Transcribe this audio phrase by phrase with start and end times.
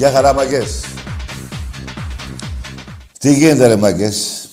[0.00, 0.84] Γεια χαρά, μαγκές.
[3.18, 4.48] Τι γίνεται, ρε μαγκές.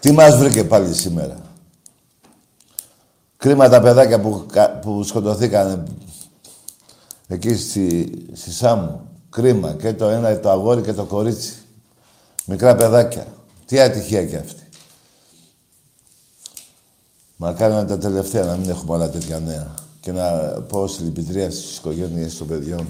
[0.00, 1.40] Τι μας βρήκε πάλι σήμερα;
[3.36, 4.46] Κρίμα τα παιδάκια που,
[4.80, 5.96] που σκοτωθήκαν
[7.28, 9.08] εκεί στη, στη Σάμου.
[9.30, 9.72] Κρίμα.
[9.72, 11.54] Και το ένα το αγόρι και το κορίτσι.
[12.44, 13.26] Μικρά παιδάκια.
[13.66, 14.68] Τι ατυχία κι αυτή.
[17.36, 21.76] Μα κάνανε τα τελευταία να μην έχουμε άλλα τέτοια νέα και να πω συλληπιτρία στις
[21.76, 22.88] οικογένειες των παιδιών.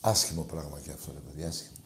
[0.00, 1.76] Άσχημο πράγμα και αυτό, ρε παιδιά, άσχημο.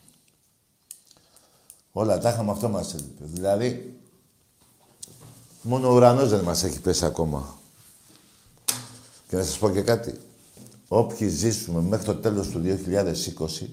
[1.93, 3.25] Όλα τα είχαμε, αυτό μας έλειπε.
[3.25, 4.01] Δηλαδή,
[5.63, 7.59] μόνο ο ουρανός δεν μας έχει πέσει ακόμα.
[9.29, 10.21] Και να σας πω και κάτι.
[10.89, 13.67] Όποιοι ζήσουμε μέχρι το τέλος του 2020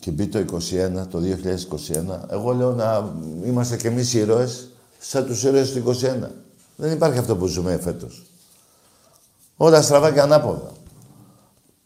[0.00, 4.68] και μπει το 2021, το 2021, εγώ λέω να είμαστε κι εμείς ήρωες
[4.98, 6.43] σαν τους ήρωες του 2021.
[6.76, 8.22] Δεν υπάρχει αυτό που ζούμε φέτος.
[9.56, 10.70] Όλα στραβά και ανάποδα.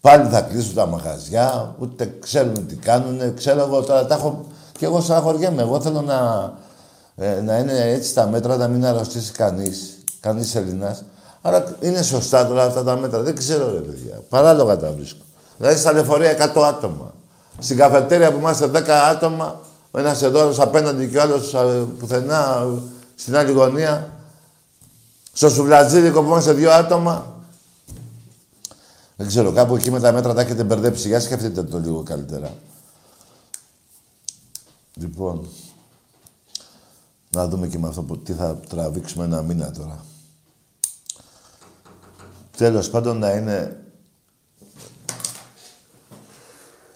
[0.00, 3.34] Πάλι θα κλείσουν τα μαγαζιά, ούτε ξέρουν τι κάνουν.
[3.34, 4.46] Ξέρω εγώ τώρα τα έχω.
[4.78, 5.62] Και εγώ στεναχωριέμαι.
[5.62, 6.52] Εγώ θέλω να,
[7.16, 11.04] ε, να είναι έτσι τα μέτρα, να μην αρρωστήσει κανείς, κανείς Έλληνας.
[11.42, 13.22] Αλλά είναι σωστά τώρα αυτά τα μέτρα.
[13.22, 14.22] Δεν ξέρω, ρε παιδιά.
[14.28, 15.24] Παράλογα τα βρίσκω.
[15.56, 17.14] Δηλαδή στα λεωφορεία 100 άτομα.
[17.58, 19.60] Στην καφετέρια που είμαστε 10 άτομα,
[19.90, 22.66] ο ένας εδώ, απέναντι και ο άλλος ε, πουθενά
[23.14, 24.10] στην άλλη γωνία.
[25.38, 27.42] Στο σουβλατζίδικο που είμαστε δύο άτομα.
[29.16, 31.08] Δεν ξέρω, κάπου εκεί με τα μέτρα τα έχετε μπερδέψει.
[31.08, 32.54] Για σκεφτείτε το λίγο καλύτερα.
[34.94, 35.48] Λοιπόν,
[37.30, 40.04] να δούμε και με αυτό που τι θα τραβήξουμε ένα μήνα τώρα.
[42.56, 43.84] Τέλος πάντων να είναι...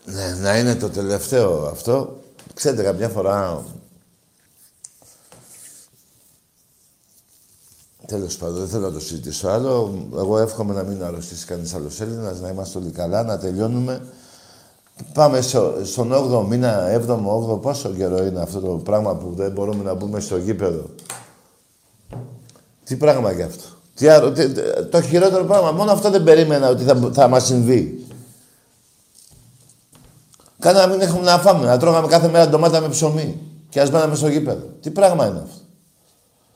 [0.04, 2.22] Ναι, να είναι το τελευταίο αυτό.
[2.54, 3.64] Ξέρετε, κάποια φορά
[8.12, 9.94] Τέλος πάντων, δεν θέλω να το συζητήσω άλλο.
[10.16, 14.02] Εγώ εύχομαι να μην αρρωστήσει κανείς άλλος Έλληνας, να είμαστε όλοι καλά, να τελειώνουμε.
[15.12, 19.52] Πάμε στο, στον 8ο μήνα, 7ο, 8ο, πόσο καιρό είναι αυτό το πράγμα που δεν
[19.52, 20.90] μπορούμε να μπούμε στο γήπεδο;
[22.84, 23.64] Τι πράγμα γι' αυτό;
[23.94, 24.06] Τι,
[24.90, 25.70] το χειρότερο πράγμα.
[25.70, 28.06] Μόνο αυτό δεν περίμενα ότι θα, θα μας συμβεί.
[30.58, 33.40] Κάνα να μην έχουμε να φάμε, να τρώγαμε κάθε μέρα ντομάτα με ψωμί.
[33.68, 34.66] Και ας μέναμε στο γήπεδο.
[34.80, 35.61] Τι πράγμα είναι αυτό;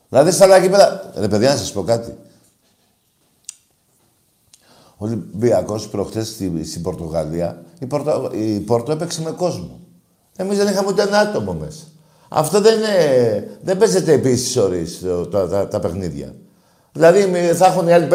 [0.08, 1.10] Δηλαδή στα άλλα γήπεδα...
[1.16, 2.16] Ρε παιδιά, να σας πω κάτι.
[4.98, 9.80] Ο Ολυμπιακός προχθές στη, στην Πορτογαλία, η Πορτο, η Πορτο έπαιξε με κόσμο.
[10.36, 11.82] Εμείς δεν είχαμε ούτε ένα άτομο μέσα.
[12.28, 16.34] Αυτό δεν, είναι, δεν παίζεται επίσης ώρες τα, τα, τα, παιχνίδια.
[16.92, 17.20] Δηλαδή
[17.54, 18.14] θα έχουν οι άλλοι 5.000,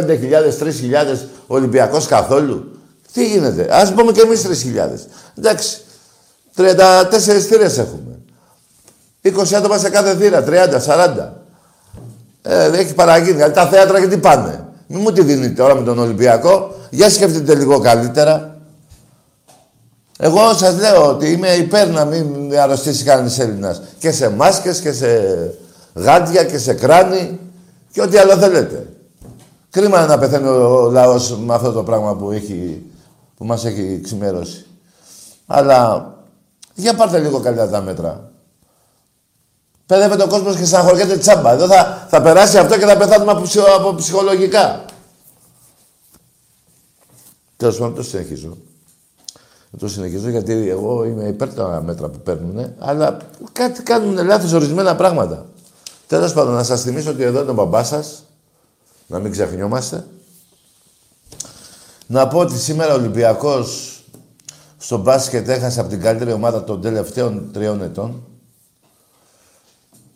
[0.59, 1.17] 3.000
[1.47, 2.79] Ολυμπιακός καθόλου.
[3.13, 3.67] Τι γίνεται.
[3.71, 4.89] Ας πούμε και εμείς 3.000.
[5.37, 5.81] Εντάξει.
[6.55, 6.75] 34
[7.47, 8.19] θύρες έχουμε.
[9.23, 10.43] 20 άτομα σε κάθε θύρα.
[10.47, 10.51] 30,
[10.85, 11.40] 40.
[12.41, 13.35] Ε, έχει παραγίνει.
[13.35, 16.75] Δηλαδή τα θέατρα γιατί πάνε; Μην μου τη δίνετε τώρα με τον Ολυμπιακό.
[16.89, 18.55] Για σκεφτείτε λίγο καλύτερα.
[20.19, 23.81] Εγώ σας λέω ότι είμαι υπέρ να μην αρρωστήσει κανείς Έλληνας.
[23.99, 25.07] Και σε μάσκες και σε
[25.93, 27.39] γάντια και σε κράνη
[27.91, 28.87] και ό,τι άλλο θέλετε.
[29.69, 32.85] Κρίμα να πεθαίνει ο λαός με αυτό το πράγμα που, έχει,
[33.37, 34.65] που μας έχει ξημερώσει.
[35.47, 36.13] Αλλά
[36.73, 38.30] για πάρτε λίγο καλύτερα τα μέτρα.
[39.91, 41.51] Παιδεύεται ο κόσμος και στεναχωριέται τσάμπα.
[41.51, 43.43] Εδώ θα, θα περάσει αυτό και θα πεθάνουμε από,
[43.77, 44.85] από ψυχολογικά.
[47.57, 48.57] Τέλος πάντων, το συνεχίζω.
[49.79, 53.17] Το συνεχίζω γιατί εγώ είμαι υπέρ τα μέτρα που παίρνουν, αλλά
[53.51, 55.45] κάτι κάνουν λάθος ορισμένα πράγματα.
[56.07, 58.23] Τέλος πάντων, να σας θυμίσω ότι εδώ είναι ο μπαμπάς σας,
[59.07, 60.05] να μην ξεχνιόμαστε.
[62.07, 63.99] Να πω ότι σήμερα ο Ολυμπιακός
[64.77, 68.25] στο μπάσκετ έχασε από την καλύτερη ομάδα των τελευταίων τριών ετών.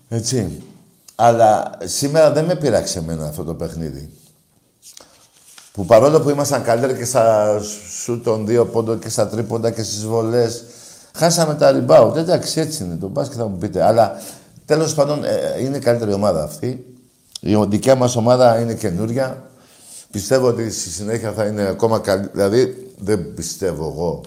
[0.10, 0.64] Έτσι.
[1.16, 4.10] Αλλά σήμερα δεν με πειράξε εμένα αυτό το παιχνίδι.
[5.72, 7.60] Που παρόλο που ήμασταν καλύτεροι και στα
[8.04, 10.64] σου των δύο πόντων και στα τρίποντα και στις βολές,
[11.14, 12.16] χάσαμε τα rebound.
[12.16, 13.84] Εντάξει, έτσι είναι το μπάσκετ θα μου πείτε.
[13.84, 14.22] Αλλά
[14.66, 16.86] τέλος πάντων ε, είναι η καλύτερη ομάδα αυτή.
[17.40, 19.50] Η δικιά μας ομάδα είναι καινούρια.
[20.12, 22.32] Πιστεύω ότι στη συνέχεια θα είναι ακόμα καλύτερη.
[22.34, 24.22] Δηλαδή δεν πιστεύω εγώ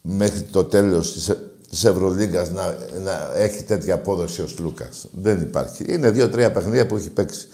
[0.00, 1.30] μέχρι το τέλος της,
[1.74, 5.06] της Ευρωλίγκας να, να έχει τέτοια απόδοση ο Λούκας.
[5.12, 5.84] Δεν υπάρχει.
[5.88, 7.48] Είναι δύο-τρία παιχνίδια που έχει παίξει.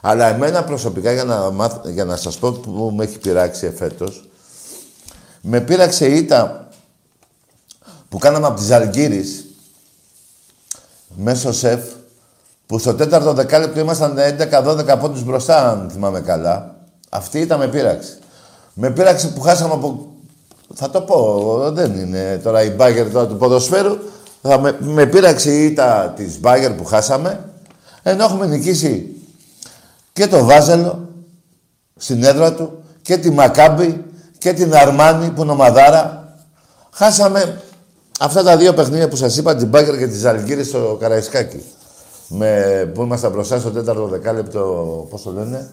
[0.00, 4.28] Αλλά εμένα προσωπικά, για να, μάθ, για να σας πω που με έχει πειράξει εφέτος,
[5.40, 6.68] με πείραξε η ήττα
[8.08, 9.44] που κάναμε από τις Αλγύρης
[11.16, 11.80] μέσω σεφ,
[12.66, 16.74] που στο τέταρτο δεκάλεπτο ήμασταν 11-12 πόντους μπροστά, αν θυμάμαι καλά.
[17.10, 18.18] Αυτή ήταν με πείραξε.
[18.74, 20.12] Με πείραξε που χάσαμε από
[20.74, 23.96] θα το πω, δεν είναι τώρα η μπάγκερ τώρα του ποδοσφαίρου.
[24.42, 27.44] Θα με, με πείραξε η ήττα της μπάγκερ που χάσαμε,
[28.02, 29.16] ενώ έχουμε νικήσει
[30.12, 31.08] και το Βάζελο
[31.96, 34.04] στην έδρα του και τη Μακάμπη
[34.38, 36.34] και την Αρμάνη που είναι ομαδάρα.
[36.90, 37.60] Χάσαμε
[38.20, 41.62] αυτά τα δύο παιχνίδια που σας είπα, την Μπάγκερ και τη Ζαλγκύρη στο Καραϊσκάκι.
[42.28, 44.60] Με, που ήμασταν μπροστά στο τέταρτο δεκάλεπτο,
[45.10, 45.70] πώς το λένε,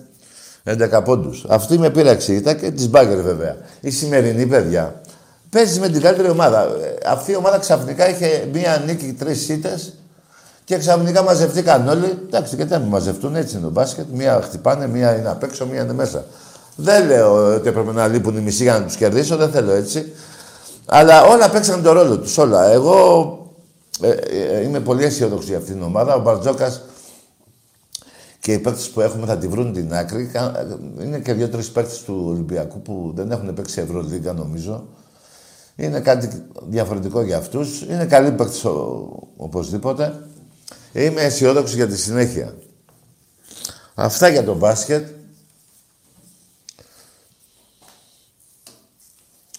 [0.68, 1.46] 11 πόντους.
[1.50, 3.56] Αυτή με πείραξε ήταν και της μπάγκερ βέβαια.
[3.82, 5.02] Η σημερινή παιδιά
[5.50, 6.62] παίζει με την καλύτερη ομάδα.
[6.62, 9.94] Ε, αυτή η ομάδα ξαφνικά είχε μία νίκη, τρεις ήττες
[10.64, 12.18] και ξαφνικά μαζευτήκαν όλοι.
[12.26, 14.06] Εντάξει, και δεν μαζευτούν, έτσι είναι το μπάσκετ.
[14.12, 16.26] Μία χτυπάνε, μία είναι απ' έξω, μία είναι μέσα.
[16.76, 20.14] Δεν λέω ότι έπρεπε να λείπουν οι μισοί για να τους κερδίσω, δεν θέλω έτσι.
[20.86, 22.72] Αλλά όλα παίξαν τον ρόλο τους, όλα.
[22.72, 23.30] Εγώ
[24.02, 26.16] ε, ε, είμαι πολύ αισιόδοξη για αυτήν την ομάδα.
[26.16, 26.82] Ο Μπαρτζόκας
[28.48, 30.32] και οι παίκτες που έχουμε θα τη βρουν την άκρη.
[31.02, 34.88] Είναι και δύο-τρεις παίκτες του Ολυμπιακού που δεν έχουν παίξει Ευρωλίγκα, νομίζω.
[35.76, 37.82] Είναι κάτι διαφορετικό για αυτούς.
[37.82, 38.66] Είναι καλή παίκτες
[39.38, 40.28] οπωσδήποτε.
[40.94, 42.56] Είμαι αισιόδοξος για τη συνέχεια.
[43.94, 45.08] Αυτά για το μπάσκετ.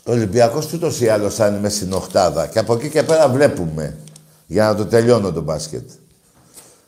[0.05, 2.47] Ο Ολυμπιακός τούτος ή άλλως θα είναι μέσα στην οχτάδα.
[2.47, 3.97] Και από εκεί και πέρα βλέπουμε.
[4.47, 5.91] Για να το τελειώνω το μπάσκετ.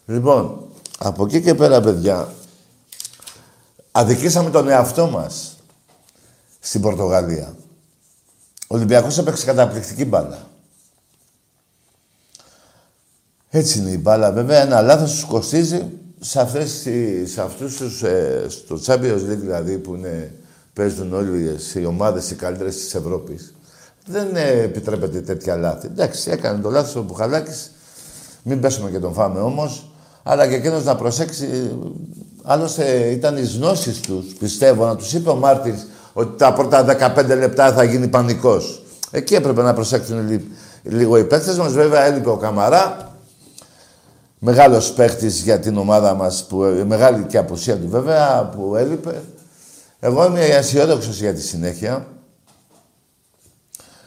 [0.06, 0.69] Λοιπόν,
[1.02, 2.34] από εκεί και πέρα, παιδιά,
[3.92, 5.56] αδικήσαμε τον εαυτό μας
[6.60, 7.54] στην Πορτογαλία.
[8.66, 10.48] Ο Ολυμπιακός έπαιξε καταπληκτική μπάλα.
[13.50, 14.32] Έτσι είναι η μπάλα.
[14.32, 15.88] Βέβαια, ένα λάθος τους κοστίζει
[16.20, 16.86] σε, αυτές,
[17.24, 20.34] σε αυτούς τους, ε, στο Champions League δηλαδή, που είναι,
[20.72, 23.54] παίζουν όλοι οι ομάδες οι καλύτερες της Ευρώπης.
[24.06, 25.86] Δεν ε, επιτρέπεται τέτοια λάθη.
[25.86, 27.70] Εντάξει, έκανε το λάθος ο Μπουχαλάκης.
[28.42, 29.89] Μην πέσουμε και τον φάμε όμως
[30.22, 31.70] αλλά και εκείνος να προσέξει.
[32.42, 35.74] Άλλωστε ήταν οι γνώσει τους, πιστεύω, να τους είπε ο Μάρτιν
[36.12, 38.82] ότι τα πρώτα 15 λεπτά θα γίνει πανικός.
[39.10, 40.42] Εκεί έπρεπε να προσέξουν
[40.82, 41.72] λίγο οι παίκτες μας.
[41.72, 43.14] Βέβαια έλειπε ο Καμαρά.
[44.38, 46.46] Μεγάλος παίχτης για την ομάδα μας,
[46.86, 49.22] μεγάλη και απουσία του βέβαια που έλειπε.
[50.00, 52.06] Εγώ είμαι αισιόδοξος για τη συνέχεια.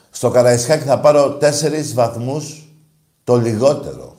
[0.09, 2.69] Στο Καραϊσκάκι θα πάρω τέσσερις βαθμούς
[3.23, 4.12] το λιγότερο.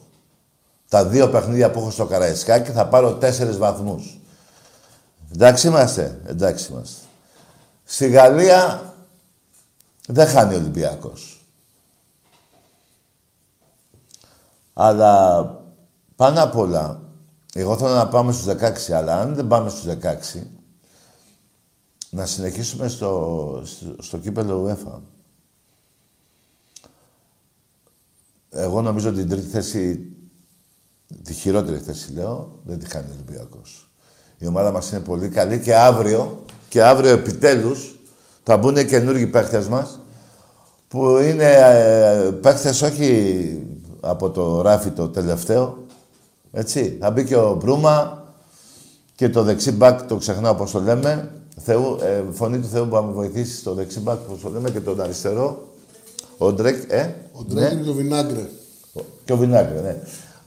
[0.94, 4.20] Τα δύο παιχνίδια που έχω στο Καραϊσκάκι θα πάρω τέσσερις βαθμούς.
[5.32, 6.20] Εντάξει είμαστε.
[6.26, 7.06] Εντάξει είμαστε.
[7.84, 8.94] Στη Γαλλία
[10.06, 11.46] δεν χάνει ο Ολυμπιακός.
[14.72, 15.44] Αλλά
[16.16, 17.00] πάνω απ' όλα,
[17.54, 18.54] εγώ θέλω να πάμε στους
[18.88, 19.94] 16, αλλά αν δεν πάμε στους
[20.34, 20.42] 16,
[22.10, 25.00] να συνεχίσουμε στο, στο, στο κύπελο UEFA.
[28.50, 30.13] Εγώ νομίζω ότι την τρίτη θέση,
[31.25, 33.90] τη χειρότερη θέση λέω, δεν τη χάνει ο Ολυμπιακός.
[34.38, 37.99] Η ομάδα μας είναι πολύ καλή και αύριο, και αύριο επιτέλους,
[38.42, 40.00] θα μπουν καινούργιοι παίχτες μας,
[40.88, 43.62] που είναι ε, παίχτες όχι
[44.00, 45.84] από το ράφι το τελευταίο,
[46.52, 46.96] έτσι.
[47.00, 48.25] Θα μπει και ο Μπρούμα
[49.14, 51.30] και το δεξί μπακ, το ξεχνάω όπως το λέμε.
[51.56, 54.70] Θεού, ε, φωνή του Θεού που θα με βοηθήσει στο δεξί μπακ, όπως το λέμε,
[54.70, 55.68] και τον αριστερό.
[56.38, 57.14] Ο Ντρέκ, ε.
[57.32, 57.80] Ο Ντρέκ ναι.
[57.80, 58.49] και ο Βινάγκρε.
[59.25, 59.99] Και ο Βινάγκρε, ναι.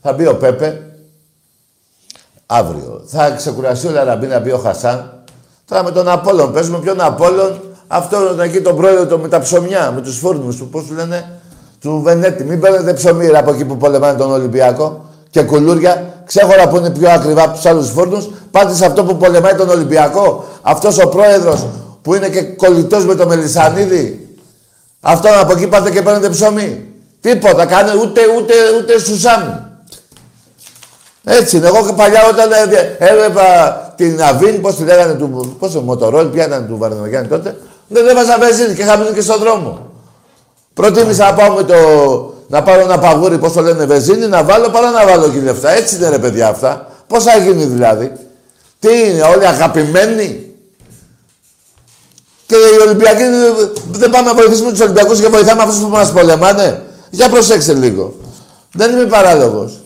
[0.07, 0.81] Θα μπει ο Πέπε,
[2.45, 3.01] αύριο.
[3.05, 5.23] Θα ξεκουραστεί ο Λαραμπή να μπει ο Χασάν.
[5.65, 9.91] Τώρα με τον Απόλλων, παίζουμε ποιον Απόλλων, αυτό εκεί τον πρόεδρο το, με τα ψωμιά,
[9.91, 11.39] με τους φούρνους του, πώς του λένε,
[11.81, 12.43] του Βενέτη.
[12.43, 16.13] Μην παίρνετε ψωμί από εκεί που πολεμάνε τον Ολυμπιακό και κουλούρια.
[16.25, 18.29] Ξέχωρα που είναι πιο ακριβά από τους άλλους φούρνους.
[18.51, 20.45] Πάτε σε αυτό που πολεμάει τον Ολυμπιακό.
[20.61, 21.65] Αυτός ο πρόεδρος
[22.01, 24.37] που είναι και κολλητός με το Μελισανίδη.
[25.01, 26.85] Αυτό από εκεί πάτε και παίρνετε ψωμί.
[27.21, 29.65] Τίποτα, κάνε ούτε, ούτε, ούτε σουσάμι.
[31.29, 31.67] Έτσι είναι.
[31.67, 32.49] Εγώ και παλιά όταν
[32.97, 33.45] έβλεπα
[33.95, 35.55] την Αβίν, πώς τη λέγανε του.
[35.59, 37.57] Πώς το Μοτορόλ, ποια ήταν του Βαρδινογιάννη τότε.
[37.87, 39.91] Δεν έβαζα βενζίνη και είχα μείνει και στον δρόμο.
[40.73, 41.75] Προτίμησα να πάω με το,
[42.47, 45.71] να πάρω ένα παγούρι, πώς το λένε, βενζίνη, να βάλω παρά να βάλω και λεφτά.
[45.71, 46.87] Έτσι είναι ρε παιδιά αυτά.
[47.07, 48.11] Πώς θα γίνει δηλαδή.
[48.79, 50.51] Τι είναι, όλοι αγαπημένοι.
[52.45, 53.23] Και οι Ολυμπιακοί
[53.91, 56.81] δεν πάμε να βοηθήσουμε τους Ολυμπιακούς και βοηθάμε αυτούς που μας πολεμάνε.
[57.09, 58.13] Για προσέξτε λίγο.
[58.71, 59.81] Δεν είμαι παράλογος.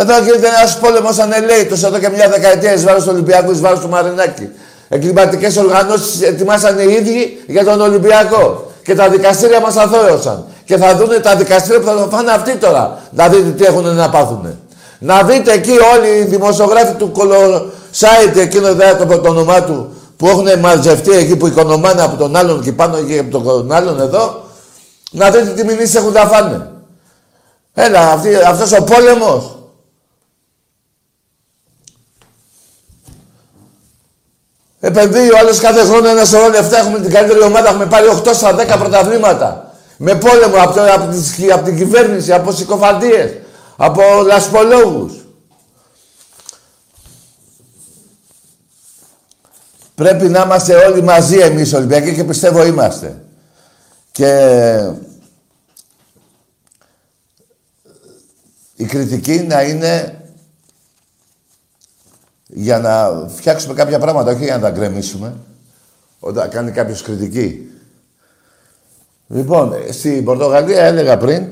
[0.00, 3.80] Εδώ γίνεται ένα πόλεμο ανελέητο εδώ και μια δεκαετία εις βάρος του Ολυμπιακού, εις βάρος
[3.80, 4.48] του Μαρινάκη.
[4.88, 8.72] Εγκληματικές οργανώσεις ετοιμάσαν οι ίδιοι για τον Ολυμπιακό.
[8.82, 10.44] Και τα δικαστήρια μας αθώωσαν.
[10.64, 12.98] Και θα δουν τα δικαστήρια που θα το φάνε αυτοί τώρα.
[13.10, 14.58] Να δείτε τι έχουν να πάθουν.
[14.98, 20.28] Να δείτε εκεί όλοι οι δημοσιογράφοι του κολοσάιτ, εκείνο εδώ το, το όνομά του, που
[20.28, 24.44] έχουν μαζευτεί εκεί που οικονομάνε από τον άλλον και πάνω και από τον άλλον εδώ,
[25.10, 26.70] να δείτε τι μηνύσεις έχουν τα φάνε.
[27.74, 29.57] Έλα, αυτή, αυτός ο πόλεμος.
[34.80, 36.78] Επενδύει ο άλλος κάθε χρόνο ένα σωρό λεφτά.
[36.78, 37.68] Έχουμε την καλύτερη ομάδα.
[37.68, 39.72] Έχουμε πάρει 8 στα 10 πρωταβλήματα.
[39.96, 41.04] Με πόλεμο από, το, από,
[41.52, 43.30] από την κυβέρνηση, από συκοφαντίες,
[43.76, 45.12] από λασπολόγους.
[49.94, 53.22] Πρέπει να είμαστε όλοι μαζί εμείς Ολυμπιακοί και πιστεύω είμαστε.
[54.12, 54.90] Και
[58.76, 60.17] η κριτική να είναι
[62.60, 65.34] για να φτιάξουμε κάποια πράγματα, όχι για να τα γκρεμίσουμε.
[66.20, 67.70] Όταν κάνει κάποιος κριτική.
[69.26, 71.48] Λοιπόν, στην Πορτογαλία έλεγα πριν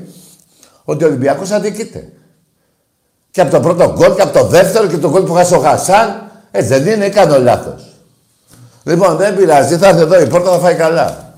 [0.83, 2.11] ότι ο Ολυμπιακός αδικείται.
[3.31, 5.59] Και από το πρώτο γκολ και από το δεύτερο και το γκολ που χάσει ο
[5.59, 7.93] Χασάν, έτσι δεν είναι, κάνω λάθος.
[8.83, 11.33] Λοιπόν, δεν πειράζει, θα έρθει εδώ η πόρτα θα φάει καλά.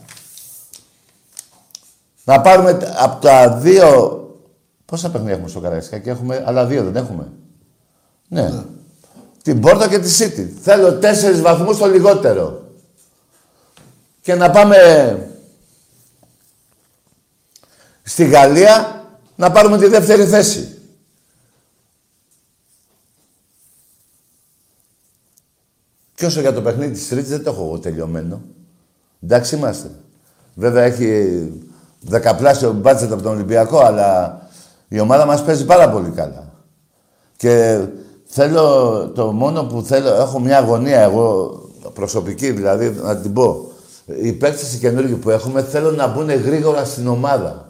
[2.23, 4.17] Να πάρουμε από τα δύο...
[4.85, 7.27] Πόσα παιχνίδια έχουμε στο Καραϊσκάκι, έχουμε, άλλα δύο δεν έχουμε.
[8.27, 8.51] Ναι.
[9.46, 9.53] Ναι.
[9.53, 10.50] Την πόρτα και τη City.
[10.62, 12.63] Θέλω τέσσερις βαθμούς το λιγότερο.
[14.22, 14.77] Και να πάμε
[18.03, 19.03] στη Γαλλία
[19.36, 20.74] να πάρουμε τη δεύτερη θέση.
[26.15, 28.41] Και όσο για το παιχνίδι της Τρίτης δεν το έχω εγώ τελειωμένο.
[29.24, 29.91] Εντάξει είμαστε.
[30.53, 31.51] Βέβαια έχει
[32.00, 34.41] δεκαπλάσιο μπάτσετ από τον Ολυμπιακό, αλλά
[34.88, 36.53] η ομάδα μας παίζει πάρα πολύ καλά.
[37.38, 37.86] Και
[38.29, 41.59] θέλω, το μόνο που θέλω, έχω μια αγωνία εγώ,
[41.93, 43.71] προσωπική δηλαδή, να την πω.
[44.21, 47.69] Οι παίκτες οι καινούργοι που έχουμε θέλω να μπουν γρήγορα στην ομάδα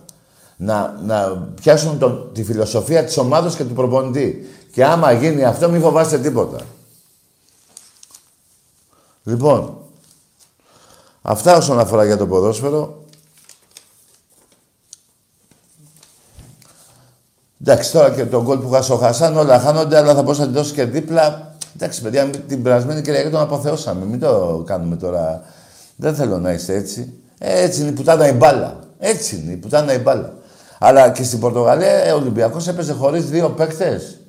[0.61, 4.47] να, να πιάσουν τον, τη φιλοσοφία της ομάδας και του προπονητή.
[4.71, 6.57] Και άμα γίνει αυτό, μην φοβάστε τίποτα.
[9.23, 9.77] Λοιπόν,
[11.21, 13.03] αυτά όσον αφορά για το ποδόσφαιρο.
[17.61, 20.45] Εντάξει, τώρα και τον γκολ που χάσε ο Χασάν, όλα χάνονται, αλλά θα μπορούσα να
[20.45, 21.55] την δώσει και δίπλα.
[21.75, 24.05] Εντάξει, παιδιά, την περασμένη Κυριακή τον αποθεώσαμε.
[24.05, 25.41] Μην το κάνουμε τώρα.
[25.95, 27.13] Δεν θέλω να είστε έτσι.
[27.37, 28.79] Έτσι είναι η πουτάνα η μπάλα.
[28.99, 30.33] Έτσι είναι η πουτάνα η μπάλα.
[30.79, 34.19] Αλλά και στην Πορτογαλία ο Ολυμπιακός έπαιζε χωρίς δύο παίκτες.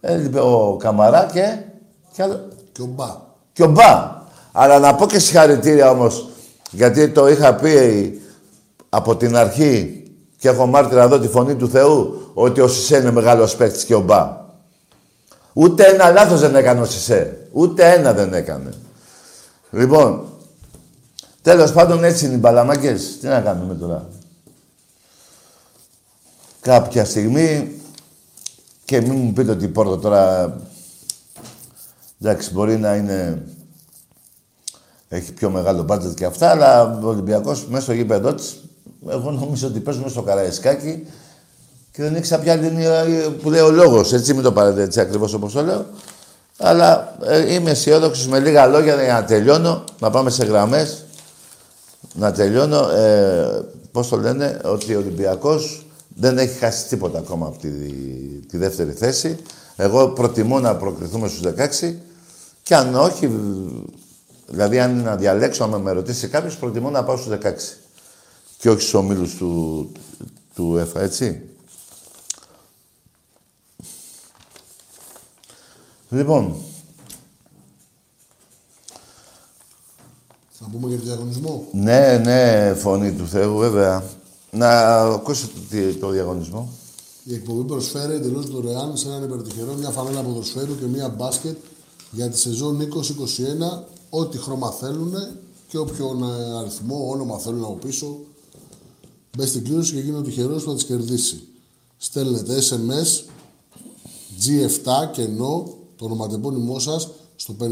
[0.00, 1.58] Έλειπε ο Καμαρά και...
[2.12, 2.48] Και, άλλο...
[2.72, 3.16] και ο Μπα.
[3.52, 4.22] Και ο Μπα.
[4.52, 6.28] Αλλά να πω και συγχαρητήρια όμως,
[6.70, 8.20] γιατί το είχα πει
[8.88, 10.03] από την αρχή
[10.44, 13.94] Και έχω μάρτυρα εδώ τη φωνή του Θεού ότι ο Σισε είναι μεγάλος παίκτης και
[13.94, 14.44] ο Μπα.
[15.52, 17.48] Ούτε ένα λάθος δεν έκανε ο Σισε.
[17.52, 18.70] Ούτε ένα δεν έκανε.
[19.70, 20.24] Λοιπόν,
[21.42, 23.18] τέλος πάντων έτσι είναι οι μπαλαμάκες.
[23.20, 24.08] Τι να κάνουμε τώρα.
[26.60, 27.80] Κάποια στιγμή
[28.84, 30.56] και μην μου πείτε ότι η Πόρτο τώρα...
[32.20, 33.42] Εντάξει, μπορεί να είναι...
[35.08, 38.64] Έχει πιο μεγάλο μπάτζετ και αυτά, αλλά ο Ολυμπιακός μέσα στο γήπεδό της,
[39.08, 41.06] εγώ νομίζω ότι παίζουμε στο Καραϊσκάκι
[41.92, 42.88] και δεν ήξερα ποια είναι
[43.42, 45.86] που λέει ο λόγος, έτσι μην το πάρετε έτσι ακριβώς όπως το λέω.
[46.58, 51.04] Αλλά ε, είμαι αισιόδοξος με λίγα λόγια για να τελειώνω, να πάμε σε γραμμές.
[52.14, 57.58] Να τελειώνω, ε, πώς το λένε, ότι ο Ολυμπιακός δεν έχει χάσει τίποτα ακόμα από
[57.58, 57.68] τη,
[58.48, 59.38] τη δεύτερη θέση.
[59.76, 61.94] Εγώ προτιμώ να προκριθούμε στους 16
[62.62, 63.30] και αν όχι,
[64.46, 67.83] δηλαδή αν να διαλέξω, αν με ρωτήσει κάποιος, προτιμώ να πάω στους 16
[68.64, 69.92] και όχι στους ομίλους του,
[70.54, 71.42] του ΕΦΑ, έτσι.
[76.10, 76.54] Λοιπόν.
[80.50, 84.04] Θα πούμε για το διαγωνισμό; Ναι, ναι, φωνή του Θεού, βέβαια.
[84.50, 86.72] Να ακούσετε το διαγωνισμό.
[87.24, 91.56] Η εκπομπή προσφέρει εντελώς δωρεάν σε έναν υπερτυχερό μια φανέλα ποδοσφαίρου και μια μπάσκετ
[92.10, 93.84] για τη σεζόν 2021.
[94.10, 95.14] Ό,τι χρώμα θέλουν
[95.68, 98.18] και όποιον ε, αριθμό, όνομα θέλουν από πίσω.
[99.36, 101.42] Μπες στην κλήρωση και γίνει ο τυχερό που θα τις κερδίσει.
[101.96, 103.24] Στέλνετε SMS
[104.44, 107.66] G7 και ενώ το ονοματεπώνυμό σας στο 54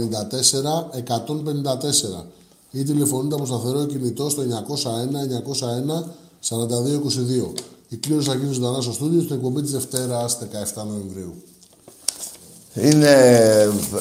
[2.22, 2.24] 154
[2.70, 4.46] ή τηλεφωνείτε από σταθερό κινητό στο 901
[5.60, 6.04] 901
[6.48, 7.52] 4222.
[7.88, 10.38] Η κλήρωση θα γίνει ζωντανά στο στούντιο στην εκπομπή της Δευτέρας
[10.74, 11.34] 17 Νοεμβρίου.
[12.74, 13.16] Είναι,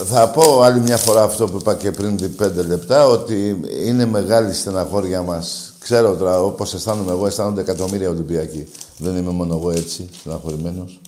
[0.06, 4.54] θα πω άλλη μια φορά αυτό που είπα και πριν 5 λεπτά, ότι είναι μεγάλη
[4.54, 5.71] στεναχώρια μας.
[5.84, 8.68] Ξέρω τώρα, όπως αισθάνομαι εγώ, αισθάνονται εκατομμύρια Ολυμπιακοί.
[8.98, 11.00] Δεν είμαι μόνο εγώ έτσι, στεναχωρημένος.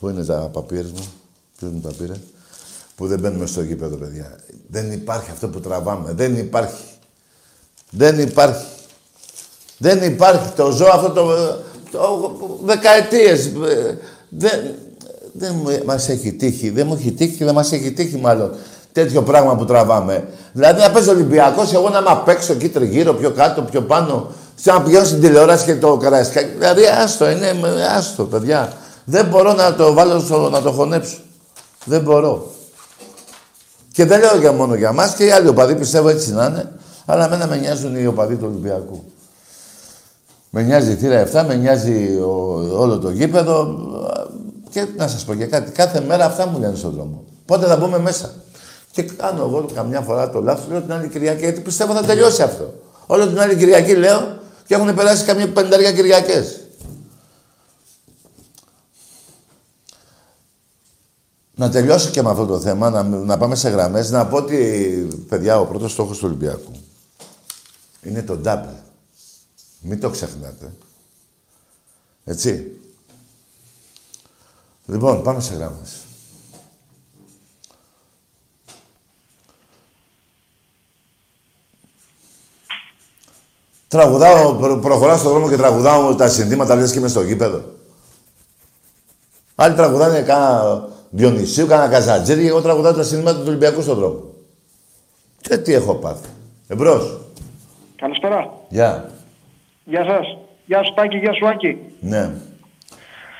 [0.00, 1.04] Πού είναι τα παπίρες μου,
[1.58, 2.12] ποιος μου τα πήρε.
[2.96, 4.38] Που δεν μπαίνουμε στο γήπεδο, παιδιά.
[4.68, 6.12] Δεν υπάρχει αυτό που τραβάμε.
[6.12, 6.84] Δεν υπάρχει.
[7.90, 8.66] Δεν υπάρχει.
[9.78, 10.52] Δεν υπάρχει.
[10.52, 11.26] Το ζω αυτό το...
[11.90, 12.32] το
[12.64, 13.52] δεκαετίες.
[14.28, 14.74] Δεν,
[15.32, 16.70] δεν μας έχει τύχει.
[16.70, 18.54] Δεν μου έχει τύχει και δεν μας έχει τύχει μάλλον
[18.94, 20.28] τέτοιο πράγμα που τραβάμε.
[20.52, 24.26] Δηλαδή να παίζει Ολυμπιακός, εγώ να είμαι απ' έξω εκεί τριγύρω, πιο κάτω, πιο πάνω,
[24.54, 26.50] σαν να πηγαίνω στην τηλεόραση και το καραϊσκάκι.
[26.58, 27.52] Δηλαδή άστο, είναι
[27.96, 28.72] άστο, παιδιά.
[29.04, 31.16] Δεν μπορώ να το βάλω στο, να το χωνέψω.
[31.84, 32.50] Δεν μπορώ.
[33.92, 36.72] Και δεν λέω για μόνο για μας και οι άλλοι οπαδοί πιστεύω έτσι να είναι.
[37.06, 39.04] Αλλά εμένα με νοιάζουν οι οπαδοί του Ολυμπιακού.
[40.50, 42.18] Με νοιάζει η θύρα 7, με νοιάζει
[42.76, 43.78] όλο το γήπεδο.
[44.70, 47.24] Και να σας πω και κάτι, κάθε μέρα αυτά μου λένε στον δρόμο.
[47.46, 48.30] Πότε θα μπούμε μέσα.
[48.94, 52.42] Και κάνω εγώ καμιά φορά το λάθος, λέω την άλλη Κυριακή, γιατί πιστεύω θα τελειώσει
[52.42, 52.74] αυτό.
[53.06, 56.60] Όλο την άλλη Κυριακή λέω και έχουν περάσει καμιά πενταριά Κυριακές.
[61.54, 64.56] Να τελειώσω και με αυτό το θέμα, να, να πάμε σε γραμμές, να πω ότι,
[65.28, 66.72] παιδιά, ο πρώτος στόχος του Ολυμπιακού
[68.02, 68.82] είναι το double.
[69.80, 70.72] Μην το ξεχνάτε.
[72.24, 72.80] Έτσι.
[74.86, 76.03] Λοιπόν, πάμε σε γράμμες.
[83.94, 87.60] Τραγουδάω, προ, προχωράω στον δρόμο και τραγουδάω τα συνθήματα, λες και είμαι στο γήπεδο.
[89.54, 94.20] Άλλοι τραγουδάνε κάνα Διονυσίου, κάνα Καζατζέρι, εγώ τραγουδάω τα συνθήματα του Ολυμπιακού στον δρόμο.
[95.40, 96.28] Και τι έχω πάθει.
[96.68, 97.20] Εμπρός.
[97.96, 98.50] Καλησπέρα.
[98.68, 99.10] Γεια.
[99.84, 100.38] Γεια σας.
[100.66, 101.78] Γεια σου Τάκη, γεια σου Άκη.
[102.00, 102.30] Ναι.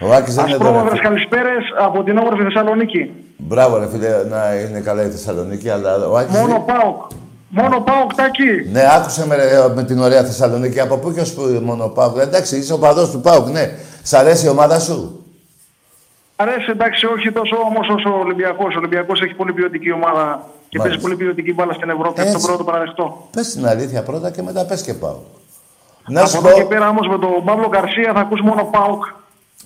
[0.01, 0.65] Ο Άκης δεν είναι εδώ.
[0.65, 3.13] Ασπρόμαυρες καλησπέρες από την όμορφη Θεσσαλονίκη.
[3.37, 6.39] Μπράβο ρε φίλε, να είναι καλά η Θεσσαλονίκη, αλλά ο Άκης...
[6.39, 7.11] Μόνο ΠΑΟΚ.
[7.55, 8.69] Μόνο ΠΑΟΚ Τάκη.
[8.73, 10.81] Ναι, άκουσε με, ρε, με την ωραία Θεσσαλονίκη.
[10.81, 12.17] Από πού και ως που μόνο ΠΑΟΚ.
[12.17, 13.71] Εντάξει, είσαι ο παδός του ΠΑΟΚ, ναι.
[14.03, 15.25] Σ' αρέσει η ομάδα σου;
[16.37, 18.75] Αρέσει εντάξει, όχι τόσο όμως όσο ο Ολυμπιακός.
[18.75, 22.21] Ο Ολυμπιακός έχει πολύ ποιοτική ομάδα και παίζει πολύ ποιοτική μπάλα στην Ευρώπη.
[22.21, 22.47] Αυτό Έτσι.
[22.47, 23.29] πρώτο παραδεχτώ.
[23.31, 25.25] Πες την αλήθεια πρώτα και μετά πες και ΠΑΟΚ.
[26.07, 26.55] Να Από σου εδώ πω...
[26.55, 29.05] και πέρα όμως με τον Παύλο Γκαρσία θα ακούς μόνο ΠΑΟΚ.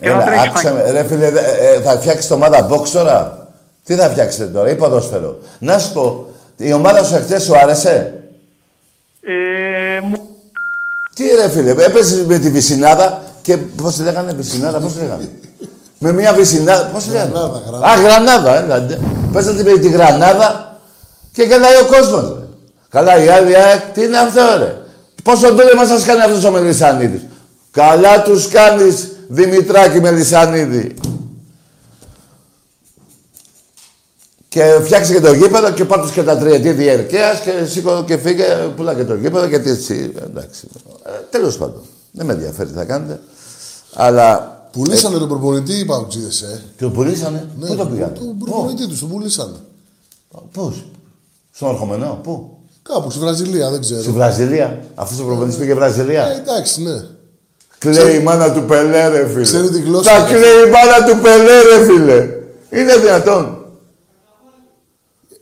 [0.00, 0.90] Και θα Έλα, τρέχεις άκουσε με.
[0.90, 3.48] Ρε φίλε, ε, ε, θα φτιάξεις ομάδα box τώρα;
[3.84, 6.26] Τι θα φτιάξετε τώρα, ή ποδόσφαιρο; Να σου πω,
[6.58, 8.12] η ομάδα σου εχθές σου άρεσε;
[9.22, 10.28] Ε, μου-
[11.14, 15.28] Τι ρε φίλε, έπαιζες με τη Βυσινάδα και πώς τη λέγανε Βυσινάδα, πώς τη λέγανε;
[15.98, 17.86] με μια Βυσινάδα, πώς τη λέγανε; Γρανάδα, γρανάδα.
[17.86, 18.98] Α, Γρανάδα, έλατε.
[19.32, 20.78] Παίζατε με τη Γρανάδα
[21.32, 22.22] και γελάει ο κόσμος.
[22.22, 22.46] Ρε.
[22.90, 24.76] Καλά, η άλλη ΑΕΚ, τι είναι αυτό ρε.
[25.22, 27.20] Πόσο δούλευμα σας κάνει αυτός ο Μελισανίδης.
[27.70, 30.94] Καλά τους κάνεις, Δημητράκη Μελισανίδη.
[34.48, 38.44] Και φτιάξε και το γήπεδο και πάρτε και τα τριετή διαρκεία και σήκω και φύγε,
[38.76, 40.12] πουλά και το γήπεδο και τις έτσι.
[40.24, 40.68] Εντάξει.
[41.06, 41.82] Ε, Τέλος πάντων.
[42.12, 43.20] Δεν με ενδιαφέρει τι θα κάνετε.
[43.94, 44.56] Αλλά.
[44.72, 46.62] Πουλήσανε τον προπονητή οι παουτζίδες, ε.
[46.78, 48.44] Το πουλήσανε; Ναι, Πού το πήγανε; Τον Πού.
[48.44, 49.56] προπονητή τους, τον πουλήσανε.
[50.52, 50.72] Πού.
[51.54, 52.18] Στον Ορχομενό.
[52.22, 52.50] Πού;
[52.82, 54.00] Κάπου στη Βραζιλία, δεν ξέρω.
[54.02, 56.26] Στη Βραζιλία; Αυτό ο προπονητής πήγε Ε, Βραζιλία.
[56.40, 57.00] εντάξει, ναι.
[57.78, 59.42] Κλαίει η μάνα του Πελέ, ρε φίλε.
[59.42, 60.10] Ξέρει τη γλώσσα.
[60.10, 62.28] Τα κλαίει η μάνα του Πελέ, ρε φίλε.
[62.80, 63.57] Είναι δυνατόν.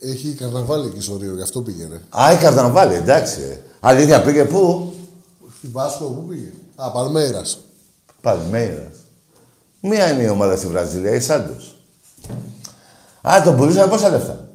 [0.01, 2.01] Έχει καρναβάλι εκεί στο Ρίο, γι' αυτό πήγαινε.
[2.23, 3.41] Α, η καρναβάλι, εντάξει.
[3.51, 3.61] ε.
[3.81, 4.93] Αλήθεια, πήγε πού;
[5.59, 7.59] Στη Βάσκο, πού πήγε; Α, Παλμέιρας.
[8.21, 8.95] Παλμέιρας.
[9.81, 11.77] Μία είναι η ομάδα στη Βραζιλία, η Σάντος.
[13.29, 14.49] Α, τον πουλήσανε πόσα λεφτά;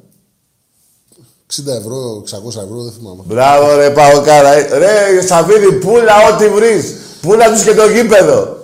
[1.56, 3.22] 60 ευρώ, 600 ευρώ, δεν θυμάμαι.
[3.26, 4.52] Μπράβο ρε Παοκάρα.
[4.52, 6.94] Ε, Ρε Σαββίδη, πούλα ό,τι βρεις.
[7.20, 8.56] Πούλα τους και το γήπεδο.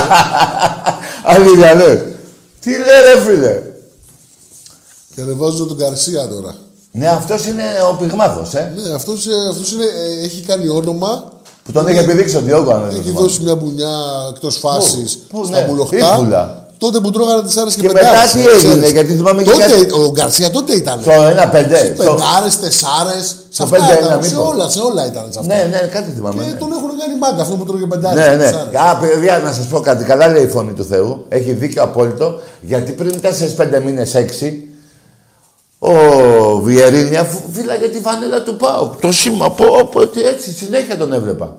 [1.34, 2.02] Αλήθεια, ναι.
[2.60, 3.62] Τι λέει ρε φίλε.
[5.16, 6.54] Και ανεβάζω τον Καρσία τώρα.
[6.92, 8.72] Ναι, αυτός είναι ο πυγμάχος, ε.
[8.76, 11.24] Ναι, αυτός, ε, αυτός είναι, ε, έχει κάνει όνομα.
[11.64, 13.20] Που τον είχε επιδείξει ο Διόγκο, αν δεν Έχει θυμάμαι.
[13.20, 13.88] δώσει μια μπουνιά
[14.34, 16.16] εκτός φάσης Πού, στα ναι, μουλοχτά.
[16.18, 16.64] ύπουλα.
[16.78, 18.90] Τότε που τρώγανε τις άρε και, Και πεντάρες, μετά τι ε, έγινε, ξέρεις.
[18.92, 20.98] γιατί θυμάμαι και τότε, κάτι- Ο Γκαρσία τότε ήταν.
[21.02, 21.94] Στο ένα πεντέ.
[21.94, 23.24] στο- Πεντάρες, τεσσάρες.
[23.26, 24.22] Σε Στο αυτά πέντε ένα, ήταν.
[24.24, 24.48] Σε μήπως.
[24.52, 25.54] όλα, σε όλα ήταν σε αυτά.
[25.54, 26.42] Ναι, ναι, κάτι θυμάμαι.
[26.44, 26.56] Και ναι.
[26.62, 28.26] τον έχουν κάνει μάγκα αυτό που τρώγε πεντάρες.
[28.28, 28.48] Ναι, ναι.
[28.88, 30.04] Α, παιδιά, να σας πω κάτι.
[30.04, 31.24] Καλά λέει η φωνή του Θεού.
[31.28, 32.28] Έχει δίκιο απόλυτο.
[32.60, 34.68] Γιατί πριν 4-5 μήνες, 6,
[35.78, 35.92] ο
[36.60, 38.96] Βιερίνια φου- φύλαγε τη φανέλα του Πάου.
[39.00, 41.56] Το σήμα, πω, πω, ότι έτσι συνέχεια τον έβλεπα.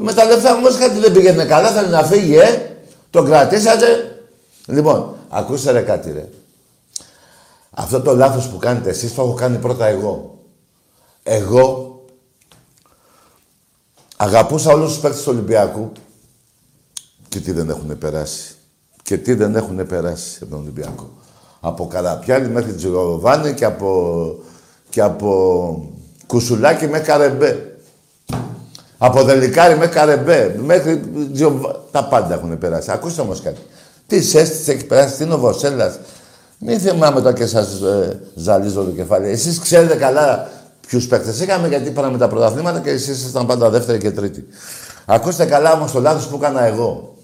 [0.00, 2.76] Με τα λεφτά όμως κάτι δεν πήγαινε καλά, θέλει να φύγει, ε.
[3.10, 3.86] Τον κρατήσατε.
[4.66, 6.28] Λοιπόν, ακούστε ρε κάτι, ρε.
[7.70, 10.38] Αυτό το λάθος που κάνετε εσείς το έχω κάνει πρώτα εγώ.
[11.22, 11.94] Εγώ
[14.16, 15.92] αγαπούσα όλους τους παίκτες του Ολυμπιακού
[17.28, 18.54] και τι δεν έχουν περάσει.
[19.02, 21.10] Και τι δεν έχουν περάσει από τον Ολυμπιακό.
[21.60, 24.34] Από Καραπιάλη μέχρι Τζιροβάνη και από,
[24.88, 25.88] και από
[26.26, 27.74] Κουσουλάκη μέχρι Καρεμπέ.
[28.98, 30.60] Από Δελικάρη μέχρι Καρεμπέ.
[30.64, 31.84] Μέχρι Τζιοβα...
[31.90, 32.90] Τα πάντα έχουν περάσει.
[32.92, 33.60] Ακούστε όμως κάτι.
[34.06, 35.98] Τι Σέστης έχει περάσει, τι Νοβοσέλας.
[36.58, 39.28] Μην θυμάμαι τώρα και σας ε, ζαλίζω το κεφάλι.
[39.28, 40.48] Εσείς ξέρετε καλά
[40.86, 44.46] ποιους παίκτες είχαμε γιατί πήραμε τα πρωταθλήματα και εσείς ήσασταν πάντα δεύτερη και τρίτη.
[45.06, 47.14] Ακούστε καλά όμως το λάθος που έκανα εγώ.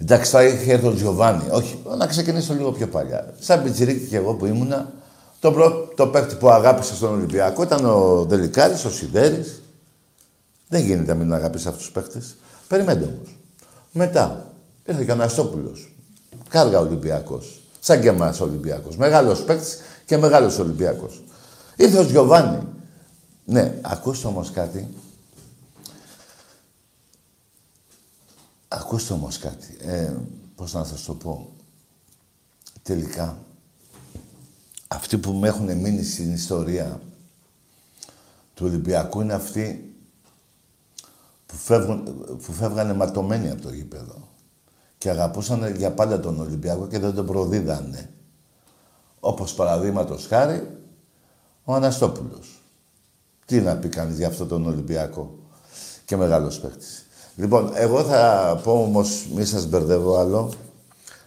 [0.00, 1.44] Εντάξει, θα είχε έρθει ο Τζιοβάνι.
[1.50, 3.34] Όχι, να ξεκινήσω λίγο πιο παλιά.
[3.38, 4.92] Σαν πιτσιρίκι και εγώ που ήμουνα,
[5.40, 9.62] το πρώτο παίκτη που αγάπησα στον Ολυμπιακό ήταν ο Δελικάρης, ο Σιδέρης.
[10.68, 12.36] Δεν γίνεται να μην αγάπησα αυτούς τους παίκτες.
[12.68, 13.38] Περιμένετε όμως.
[13.92, 14.52] Μετά
[14.84, 15.92] ήρθε και ο Αναστόπουλος.
[16.48, 17.60] Κάργα Ολυμπιακός.
[17.80, 18.96] Σαν και εμάς Ολυμπιακός.
[18.96, 21.22] Μεγάλος παίκτης και μεγάλος Ολυμπιακός.
[21.76, 22.58] Ήρθε ο Τζιοβάνι.
[23.44, 24.88] Ναι, ακούστε όμως κάτι.
[28.68, 29.76] Ακούστε όμως κάτι.
[29.80, 30.14] Ε,
[30.54, 31.52] πώς να σας το πω.
[32.82, 33.38] Τελικά,
[34.88, 37.00] αυτοί που με έχουν μείνει στην ιστορία
[38.54, 39.94] του Ολυμπιακού είναι αυτοί
[41.46, 42.04] που, φεύγουν,
[42.46, 44.28] που φεύγανε ματωμένοι από το γήπεδο
[44.98, 48.10] και αγαπούσαν για πάντα τον Ολυμπιακό και δεν τον προδίδανε.
[49.20, 50.78] Όπως παραδείγματος χάρη
[51.64, 52.62] ο Αναστόπουλος.
[53.46, 55.38] Τι να πει κανείς για αυτόν τον Ολυμπιακό
[56.04, 57.06] και μεγάλος παίχτης.
[57.38, 60.52] Λοιπόν, εγώ θα πω όμως, μη σας μπερδεύω άλλο,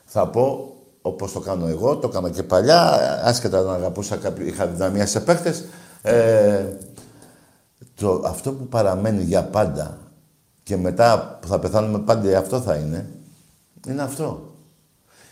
[0.06, 2.89] θα πω όπως το κάνω εγώ, το έκανα και παλιά,
[3.24, 5.65] άσχετα να αγαπούσα κάποιο, είχα δυναμία σε παίχτες,
[6.02, 6.65] ε,
[7.95, 9.97] το, αυτό που παραμένει για πάντα
[10.63, 13.10] και μετά που θα πεθάνουμε πάντα αυτό θα είναι,
[13.88, 14.56] είναι αυτό.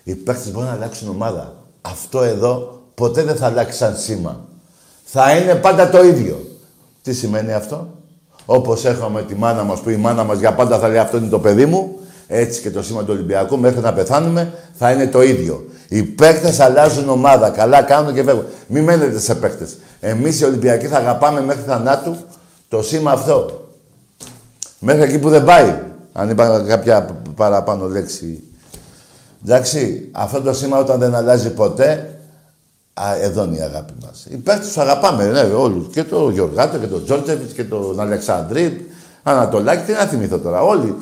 [0.03, 1.55] Οι παίκτες μπορούν να αλλάξουν ομάδα.
[1.81, 4.45] Αυτό εδώ ποτέ δεν θα αλλάξει σαν σήμα.
[5.03, 6.57] Θα είναι πάντα το ίδιο.
[7.01, 7.87] Τι σημαίνει αυτό;
[8.51, 11.27] Όπως έχουμε τη μάνα μας που η μάνα μας για πάντα θα λέει αυτό είναι
[11.27, 15.21] το παιδί μου, έτσι και το σήμα του Ολυμπιακού μέχρι να πεθάνουμε θα είναι το
[15.21, 15.65] ίδιο.
[15.87, 17.49] Οι παίκτες αλλάζουν ομάδα.
[17.49, 18.45] Καλά κάνουν και φεύγουν.
[18.67, 19.77] Μην μένετε σε παίκτες.
[19.99, 22.15] Εμείς οι Ολυμπιακοί θα αγαπάμε μέχρι θανάτου
[22.67, 23.69] το σήμα αυτό.
[24.79, 25.79] Μέχρι εκεί που δεν πάει.
[26.13, 28.43] Αν είπα κάποια παραπάνω λέξη.
[29.45, 32.18] Εντάξει, αυτό το σήμα όταν δεν αλλάζει ποτέ, α,
[33.21, 34.25] εδώ είναι η αγάπη μας.
[34.29, 35.87] Οι παίκτες τους αγαπάμε, ναι, όλους.
[35.87, 38.81] Και τον Γιωργάτο και τον Τζόρτζεβιτς και τον Αλεξανδρίτ,
[39.23, 40.61] Ανατολάκη, τι να θυμηθώ τώρα.
[40.61, 40.95] Όλοι,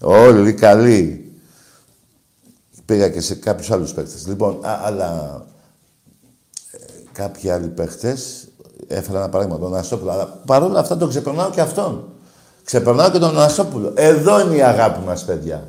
[0.00, 1.32] όλοι καλοί.
[2.84, 4.26] Πήγα και σε κάποιους άλλους παίκτες.
[4.26, 5.42] Λοιπόν, α, αλλά
[6.70, 6.78] ε,
[7.12, 8.48] κάποιοι άλλοι παίκτες,
[8.86, 12.08] έφερα ένα παράδειγμα, τον Αναστόπουλο, αλλά παρόλα αυτά τον ξεπερνάω και αυτόν.
[12.64, 13.92] Ξεπερνάω και τον Αναστόπουλο.
[13.94, 15.68] Εδώ είναι η αγάπη μας, παιδιά.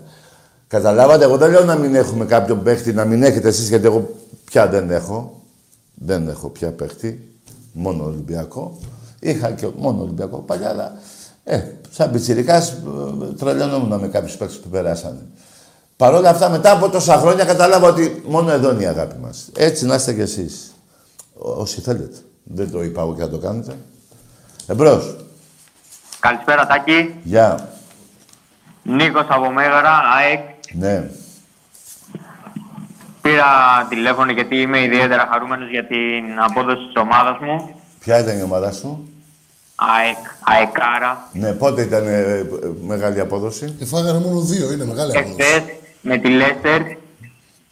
[0.68, 4.10] Καταλάβατε, εγώ δεν λέω να μην έχουμε κάποιον παίχτη, να μην έχετε εσείς, γιατί εγώ
[4.46, 5.37] πια δεν έχω.
[6.00, 7.30] Δεν έχω πια παίχτη,
[7.74, 8.78] μόνο Ολυμπιακό.
[9.20, 10.94] Είχα και μόνο Ολυμπιακό παλιά, αλλά
[11.44, 15.20] ε, σαν πιτσιρικάς ε, τρελαινόμουν με κάποιους παίχτες που περάσανε.
[15.96, 19.50] Παρ' όλα αυτά, μετά από τόσα χρόνια κατάλαβα ότι μόνο εδώ είναι η αγάπη μας.
[19.56, 20.72] Έτσι να είστε κι εσείς.
[21.34, 22.18] Ό- Όσοι θέλετε.
[22.44, 23.76] Δεν το είπα εγώ και να το κάνετε.
[24.68, 25.16] Εμπρός.
[26.20, 27.16] Καλησπέρα, Τάκη.
[27.24, 27.70] Γεια.
[28.84, 30.40] Νίκος από Μέγαρα, ΑΕΚ.
[30.74, 31.10] Ναι.
[33.28, 33.52] Πήρα
[33.90, 37.70] τηλέφωνο γιατί είμαι ιδιαίτερα χαρούμενος για την απόδοση της ομάδας μου.
[38.00, 39.10] Ποια ήταν η ομάδα σου;
[39.76, 41.28] ΑΕΚ, ΑΕΚΑΡΑ.
[41.32, 42.46] Ναι, πότε ήταν ε, ε,
[42.82, 45.36] μεγάλη απόδοση; Εφάγανε μόνο δύο, είναι μεγάλη απόδοση.
[45.40, 45.64] Εχθές
[46.02, 46.82] με τη Λέστερ,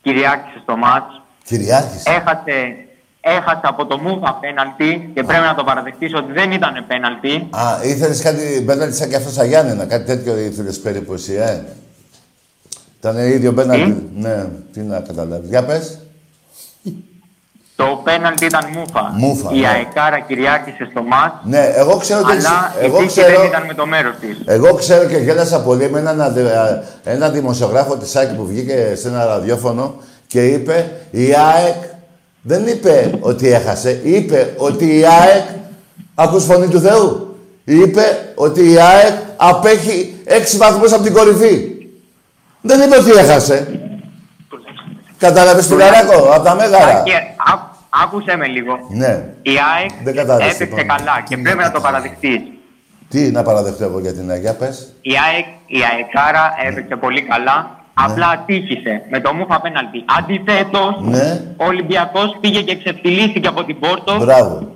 [0.01, 1.21] κυριάρχησε στο μάτς.
[1.43, 2.75] Κυριάρχησε; Έχασε,
[3.21, 7.47] έχασε από το Μούφα πέναλτι και πρέπει να το παραδεχτείς ότι δεν ήταν πέναλτι.
[7.49, 9.85] Α, ήθελες κάτι πέναλτι σαν και αυτός σαν Γιάννενα.
[9.85, 11.63] Κάτι τέτοιο ήθελες περίπου εσύ, ε;
[13.09, 14.09] Ήταν ίδιο πέναλτι.
[14.15, 15.49] Ναι, τι να καταλάβεις.
[15.49, 15.99] Για πες.
[17.75, 19.11] Το πέναλτι ήταν Μούφα.
[19.13, 19.67] Μούφα, Η ναι.
[19.67, 22.31] ΑΕΚΑΡΑ κυριάρχησε στο μάτς, Ναι, εγώ ξέρω ότι...
[22.31, 23.39] αλλά η εγώ τύχη ξέρω...
[23.39, 24.37] δεν ήταν με το μέρος της.
[24.45, 29.07] Εγώ ξέρω και γέλασα πολύ με έναν, αντε- έναν δημοσιογράφο της ΑΕΚ που βγήκε σε
[29.07, 29.95] ένα ραδιόφωνο
[30.27, 31.83] και είπε η ΑΕΚ
[32.41, 35.45] δεν είπε ότι έχασε, είπε ότι η ΑΕΚ
[36.15, 37.35] ακούς φωνή του Θεού.
[37.63, 38.01] Είπε
[38.35, 41.74] ότι η ΑΕΚ απέχει έξι βαθμούς από την κορυφή.
[42.65, 43.79] Δεν είπε ότι έχασε.
[45.17, 47.01] Κατάλαβες την Αράκο, από τα Μέγαρα.
[47.05, 47.13] Και
[47.53, 47.69] ά-
[48.03, 48.73] άκουσε με λίγο.
[48.89, 49.23] Ναι.
[49.41, 50.99] Η ΑΕΚ Δεν κατάλαβες τι έπαιξε είπαμε.
[50.99, 52.39] καλά και πρέπει να το παραδεχτείς.
[53.09, 54.93] Τι να παραδεχτώ εγώ για την ΑΕΚ, για πες.
[55.01, 57.83] Η ΑΕΚ, η ΑΕΚΑΡΑ έπαιξε πολύ καλά.
[57.93, 60.05] Απλά ατύχησε με το μούφα πέναλτι.
[60.19, 61.41] Αντιθέτως, Ναι.
[61.57, 64.17] ο Ολυμπιακός πήγε και ξεφτυλίστηκε από την Πόρτο.
[64.17, 64.71] Μπράβο.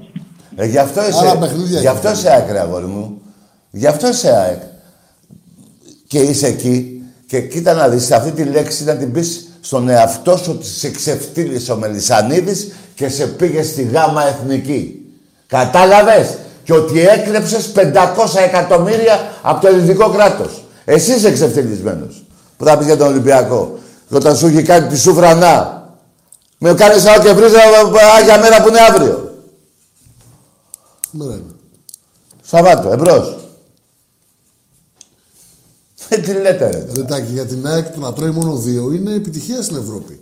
[0.56, 2.18] Ε, γι' αυτό είσαι, Άλλα παιχνίδια γι' αυτό είναι.
[2.18, 3.22] είσαι ΑΕΚ, ρε αγόρι μου.
[3.70, 4.62] Γι' αυτό είσαι ΑΕΚ.
[6.08, 6.99] Και είσαι εκεί.
[7.30, 10.92] Και κοίτα να δεις, αυτή τη λέξη να την πεις στον εαυτό σου ότι σε
[10.92, 15.06] ξεφτύλισε ο Μελισανίδης και σε πήγε στη γάμα εθνική.
[15.48, 20.66] Κατάλαβες; Και ότι έκλεψες 500 εκατομμύρια από το ελληνικό κράτος.
[20.86, 22.26] Εσύ είσαι ξεφτυλισμένος.
[22.58, 23.80] Που θα πεις για τον Ολυμπιακό.
[24.10, 25.84] Και όταν σου έχει κάνει τη σουφρανά.
[26.58, 27.60] Με κάνεις άλλο και βρίζα
[28.26, 29.34] για μέρα που είναι αύριο.
[31.12, 31.56] Μέρα είναι.
[32.42, 33.39] Σαββάτο, εμπρός.
[36.10, 36.86] Ε, τι λέτε, ρε.
[36.96, 40.20] Ρετάκι, για την ΑΕΚ το να τρώει μόνο δύο είναι επιτυχία στην Ευρώπη.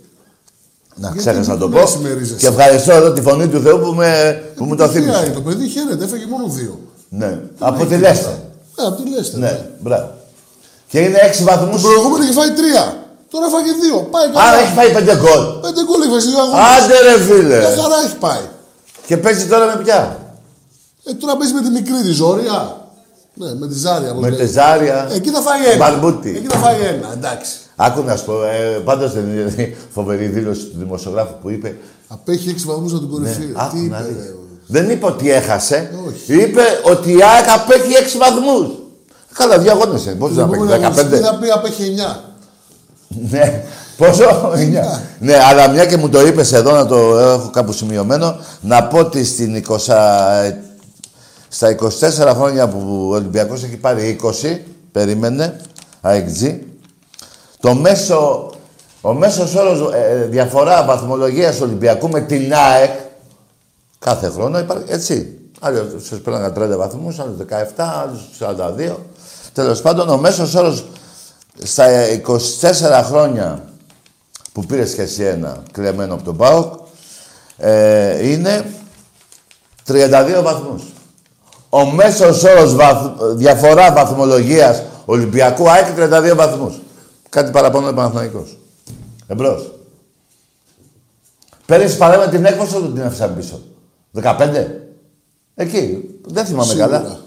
[0.94, 1.86] Να Γιατί ξέχασα να μην το με πω.
[1.86, 5.18] συμμερίζεσαι; Και ευχαριστώ εδώ τη φωνή του Θεού που, με, που μου το Επιτυχία είναι.
[5.24, 5.34] θύμισε.
[5.34, 6.78] Το παιδί χαίρεται, έφεγε μόνο δύο.
[7.08, 7.40] Ναι.
[7.58, 8.32] Από τη έχει Λέστερ.
[8.76, 9.38] Ναι, από τη Λέστερ.
[9.40, 10.10] Ναι, μπράβο.
[10.88, 11.80] Και είναι έξι βαθμούς.
[11.80, 12.84] Την προηγούμενη είχε φάει τρία.
[13.30, 13.96] Τώρα έφαγε δύο.
[14.14, 14.42] Πάει καλά.
[14.48, 15.42] Άρα έχει φάει πέντε γκολ.
[15.66, 16.64] Πέντε γκολ έχει φάει σε δύο αγώνες.
[16.74, 17.58] Άντε ρε φίλε.
[17.58, 18.44] Μια χαρά έχει πάει.
[19.06, 19.98] Και παίζει τώρα με ποια;
[21.04, 22.77] Ε, τώρα παίζει με τη μικρή της Ζόρια.
[23.38, 24.10] Ναι, με τη Ζάρια.
[24.10, 24.38] όπως Με λέει.
[24.38, 25.08] τεζάρια.
[25.14, 25.76] Εκεί θα φάει ένα.
[25.90, 26.28] Μπαρμπούτι.
[26.36, 27.52] Εκεί θα φάει ένα, εντάξει.
[27.76, 31.76] Άκου να σου πω, ε, πάντως δεν είναι φοβερή δήλωση του δημοσιογράφου που είπε
[32.08, 33.44] Απέχει 6 βαθμούς από την κορυφή.
[33.44, 34.16] Ναι, άκου Τι είπε, να δεις.
[34.16, 34.34] ρε.
[34.66, 35.90] Δεν είπε ότι έχασε.
[36.08, 36.40] Όχι.
[36.42, 38.68] Είπε ότι η ΑΕΚ απέχει 6 βαθμούς.
[39.34, 40.14] Καλά, δύο αγώνες είναι.
[40.14, 41.24] Πώς Την να παίξει, επόμενη αγωνιστική 15.
[41.24, 42.20] θα πει απέχει 9.
[43.30, 43.62] Ναι.
[43.96, 45.00] Πόσο, 9.
[45.18, 48.98] ναι, αλλά μια και μου το είπες εδώ, να το έχω κάπου σημειωμένο, να πω
[48.98, 49.76] ότι στην 20,
[51.48, 54.58] στα 24 χρόνια που ο Ολυμπιακός έχει πάρει 20,
[54.92, 55.60] περίμενε,
[56.02, 56.58] AXG,
[57.60, 58.50] το μέσο,
[59.00, 62.90] ο μέσος όρος ε, διαφορά βαθμολογίας του Ολυμπιακού με την ΑΕΚ,
[63.98, 65.32] κάθε χρόνο υπάρχει, έτσι.
[65.60, 68.96] Άλλοι σας πέραν 30 βαθμούς, άλλους 17, άλλους 42.
[69.52, 70.84] Τέλος πάντων, ο μέσος όρος
[71.62, 71.86] στα
[72.60, 73.64] 24 χρόνια
[74.52, 76.72] που πήρε και εσύ ένα κλεμμένο από τον ΠΑΟΚ
[77.56, 78.64] ε, είναι
[79.86, 80.82] 32 βαθμούς.
[81.70, 86.80] Ο μέσος όρος βαθ, διαφορά βαθμολογίας Ολυμπιακού ΑΕΚ 32 βαθμούς.
[87.28, 88.58] Κάτι παραπάνω ο Παναθηναϊκός.
[89.26, 89.72] Εμπρός.
[91.66, 93.60] Πέρυσι παράδειγμα την έκβαση του την έφτασαν πίσω.
[94.22, 94.66] 15.
[95.54, 96.04] Εκεί.
[96.26, 96.86] Δεν θυμάμαι Σίγουρα.
[96.86, 97.18] καλά.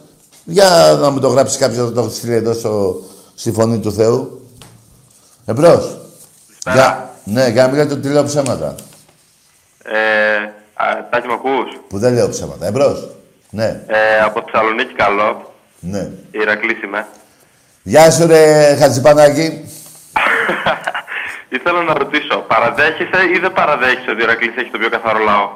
[0.46, 3.02] Για να μου το γράψει κάποιος να το στείλει εδώ στο,
[3.36, 4.42] στη φωνή του Θεού.
[5.46, 5.98] Εμπρός.
[6.74, 8.76] Για, ναι, για να μην λέτε ότι λέω ψέματα.
[9.84, 10.36] Ε,
[10.74, 12.66] α, Τάκη μ' ακούς; Που δεν λέω ψέματα.
[12.66, 13.08] Εμπρός.
[13.54, 15.54] Ναι, Ε, από Θεσσαλονίκη καλό.
[15.80, 16.10] ναι.
[16.32, 17.06] Ηρακλής είμαι.
[17.84, 19.48] Γεια σου ρε Χατζηπανάκη.
[21.56, 25.50] Ήθελα να ρωτήσω, παραδέχεσαι ή δεν παραδέχεσαι ότι ο Ηρακλής έχει το πιο καθαρό λαό;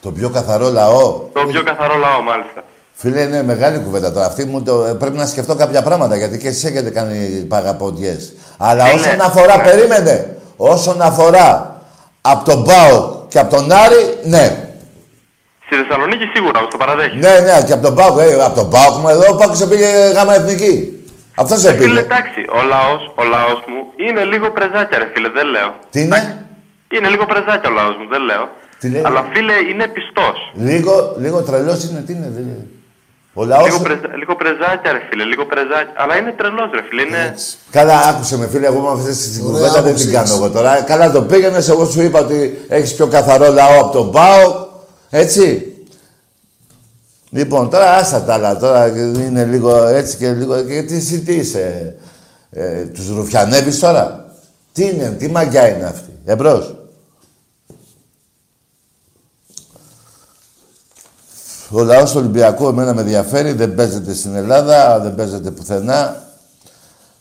[0.00, 2.64] Το πιο καθαρό λαό; Το πιο καθαρό λαό, μάλιστα.
[2.94, 4.26] Φίλε, είναι μεγάλη κουβέντα τώρα.
[4.26, 8.32] Αυτή μου το, ε, πρέπει να σκεφτώ κάποια πράγματα γιατί και εσείς έχετε κάνει παγαποντιές.
[8.58, 9.00] Αλλά Είναι.
[9.00, 9.62] όσον αφορά, Ναι.
[9.62, 10.36] περίμενε.
[10.56, 11.76] Όσον αφορά
[12.20, 14.67] από τον Πάο και από τον Άρη, ναι.
[15.68, 17.22] Στη Θεσσαλονίκη σίγουρα, όμως το παραδέχεσαι.
[17.26, 18.10] Ναι, ναι, και από τον Πάο.
[18.20, 20.72] Ε, από τον Πάο μου εδώ, ο Πάο σε πήγε γάμα εθνική.
[21.42, 21.98] Αυτός σε Φίλε, πήγε.
[22.06, 25.70] εντάξει, ο λαός, ο λαός μου είναι λίγο πρεζάκια, ρε φίλε, δεν λέω.
[25.92, 26.20] Τι είναι,
[26.96, 28.44] Είναι λίγο πρεζάκια ο λαός μου, δεν λέω.
[28.80, 30.36] Τι λέει; Αλλά φίλε, είναι πιστός.
[30.70, 32.30] λίγο, λίγο τρελός είναι, τι είναι.
[32.36, 32.66] δεν-
[33.40, 34.08] Ο λαός Λίγο, σου- πρεζα...
[34.22, 35.92] λίγο πρεζάκια, ρε φίλε, λίγο πρεζάκια.
[36.02, 37.02] Αλλά είναι τρελός, ρε φίλε.
[37.02, 37.34] Είναι...
[37.70, 40.38] Καλά, άκουσε με φίλε, εγώ με αυτή την Ωραία κουβέντα δεν άποψη την κάνω έχεις.
[40.38, 40.82] εγώ τώρα.
[40.92, 44.66] Καλά το πήγαινες, εγώ σου είπα ότι έχεις πιο καθαρό λαό από τον ΠΑΟ.
[45.10, 45.72] Έτσι.
[47.30, 48.56] Λοιπόν, τώρα άστα τα άλλα.
[48.56, 50.60] Τώρα είναι λίγο έτσι και λίγο.
[50.60, 51.96] Γιατί εσύ τι είσαι.
[52.50, 54.34] Ε, τους ρουφιανεύεις τώρα;
[54.72, 56.18] Τι είναι, τι μαγιά είναι αυτή.
[56.24, 56.74] Εμπρός;
[61.70, 66.22] Ο λαός του Ολυμπιακού εμένα με ενδιαφέρει, δεν παίζεται στην Ελλάδα, δεν παίζεται πουθενά.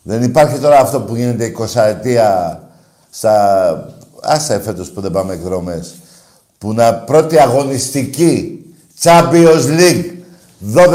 [0.02, 2.62] Δεν υπάρχει τώρα αυτό που γίνεται 20 ετία
[3.10, 3.94] στα...
[4.22, 5.96] Άσε φέτος που δεν πάμε εκδρομές.
[6.58, 8.66] Που να πρώτη αγωνιστική
[9.04, 10.06] Champions League
[10.76, 10.86] 12.000,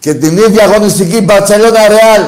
[0.00, 2.22] και την ίδια αγωνιστική Μπαρτσελώνα Ρεάλ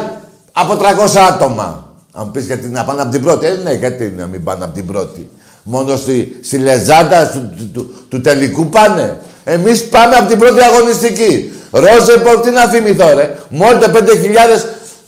[0.53, 1.95] από 300 άτομα.
[2.13, 3.47] Αν πεις γιατί να πάνε από την πρώτη.
[3.47, 5.31] Ε, ναι, γιατί να μην πάνε από την πρώτη.
[5.63, 9.19] Μόνο στη, στη λεζάντα του, του, του, του τελικού πάνε.
[9.45, 11.53] Εμείς πάμε από την πρώτη αγωνιστική.
[11.71, 13.37] Ρόζεπορ, τι να θυμηθώ ρε.
[13.49, 13.99] Μόλτε 5.000,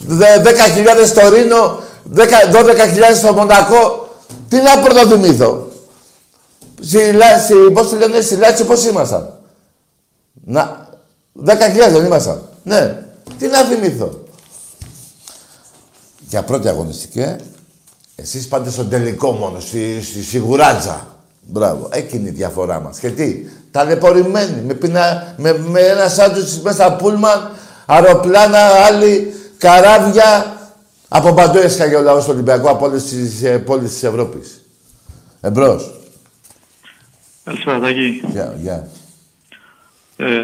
[0.08, 1.80] 10.000 στο Ρήνο,
[2.14, 4.08] 12.000 στο Μονακό.
[4.48, 5.68] Τι να πρωτοθυμηθώ.
[6.80, 6.98] Στη,
[7.44, 9.32] στη, πώς τη λένε, στη Λάτσι πώς ήμασταν;
[10.44, 10.88] Να,
[11.44, 11.54] 10.000
[11.92, 12.42] δεν ήμασταν.
[12.62, 13.02] Ναι.
[13.38, 14.20] Τι να θυμηθώ;
[16.28, 17.36] Για πρώτη αγωνιστική, ε.
[18.16, 21.06] Εσείς πάτε στον τελικό μόνο, στη, στη σιγουράτζα.
[21.40, 21.88] Μπράβο.
[21.92, 22.98] Εκείνη η διαφορά μας.
[22.98, 27.50] Και τι, ταλαιπωρημένοι, με, πεινα, με, με ένα σάντουιτς μέσα στα πούλμαν,
[27.86, 30.55] αεροπλάνα, άλλοι, καράβια.
[31.08, 34.60] Από παντού έσκαγε ο λαός του Ολυμπιακού, από όλες τις ε, πόλεις της Ευρώπης.
[35.40, 35.90] Εμπρός.
[37.44, 38.22] Καλησπέρα, Τάκη.
[38.26, 38.88] Γεια, γεια.
[40.16, 40.42] Ε,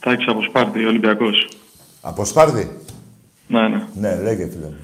[0.00, 1.48] Τάκης από Σπάρτη, Ολυμπιακός.
[2.00, 2.70] Από Σπάρτη;
[3.46, 3.82] Ναι, ναι.
[3.94, 4.76] Ναι, λέγε φίλε μου.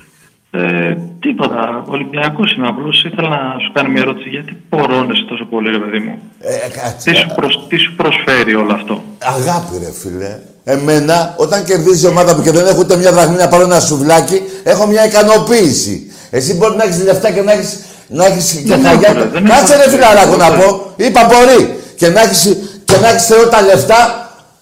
[0.50, 1.84] Ε, τίποτα.
[1.88, 3.04] Ολυμπιακός είναι απλώς.
[3.04, 4.28] Ήθελα να σου κάνω μια ερώτηση.
[4.28, 7.10] Γιατί πορώνεσαι τόσο πολύ, ρε παιδί μου; Ε, κάτσε.
[7.10, 10.38] Τι σου, προσ- τι σου προσφέρει όλο αυτό; Αγάπη ρε φίλε.
[10.64, 13.80] Εμένα, όταν κερδίζει η ομάδα μου και δεν έχω ούτε μια δραχμή να πάρω ένα
[13.80, 16.12] σουβλάκι, έχω μια ικανοποίηση.
[16.30, 19.08] Εσύ μπορεί να έχεις λεφτά και να έχεις να έχεις και Δεν χαγιά.
[19.08, 19.82] έχω, ρε, δεν Κάτσε έχω.
[19.84, 20.92] ρε φιλαράκο να Δεν πω.
[20.96, 21.80] Είπα μπορεί.
[21.96, 22.42] Και να έχεις
[22.84, 24.00] και να έχεις θεό τα λεφτά.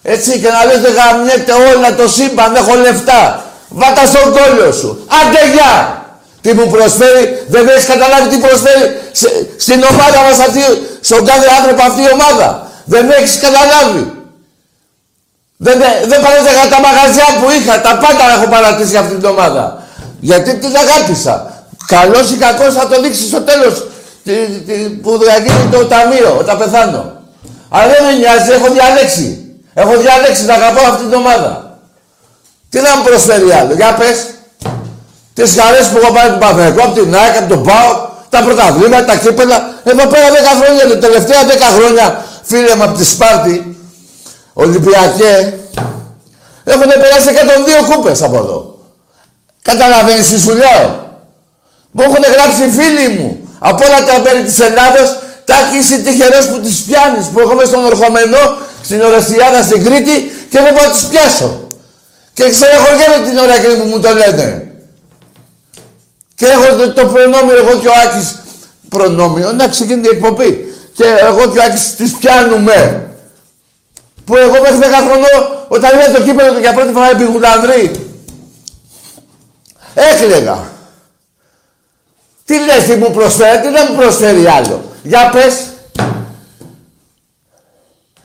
[0.03, 3.21] Έτσι και να λες δεν γαμιέται όλα το σύμπαν, έχω λεφτά.
[3.69, 4.89] Βάτα στον κόλλο σου.
[5.19, 5.73] Άντε γεια.
[6.41, 9.35] Τι μου προσφέρει, δεν έχεις καταλάβει τι προσφέρει σε-
[9.65, 10.61] στην ομάδα μας αυτή,
[11.09, 12.47] στον κάθε άνθρωπο αυτή η ομάδα.
[12.93, 14.03] Δεν έχεις καταλάβει.
[15.65, 19.27] Δεν, δεν, δεν παρέταγα τα μαγαζιά που είχα, τα πάντα έχω παρατήσει για αυτήν την
[19.35, 19.63] ομάδα.
[20.29, 21.35] Γιατί την αγάπησα.
[21.95, 23.73] Καλός ή κακός θα το δείξεις στο τέλος
[24.25, 24.33] τι,
[24.67, 27.01] τι, που θα γίνει το ταμείο όταν πεθάνω.
[27.69, 29.27] Αλλά δεν με νοιάζει, έχω διαλέξει.
[29.73, 31.51] Έχω διαλέξει να αγαπώ αυτή την ομάδα.
[32.71, 34.17] Τι να μου προσφέρει άλλο, για πες.
[35.37, 37.91] Τις χαρές που έχω πάρει από τον Παθηναϊκό, από την ΑΕΚ, από τον ΠΑΟ,
[38.33, 39.57] τα πρωταβλήματα, τα κύπελα.
[39.91, 42.05] Εδώ πέρα 10 χρόνια, τα τελευταία 10 χρόνια,
[42.49, 43.55] φίλε μου από τη Σπάρτη,
[44.61, 45.53] Ολυμπιακέ,
[46.63, 47.29] έχουν περάσει
[47.89, 48.79] 102 κούπες από εδώ.
[49.61, 51.09] Καταλαβαίνεις τι σου λέω;
[51.91, 56.59] Μου έχουν γράψει φίλοι μου από όλα τα μέρη της Ελλάδος Τάκη είσαι τυχερός που
[56.59, 60.91] τις πιάνεις που έχω μες στον Ορχομενό στην Ορεσιάδα στην Κρήτη και δεν μπορώ να
[60.91, 61.67] τις πιάσω.
[62.33, 64.71] Και ξερεχωριέμαι την ώρα εκείνη που μου το λένε.
[66.35, 68.35] Και έχω το, το προνόμιο εγώ και ο Άκης
[68.89, 70.75] προνόμιο να ξεκινήσει η εκπομπή.
[70.93, 73.09] Και εγώ και ο Άκης τις πιάνουμε.
[74.25, 77.91] Που εγώ μέχρι 10 χρονών όταν είδα το κύπελο του για πρώτη φορά επί Γουλανδρή
[79.93, 80.69] έκλαιγα.
[82.45, 84.81] Τι λες, τι μου προσφέρει, τι δεν μου προσφέρει άλλο.
[85.03, 85.53] Για πες.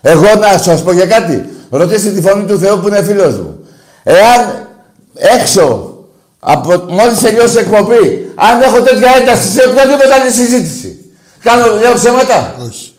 [0.00, 1.48] Εγώ να σας πω για κάτι.
[1.70, 3.66] Ρωτήστε τη φωνή του Θεού που είναι φίλος μου.
[4.02, 4.68] Εάν
[5.14, 5.94] έξω
[6.40, 11.14] από μόλις τελειώσει η εκπομπή, αν έχω τέτοια ένταση σε οποιαδήποτε άλλη συζήτηση.
[11.42, 12.54] Κάνω, λέω ψέματα.
[12.68, 12.95] Όχι.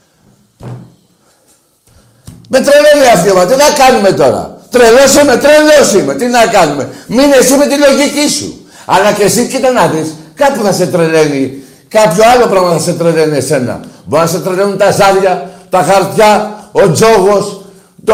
[2.48, 3.52] Με τρελαίνει αυτή η ομάδα.
[3.52, 6.14] Τι να κάνουμε τώρα; Τρελός είμαι, τρελός είμαι.
[6.16, 8.66] Τι να κάνουμε; Μην εσύ με τη λογική σου.
[8.86, 10.14] Αλλά και εσύ κοίτα να δεις.
[10.36, 11.64] Κάπου θα σε τρελαίνει.
[11.88, 13.80] Κάποιο άλλο πράγμα θα σε τρελαίνει εσένα.
[14.06, 17.62] Μπορεί να σε τρελαίνουν τα ζάρια, τα χαρτιά, ο τζόγος,
[18.04, 18.14] το...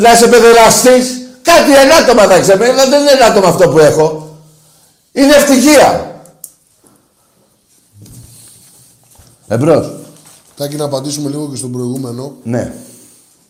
[0.00, 1.28] να είσαι παιδεραστής.
[1.42, 2.64] Κάτι ελάττωμα θα ξέρει.
[2.64, 4.36] Αλλά δεν είναι ελάττωμα αυτό που έχω.
[5.12, 6.14] Είναι ευτυχία.
[9.48, 9.90] Εμπρός.
[10.56, 12.32] Τάκη να απαντήσουμε λίγο και στον προηγούμενο.
[12.42, 12.72] Ναι.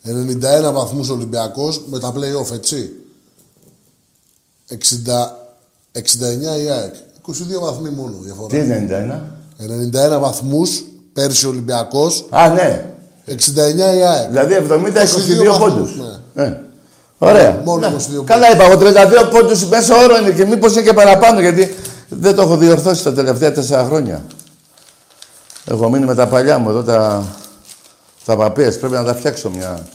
[0.05, 2.91] 91 βαθμούς Ολυμπιακός με τα play-off, έτσι.
[4.69, 4.77] 60,
[5.93, 6.95] 69 η ΑΕΚ.
[7.29, 8.49] 22 βαθμοί μόνο διαφορά.
[8.49, 8.87] Τι είναι
[9.59, 10.17] 91.
[10.17, 12.85] 91 βαθμούς πέρσι ο Ολυμπιακός, Α, ναι.
[13.27, 14.29] 69 η ΑΕΚ.
[14.29, 15.97] Δηλαδή 70-22 22 πόντους.
[15.97, 16.61] βαθμούς, Ε.
[17.19, 17.61] Ωραία.
[17.65, 17.97] Μόνο Ναι.
[18.21, 21.75] 22 Καλά είπα, εγώ 32 πόντους μέσα όρο είναι και μήπως είναι και παραπάνω γιατί
[22.09, 24.25] δεν το έχω διορθώσει τα τελευταία τέσσερα χρόνια.
[25.65, 27.25] Έχω μείνει με τα παλιά μου εδώ τα,
[28.25, 28.79] τα παπίες.
[28.79, 29.87] Πρέπει να τα φτιάξω μια...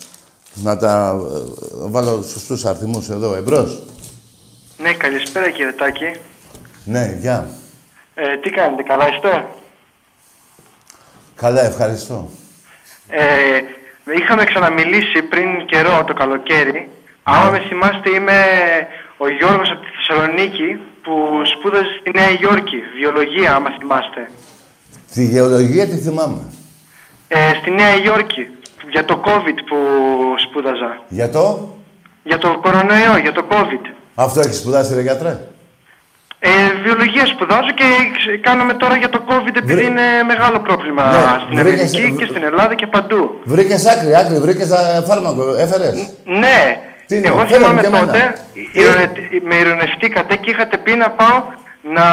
[0.64, 3.84] Να τα ε, βάλω σωστούς αριθμούς εδώ, εμπρός.
[4.78, 6.20] Ναι, καλησπέρα κύριε Τάκη.
[6.84, 7.48] Ναι, γεια.
[8.16, 9.46] Ε, τι κάνετε, καλά είστε;
[11.36, 12.30] Καλά, ευχαριστώ.
[13.08, 13.62] Ε,
[14.14, 16.90] Είχαμε ξαναμιλήσει πριν καιρό το καλοκαίρι.
[17.24, 18.40] Άμα με θυμάστε είμαι
[19.18, 21.14] ο Γιώργος από τη Θεσσαλονίκη που
[21.52, 24.30] σπούδαζε στη Νέα Υόρκη, βιολογία άμα θυμάστε.
[25.14, 26.42] Τη γεωλογία τη θυμάμαι.
[27.28, 28.48] Ε, στη Νέα Υόρκη,
[28.92, 29.78] για το COVID που
[30.48, 31.00] σπούδαζα.
[31.08, 31.74] Για το...
[32.24, 33.86] Για το κορονοϊό, για το COVID.
[34.16, 35.38] Αυτό έχεις σπουδάσει, ρε γιατρέ;
[36.40, 36.50] Ε,
[36.84, 37.84] βιολογία σπουδάζω και
[38.18, 42.16] ξε- κάνουμε τώρα για το COVID επειδή Βρε- είναι μεγάλο πρόβλημα Ναι, στην βρήκες- Αμερική
[42.18, 43.40] και στην Ελλάδα και παντού.
[43.44, 44.70] Βρήκες άκρη, άκρη, βρήκες
[45.08, 48.06] φάρμακο, έφερες; Ναι, Τι είναι, εγώ φέρε μου θυμάμαι και εμένα.
[48.06, 51.44] τότε, Τι; ηρωνε- με ηρωνευτήκατε και είχατε πει να πάω
[51.94, 52.08] να,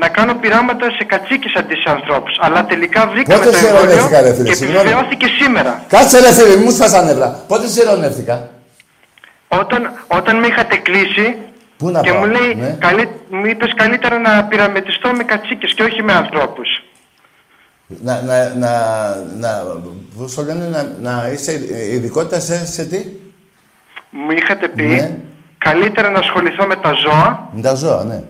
[0.00, 2.38] να κάνω πειράματα σε κατσίκες αντί σε ανθρώπους.
[2.40, 4.80] Αλλά τελικά βρήκαμε Πότε το σε εμβόλιο ειρωνεύτηκα, ρε φίλε, και συγγνώμη.
[4.80, 5.84] επιβεβαιώθηκε σήμερα.
[5.88, 7.28] Κάτσε ρε φίλε, μη μου σπάς τα νεύρα.
[7.48, 8.48] Πότε σε ειρωνεύτηκα.
[9.48, 11.36] Όταν, όταν με είχατε κλείσει
[11.76, 12.76] Πού να και πάω, μου, λέει, ναι.
[12.80, 16.68] καλύ, μου είπες καλύτερα να πειραματιστώ με κατσίκες και όχι με ανθρώπους.
[17.86, 18.70] Να, να, να,
[19.38, 19.62] να,
[20.18, 21.52] πώς το λένε, να, να είσαι
[21.92, 22.98] ειδικότητα σε, σε τι;
[24.10, 25.10] Μου είχατε πει Ναι.
[25.58, 28.22] καλύτερα να ασχοληθώ με τα ζώα Με τα ζώα, ναι.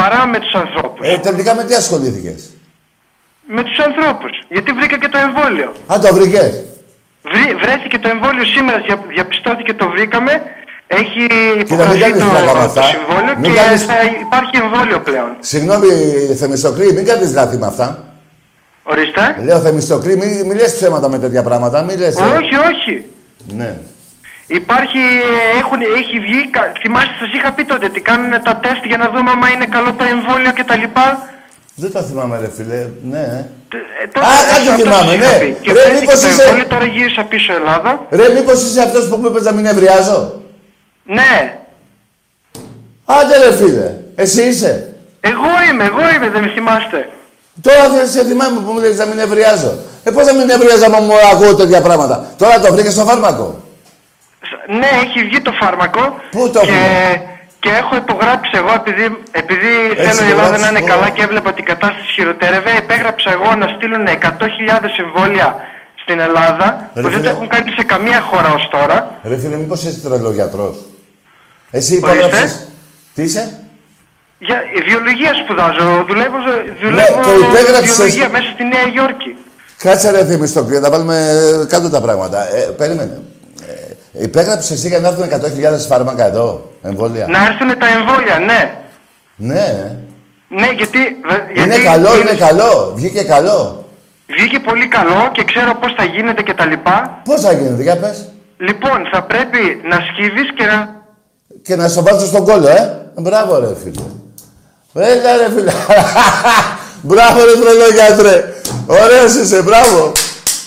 [0.00, 1.08] Παρά με τους ανθρώπους.
[1.08, 2.40] Ε, τελικά με τι ασχολήθηκες;
[3.56, 4.32] Με τους ανθρώπους.
[4.48, 5.68] Γιατί βρήκα και το εμβόλιο.
[5.92, 6.50] Α, το βρήκες;
[7.30, 10.32] Βρή, βρέθηκε το εμβόλιο σήμερα, δια, διαπιστώθηκε, το βρήκαμε.
[11.00, 11.20] Έχει
[11.56, 12.82] μην υπογραφεί κάνεις το, πλάκα με το αυτά.
[12.82, 13.94] συμβόλαιο Μην και κάνεις- θα
[14.26, 15.30] υπάρχει εμβόλιο πλέον.
[15.40, 15.86] Συγγνώμη,
[16.38, 18.04] Θεμιστοκλή, μην κάνεις λάθη με αυτά.
[18.82, 19.36] Ορίστε.
[19.44, 22.16] Λέω Θεμιστοκλή, μην, μην λες ψέματα με τέτοια πράγματα, μην λες.
[22.16, 22.22] ε.
[22.22, 23.04] Όχι, όχι.
[23.58, 23.76] Ναι.
[24.60, 24.98] Υπάρχει,
[25.60, 29.06] έχουν, έχει βγει, κα- θυμάστε σας είχα πει τότε ότι κάνουν τα τεστ για να
[29.14, 30.84] δούμε άμα είναι καλό το εμβόλιο κτλ.
[31.82, 32.80] Δεν το θυμάμαι, ρε φίλε.
[33.12, 33.24] Ναι.
[34.02, 35.38] Ε, τότε Α, κάτι αυτό σας θυμάμαι, είχα ναι.
[35.42, 35.48] πει.
[35.60, 37.90] Και Ρε, βρέθηκε μήπως το είσαι- εμβόλιο, τώρα γύρισα πίσω Ελλάδα.
[38.10, 40.18] Ρε, μήπως είσαι αυτός που μου είπες να μην ευριάζω;
[41.18, 41.32] Ναι,
[43.04, 44.72] Άντε ρε φίλε, εσύ είσαι.
[45.20, 47.08] εγώ είμαι, εγώ είμαι, δεν με θυμάστε.
[47.60, 49.72] Τώρα δεν σε θυμάμαι που μου λες να μην ευριάζω.
[50.04, 53.62] Ε, πώς να μην ευριάζω άμα μου ακούω τέτοια πράγματα; Τώρα το βρήκες στο φάρμακο.
[54.48, 56.02] Σ- Ναι, έχει βγει το φάρμακο.
[56.30, 57.22] Πού το και, έχουμε;
[57.62, 59.04] και έχω υπογράψει εγώ, επειδή,
[59.42, 60.94] επειδή Έχεις θέλω η Ελλάδα υπογράψει, να είναι ωραία.
[60.94, 65.48] καλά και έβλεπα ότι η κατάσταση χειροτέρευε, υπέγραψα εγώ να στείλουν 100.000 εμβόλια
[66.02, 67.30] στην Ελλάδα, Ρε που δεν το φίλε.
[67.34, 68.96] έχουν κάνει σε καμία χώρα ως τώρα.
[69.30, 70.76] Ρε φίλε, μήπως είσαι τρελογιατρός.
[71.70, 72.10] Εσύ Ορίστε.
[72.12, 72.68] υπόγραψες.
[73.14, 73.44] Τι είσαι;
[74.38, 76.36] Για η βιολογία σπουδάζω, δουλεύω,
[76.82, 77.96] δουλεύω Ναι, το υπέγραψες.
[77.96, 79.36] βιολογία μέσα στη Νέα Υόρκη.
[79.84, 81.16] Κάτσε ρε Θεμιστοκλή, να τα βάλουμε
[81.62, 82.38] ε, κάτω τα πράγματα.
[82.56, 83.20] Ε, περίμενε.
[84.18, 87.26] Ε, υπέγραψες εσύ για να έρθουν 100.000 φάρμακα εδώ, εμβόλια.
[87.28, 88.74] Να έρθουν τα εμβόλια, ναι.
[89.36, 89.96] Ναι.
[90.48, 90.98] Ναι, γιατί...
[91.56, 92.92] Είναι γιατί καλό, είναι καλό.
[92.94, 93.84] Βγήκε καλό.
[94.26, 97.20] Βγήκε πολύ καλό και ξέρω πώς θα γίνεται και τα λοιπά.
[97.24, 98.28] Πώς θα γίνεται, για πες.
[98.58, 100.96] Λοιπόν, θα πρέπει να σκύβεις και να...
[101.62, 103.10] Και να στο βάζω στον κόλλο, ε.
[103.14, 104.02] Μπράβο, ρε φίλε.
[104.94, 105.72] Έλα, ρε φίλε.
[107.08, 108.52] μπράβο, ρε τρελό γιατρέ.
[108.86, 110.12] Ωραίος είσαι, μπράβο.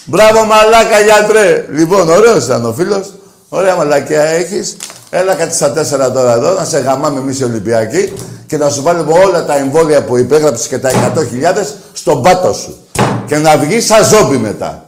[0.05, 1.65] Μπράβο, μαλάκα γιατρέ.
[1.69, 3.11] Λοιπόν, ωραίος ήταν ο φίλος.
[3.53, 4.77] Ωραία μαλακία έχεις.
[5.09, 8.13] Έλα κάτι στα τέσσερα τώρα εδώ, να σε γαμάμε εμείς οι Ολυμπιακοί
[8.47, 12.77] και να σου βάλουμε όλα τα εμβόλια που υπέγραψες και τα 100.000 στον πάτο σου.
[13.25, 14.85] Και να βγεις σαν ζόμπι μετά.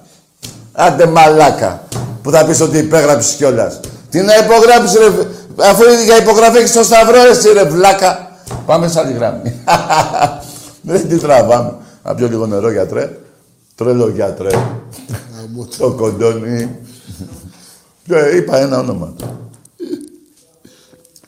[0.72, 1.84] Άντε μαλάκα,
[2.22, 3.80] που θα πεις ότι υπέγραψες κιόλας.
[4.10, 5.06] Τι να υπογράψεις ρε,
[5.70, 8.32] αφού για υπογραφή έχεις το σταυρό εσύ ρε βλάκα.
[8.66, 9.54] Πάμε σε άλλη γράμμη.
[10.82, 11.74] Δεν τι τραβάμε.
[12.04, 13.10] Να πιω λίγο νερό γιατρέ.
[13.76, 14.50] Τρελό γιατρέ.
[14.50, 15.78] Γαμώ το.
[15.78, 16.70] Το κοντόνι.
[18.10, 19.14] Ε, είπα ένα όνομα.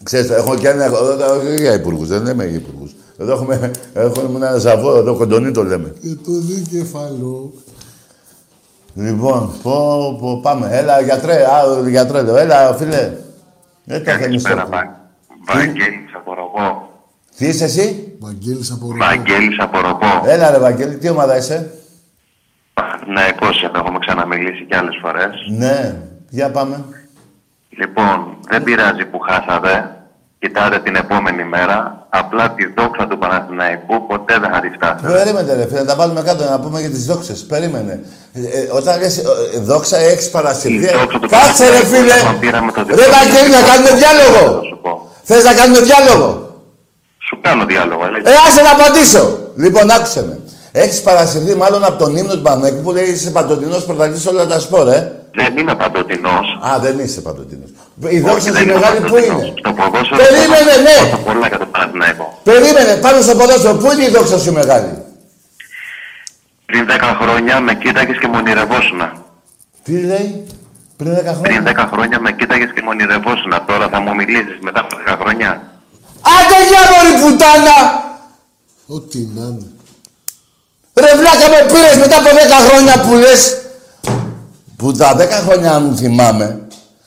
[0.04, 0.84] Ξέρεις, έχω και ένα...
[0.84, 2.92] εδώ- Όχι για υπουργούς, δεν λέμε για υπουργούς.
[3.18, 5.94] Εδώ έχουμε, έχουμε ένα ζαβό, εδώ κοντονί το λέμε.
[6.02, 7.54] Και το δίκεφαλο.
[8.94, 10.70] Λοιπόν, πω, πω, πάμε.
[10.72, 12.38] Έλα, γιατρέ, α, γιατρέ, λέω.
[12.38, 13.12] Έλα, φίλε.
[13.84, 14.72] Δεν το θέλεις Καλησπέρα, αυτό.
[14.76, 15.00] Βα-
[15.54, 16.90] Βαγγέλης από Ροπό.
[17.38, 18.98] Τι είσαι εσύ; Βαγγέλης από Ρoma.
[19.00, 20.06] Βαγγέλης από Ροπό.
[20.26, 21.72] Έλα, ρε Βαγγέλη, τι ομάδα είσαι;
[22.74, 25.32] Παναθηναϊκός είμαι, έχουμε ξαναμιλήσει κι άλλες φορές.
[25.58, 26.02] Ναι,
[26.36, 26.76] για πάμε.
[27.82, 28.18] Λοιπόν,
[28.52, 29.74] δεν πειράζει που χάσατε.
[30.40, 32.08] Κοιτάτε την επόμενη μέρα.
[32.10, 35.08] Απλά τη δόξα του Παναθηναϊκού ποτέ δεν θα τη φτάσετε.
[35.18, 37.40] Περίμενε, ρε φίλε, να τα βάλουμε κάτω να πούμε για τις δόξες.
[37.52, 37.94] Περίμενε.
[38.34, 39.22] Ε, ε, όταν λες ε,
[39.56, 40.86] ε, δόξα, έχεις παρασυρθεί.
[40.94, 42.20] Η δόξα του Κάτσε, ρε Παναθηναϊκού, φίλε.
[42.24, 44.46] όταν πήραμε το Ρε Βαγγέλη, να κάνουμε Θα διάλογο.
[44.70, 44.92] σου πω.
[45.24, 46.30] Θες να κάνουμε διάλογο.
[47.28, 49.24] Σου κάνω διάλογο, αλλά Ε, άσε να απαντήσω.
[49.64, 50.40] Λοιπόν, άκουσε με.
[50.72, 54.46] Έχεις παρασυρθεί μάλλον από τον ύμνο του Πανέκου που λέει είσαι παντοτινός πρωταθλητής σε όλα
[54.48, 55.00] τα σπορ, ε.
[55.36, 56.46] Δεν είμαι παντοτινός.
[56.68, 57.70] Α, δεν είσαι παντοτινός.
[58.00, 59.42] Η Όχι, δόξα δεν σου είμαι μεγάλη πού παντοτινός.
[59.48, 60.96] είναι; Στο ποδόσφαιρο Περίμενε, θα ναι.
[61.02, 62.40] δώσω πολλά για τον Παναθηναϊκό.
[62.44, 63.76] Περίμενε, πάνω στο ποδόσφαιρο.
[63.82, 64.92] Πού είναι η δόξα σου μεγάλη;
[66.66, 69.08] Πριν 10 χρόνια με κοίταγες και μονιρευόσουνα.
[69.84, 70.30] Τι λέει,
[70.98, 71.62] πριν 10 Πριν χρόνια.
[71.86, 73.58] 10 χρόνια με κοίταγες και μονιρευόσουνα.
[73.70, 75.50] Τώρα θα μου μιλήσεις μετά από 10 χρόνια;
[76.36, 77.78] Άντε για μωρή πουτάνα!
[78.88, 79.68] Ό,τι να είναι.
[81.04, 83.42] Ρε βλάκα με πήρες μετά από 10 χρόνια που λες.
[84.78, 86.60] Που τα 10 χρόνια μου θυμάμαι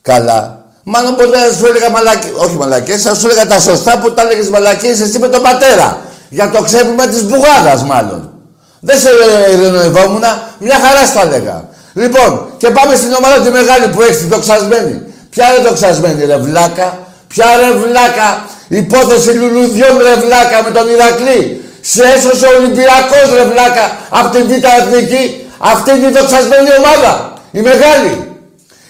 [0.03, 4.12] καλά, μάλλον ποτέ δεν σου έλεγα μαλακίες, όχι μαλακίες, θα σου έλεγα τα σωστά που
[4.12, 5.99] τα έλεγες μαλακίες εσύ με τον πατέρα.
[6.31, 8.33] Για το ξέπλυμα της μπουγάδας μάλλον.
[8.81, 9.09] Δεν σε
[9.53, 10.25] ειρηνευόμουν,
[10.59, 11.64] μια χαρά στα έλεγα.
[11.93, 15.03] Λοιπόν, και πάμε στην ομάδα τη μεγάλη που έχει, το ξασμένη.
[15.31, 16.99] Ποια είναι το ξασμένη, ρε βλάκα;
[17.29, 18.29] Ποια ρε βλάκα;
[18.69, 21.64] Υπόθεση λουλουδιών ρε βλάκα με τον Ηρακλή.
[21.81, 25.25] Σε έσωσε ο Ολυμπιακός ρε βλάκα από την Β' Εθνική.
[25.59, 27.28] Αυτή είναι η δοξασμένη ομάδα.
[27.51, 28.13] Η μεγάλη.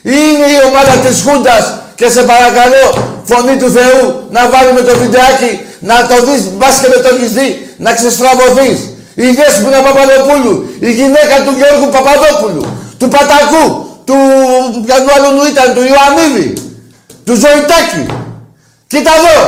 [0.03, 2.87] Είναι η ομάδα της Χούντας και σε παρακαλώ,
[3.25, 7.33] φωνή του Θεού, να βάλουμε το βιντεάκι, να το δεις, μπας και με το έχεις
[7.33, 8.79] δει, να ξεστραβωθείς.
[9.15, 12.65] Η Δέσποινα Παπαδοπούλου, η γυναίκα του Γιώργου Παπαδόπουλου,
[12.99, 13.65] του Πατακού,
[14.05, 14.17] του
[14.85, 16.53] ποιανού άλλου ήταν, του Ιωαννίδη,
[17.27, 18.03] του Ζωητάκη.
[18.87, 19.39] Κοίτα εδώ,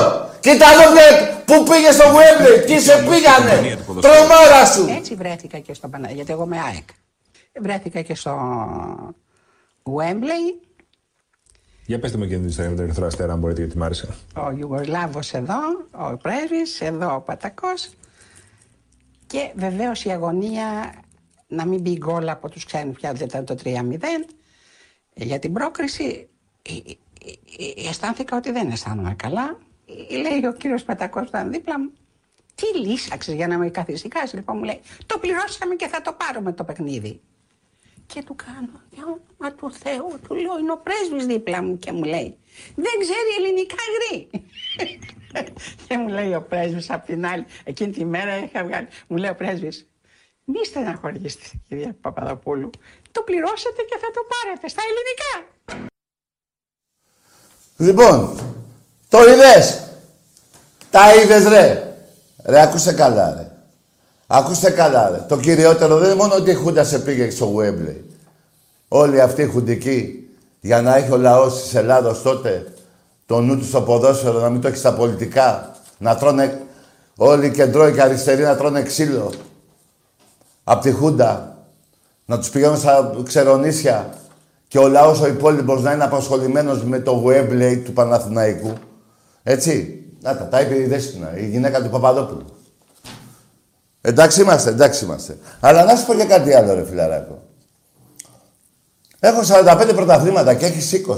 [0.41, 1.07] κοίτα εδώ
[1.45, 4.95] που πήγε στο Γουέμπλε, τι σε πήγανε, τρομάρα σου.
[4.99, 6.89] Έτσι βρέθηκα και στο Παναγία, γιατί εγώ είμαι ΑΕΚ.
[7.63, 8.35] Βρέθηκα και στο
[9.83, 10.69] Wembley.
[11.87, 14.15] Για πετε μου και την ιστορία με τον Ερυθρό Αστέρα, αν μπορείτε, γιατί μ' άρεσε.
[14.37, 15.59] Ο Ιουγκοσλάβος εδώ,
[15.91, 17.91] ο πρέσβης, εδώ ο Πατακός.
[19.27, 20.95] Και βεβαίως η αγωνία
[21.47, 24.27] να μην μπει γκολ από τους ξένους πια, δεν ήταν το 3-0.
[25.15, 26.29] Για την πρόκριση
[26.63, 26.93] ε, ε,
[27.85, 29.59] ε, αισθάνθηκα ότι δεν αισθάνομαι καλά.
[30.11, 31.93] Λέει ο κύριος Πατακός που ήταν δίπλα μου,
[32.55, 34.33] τι λύσαξες για να με καθησυχάσεις.
[34.33, 37.21] Λοιπόν μου λέει, το πληρώσαμε και θα το πάρουμε το παιχνίδι.
[38.13, 41.93] Και του κάνω, για όνομα του Θεού, του λέω, είναι ο πρέσβης δίπλα μου και
[41.93, 42.39] μου λέει,
[42.75, 44.31] δεν ξέρει ελληνικά γρή.
[45.87, 49.31] και μου λέει ο πρέσβης απ' την άλλη, εκείνη τη μέρα είχα βγάλει, μου λέει
[49.31, 49.89] ο πρέσβης,
[50.45, 52.71] μη στεναχωρήσετε κυρία Παπαδοπούλου,
[53.11, 55.49] το πληρώσετε και θα το πάρετε στα ελληνικά.
[57.77, 58.39] Λοιπόν,
[59.09, 59.91] το είδες;
[60.91, 61.95] Τα είδες ρε.
[62.45, 63.50] Ρε, ακούστε καλά ρε.
[64.33, 65.25] Ακούστε καλά, ρε.
[65.29, 67.97] Το κυριότερο δεν είναι μόνο ότι η Χούντας σε πήγε στο Γουέμπλε.
[68.89, 70.29] Όλοι αυτοί οι χουντικοί,
[70.61, 72.73] για να έχει ο λαός της Ελλάδος τότε
[73.27, 76.63] το νου του στο ποδόσφαιρο, να μην το έχει στα πολιτικά, να τρώνε
[77.17, 79.33] όλοι οι κεντρώοι και αριστεροί να τρώνε ξύλο
[80.65, 81.57] από τη Χούντα,
[82.25, 84.15] να τους πηγαίνουν στα ξερονίσια
[84.69, 88.73] και ο λαός ο υπόλοιπος να είναι απασχολημένος με το Γουέμπλε του Παναθηναϊκού.
[89.43, 90.05] Έτσι.
[90.23, 92.45] Να τα, τα είπε η Δέσποινα, η γυναίκα του Παπαδόπουλου.
[94.01, 95.39] Εντάξει είμαστε, εντάξει είμαστε.
[95.61, 97.43] Αλλά να σου πω και κάτι άλλο, ρε φιλαράκο.
[99.21, 101.17] Έχω 45 πρωταθλήματα και έχεις 20.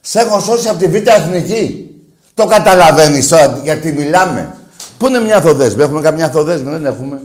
[0.00, 1.94] Σε έχω σώσει από τη Β' Εθνική.
[2.34, 4.54] Το καταλαβαίνεις τώρα γιατί μιλάμε.
[4.98, 7.20] Πού είναι μια θοδέσμη, έχουμε καμιά θοδέσμη, δεν έχουμε.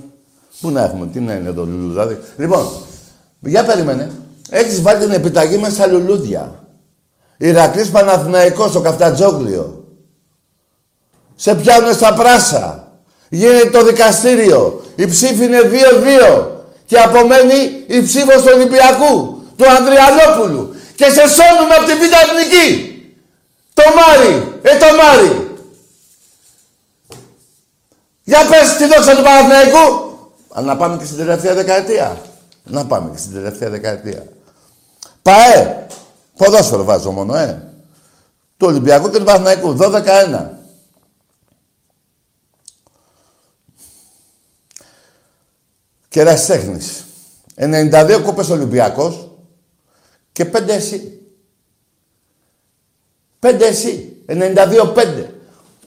[0.62, 2.20] Πού να έχουμε, τι να είναι το λουλουδάδι.
[2.38, 2.68] Λοιπόν,
[3.40, 4.12] για περίμενε.
[4.50, 6.64] Έχεις βάλει την επιταγή μέσα στα λουλούδια.
[7.38, 9.86] Ηρακλής Παναθηναϊκός στο Καφτατζόγλιο.
[11.36, 12.85] Σε πιάνουνε στα πράσα.
[13.30, 14.84] Γίνεται το δικαστήριο.
[14.96, 15.62] Η ψήφη είναι
[16.32, 16.48] 2-2.
[16.86, 20.76] Και απομένει η ψήφος του Ολυμπιακού, του Ανδριανόπουλου.
[20.96, 22.90] Και σε σώνουμε από την Β' Εθνική.
[23.74, 25.50] Το Μάρι, ε το Μάρι.
[28.24, 30.04] Για πες τη δόξα του Παναθηναϊκού.
[30.64, 32.22] Να πάμε και στην τελευταία δεκαετία.
[32.64, 34.24] Να πάμε και στην τελευταία δεκαετία.
[35.22, 35.88] ΠαΕ.
[36.38, 37.64] Ποδόσφαιρο βάζω μόνο, ε.
[38.58, 39.78] Του Ολυμπιακού και του Παναθηναϊκού.
[39.80, 40.55] 12-1.
[46.16, 47.06] Κερασιτέχνης.
[47.56, 49.32] 92 κούπες Ολυμπιακός
[50.32, 51.20] και 5 εσύ.
[53.40, 54.18] 5 εσύ.
[54.28, 55.26] 92-5.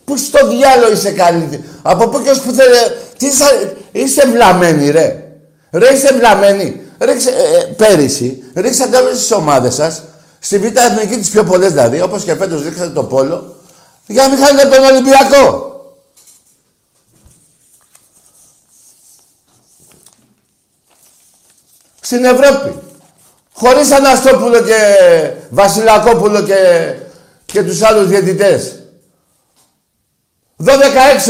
[0.04, 1.64] Πού στο διάλογο είσαι καλή.
[1.82, 2.70] Από πού και ως που θέλει.
[3.16, 5.24] Τι είσαι, είσαι βλαμμένοι ρε.
[5.70, 6.80] Ρε είσαι βλαμμένοι.
[6.98, 10.02] Ρίξε, ε, ε, πέρυσι ρίξατε όλες τις ομάδες σας
[10.38, 13.56] στη Β' Εθνική τις πιο πολλές δηλαδή, όπως και φέτος ρίξατε το Πόλο,
[14.06, 15.67] για να μην χάνετε τον Ολυμπιακό.
[22.08, 22.74] Στην Ευρώπη.
[23.52, 24.80] Χωρίς Αναστόπουλο και
[25.50, 26.54] Βασιλακόπουλο και,
[27.46, 28.72] και τους άλλους διαιτητές.
[30.64, 30.68] 12-6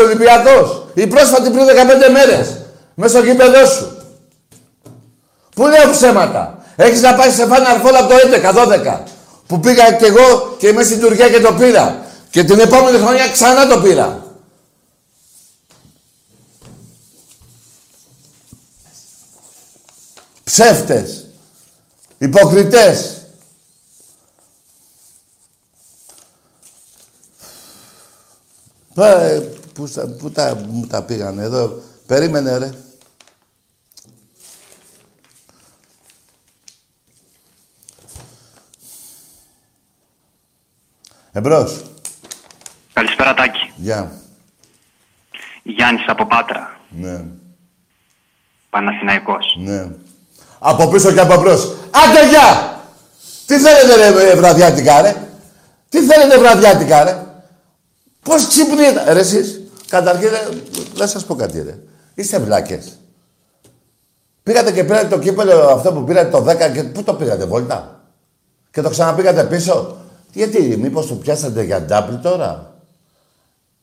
[0.04, 0.86] Ολυμπιακός.
[0.94, 2.56] Η πρόσφατη πριν 15 μέρες.
[2.94, 3.96] Μέσα στο γήπεδό σου.
[5.54, 6.58] Πού λέω ψέματα.
[6.76, 8.14] Έχεις να πάεις σε φάνα αρφόλα από το
[8.94, 8.98] 11-12.
[9.46, 11.96] Που πήγα κι εγώ και είμαι στην Τουρκία και το πήρα.
[12.30, 14.22] Και την επόμενη χρονιά ξανά το πήρα.
[20.48, 21.26] Ψεύτες.
[22.18, 23.22] Υποκριτές.
[28.96, 29.40] Ε,
[29.74, 29.88] πού,
[30.18, 31.82] πού τα, μου τα πήγανε εδώ.
[32.06, 32.70] Περίμενε ρε.
[41.32, 41.82] Εμπρός.
[42.92, 43.72] Καλησπέρα Τάκη.
[43.76, 44.20] Γεια.
[45.62, 46.80] Γιάννης από Πάτρα.
[46.90, 47.24] Ναι.
[48.70, 49.56] Παναθηναϊκός.
[49.58, 49.90] Ναι.
[50.58, 51.72] Από πίσω και από μπρος.
[51.90, 52.76] Άντε γεια!
[53.46, 55.14] Τι θέλετε ρε βραδιάτικα ρε;
[55.88, 57.22] Τι θέλετε βραδιάτικα ρε;
[58.22, 59.60] Πώς ξυπνείτε; Ρε εσείς.
[59.88, 60.48] Καταρχήν ρε,
[60.94, 61.78] δεν σας πω κάτι ρε.
[62.14, 62.98] Είστε βλάκες.
[64.42, 68.00] Πήγατε και πήρατε το κύπελο αυτό που πήρατε το 10 και πού το πήγατε βόλτα;
[68.70, 69.96] Και το ξαναπήγατε πίσω;
[70.32, 72.72] Γιατί, μήπως το πιάσατε για ντάπλ τώρα;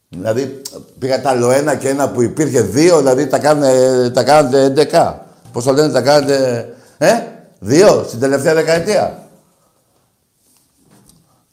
[0.09, 0.61] Δηλαδή,
[0.99, 5.24] πήγατε άλλο ένα και ένα που υπήρχε δύο, δηλαδή τα, κάνε, τα κάνατε 11.
[5.55, 7.13] Πώς το λένε, τα κάνατε, ε,
[7.59, 9.27] δύο στην τελευταία δεκαετία.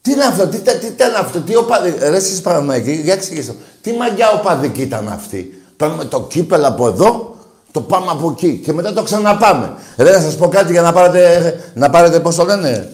[0.01, 1.95] Τι είναι αυτό, τι, τι, τι ήταν αυτό, τι οπαδι...
[1.99, 3.55] Ρε εσείς Παναμαϊκοί, για εξηγήσω.
[3.81, 5.63] Τι μαγιά οπαδική ήταν αυτή.
[5.77, 7.37] Παίρνουμε το κύπελο από εδώ,
[7.71, 9.75] το πάμε από εκεί και μετά το ξαναπάμε.
[9.97, 12.91] Ρε να σας πω κάτι για να πάρετε, να πάρετε πώς το λένε,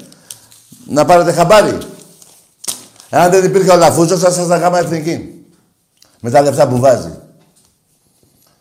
[0.87, 1.79] να πάρετε χαμπάρι.
[3.11, 5.45] Εάν δεν υπήρχε ο Λαφούζος, θα σας τα εθνική.
[6.21, 7.13] Με τα λεφτά που βάζει.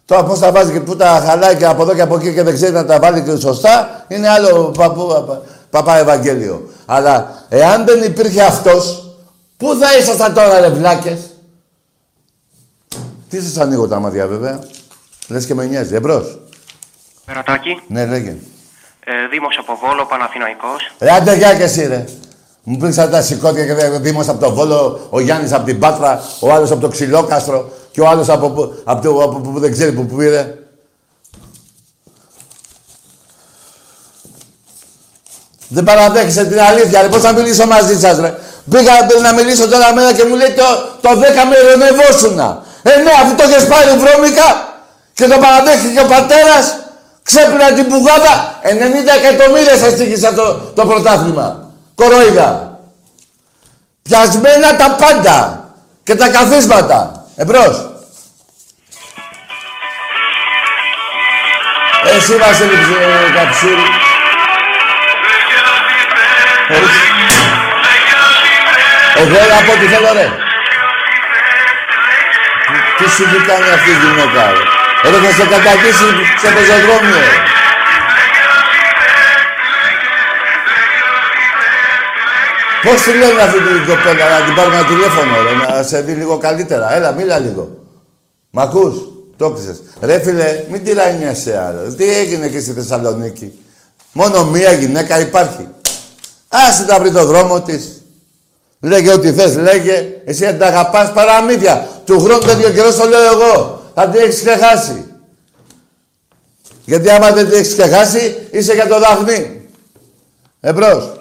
[0.08, 2.44] Τώρα πώς τα βάζει και πού τα χαλάει και από εδώ και από εκεί και
[2.44, 5.08] δεν ξέρει να τα βάλει και σωστά, είναι άλλο παππού,
[5.70, 6.70] παπά Ευαγγέλιο.
[6.86, 9.14] Αλλά εάν δεν υπήρχε αυτός,
[9.58, 11.20] πού θα ήσασταν τώρα ρε βλάκες;
[13.30, 14.60] Τι σας ανοίγω τα μάτια βέβαια;
[15.28, 15.96] Λες και με νοιάζει.
[15.96, 16.40] Εμπρός.
[17.26, 17.82] Περατάκι.
[17.88, 18.36] Ναι, λέγε.
[19.06, 20.92] Ε, Δήμος από Βόλο, Παναθηναϊκός.
[21.00, 22.06] Ρε άντε γεια και εσύ ρε.
[22.64, 26.22] Μου πήρξαν τα σηκώτια και ο Δήμος από το Βόλο, ο Γιάννης από την Πάτρα,
[26.40, 29.72] ο άλλος από το Ξυλόκαστρο και ο άλλος από, από, από, το, από, που δεν
[29.72, 30.58] ξέρει που πήρε.
[35.68, 37.08] Δεν παραδέχεσαι την αλήθεια, ρε.
[37.08, 38.38] Πώς θα μιλήσω μαζί σας, ρε.
[38.70, 38.92] Πήγα
[39.22, 40.64] να μιλήσω τώρα μέρα και μου λέει το,
[41.02, 41.14] το 10
[41.50, 42.64] με ειρωνευόσουνα.
[42.82, 44.48] Ε, ναι, αφού το έχεις πάρει βρώμικα
[45.14, 46.76] και το παραδέχτηκε ο πατέρας,
[47.24, 48.68] ξέπλυνα την πουγάδα, 90
[49.20, 51.72] εκατομμύρια σας τύχησε το, το πρωτάθλημα.
[51.96, 52.80] Κορόιδα.
[54.02, 55.64] Πιασμένα τα πάντα
[56.04, 57.17] και τα καθίσματα.
[57.40, 57.90] Εμπρός.
[62.16, 62.78] Εσύ Βασίλη
[63.36, 63.88] Καψούρη.
[69.16, 70.28] Εγώ να πω τι θέλω ρε.
[72.98, 74.64] Τι σου κάνει αυτή η γυναίκα ρε.
[75.08, 76.08] Εδώ θα σε κατακίσει
[76.42, 77.22] σε πεζοδρόμιο.
[82.84, 86.12] Πώς τη λένε αυτή την κοπέλα, να την πάρουμε ένα τηλέφωνο, ρε, να σε δει
[86.12, 86.94] λίγο καλύτερα.
[86.94, 87.78] Έλα, μίλα λίγο.
[88.50, 88.96] Μ' ακούς,
[89.38, 89.82] το κλείσες.
[90.02, 91.94] Ρε φίλε, μην τυραννιέσαι άλλο.
[91.96, 93.60] Τι έγινε και στη Θεσσαλονίκη;
[94.12, 95.68] Μόνο μία γυναίκα υπάρχει.
[96.48, 98.02] Άσε τα βρει το δρόμο της.
[98.80, 100.22] Λέγε ό,τι θες, λέγε.
[100.26, 101.88] Εσύ αν τα αγαπάς παραμύθια.
[102.06, 103.82] Του χρόνου τέτοιο καιρό το λέω εγώ.
[103.94, 105.06] Θα την έχεις ξεχάσει.
[106.86, 109.70] Γιατί άμα δεν την έχεις ξεχάσει, είσαι για το δάχνη.
[110.60, 111.17] Εμπρός.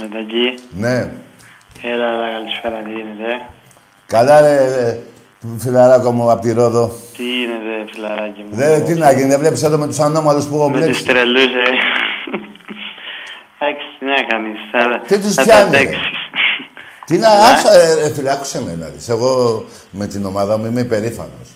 [0.00, 0.54] Μετακή.
[0.70, 0.96] Ναι.
[1.82, 3.40] Έλα, έλα, καλησπέρα, τι γίνεται;
[4.06, 4.98] Καλά ρε, ρε
[5.58, 6.90] φιλαράκο μου απ' τη Ρόδο.
[7.16, 10.54] Τι γίνεται, φιλαράκι μου; Δε, τι να γίνει, δεν βλέπεις εδώ με τους ανώμαλους που
[10.54, 10.92] έχω Με μπλέξει.
[11.04, 11.48] τους τρελούς, ε.
[13.58, 14.58] Εντάξει, τι να κάνεις.
[14.72, 16.02] θα- Τι τους θα τα πιάνεις, ρε; αντέξεις.
[17.06, 19.08] Τι να, άκουσα, ε, ρε φίλε, άκουσε με να δεις.
[19.08, 21.48] Εγώ με την ομάδα μου είμαι υπερήφανος.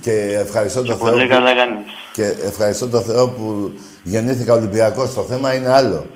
[0.00, 1.10] Και ευχαριστώ τον Θεό.
[1.10, 1.84] Πολύ που- καλά κάνεις.
[2.12, 3.72] Και ευχαριστώ τον Θεό που
[4.02, 5.14] γεννήθηκα Ολυμπιακός.
[5.14, 6.06] Το θέμα είναι άλλο.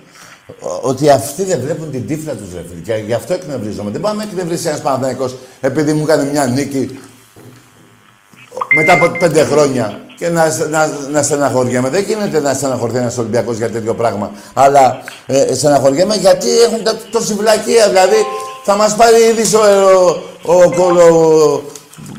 [0.61, 2.81] Ο- Ότι αυτοί δεν βλέπουν την τύφλα τους, ρε φίλε.
[2.81, 3.91] Και γι' αυτό εκνευρίζομαι.
[3.91, 6.99] Δεν πάμε να εκνευρίσει ένας Παναθηναϊκός επειδή μου έκανε μια νίκη
[8.77, 11.89] μετά από πέντε χρόνια και να, να, να στεναχωριέμαι.
[11.89, 14.31] Δεν γίνεται να στεναχωρηθεί ένας Ολυμπιακός για τέτοιο πράγμα.
[14.55, 17.89] Αλλά ε, στεναχωριέμαι γιατί έχουν τα, τόση βλακεία.
[17.89, 18.17] Δηλαδή
[18.65, 19.61] θα μας πάρει ήδη ο,
[20.43, 21.63] ο, ο, κολο-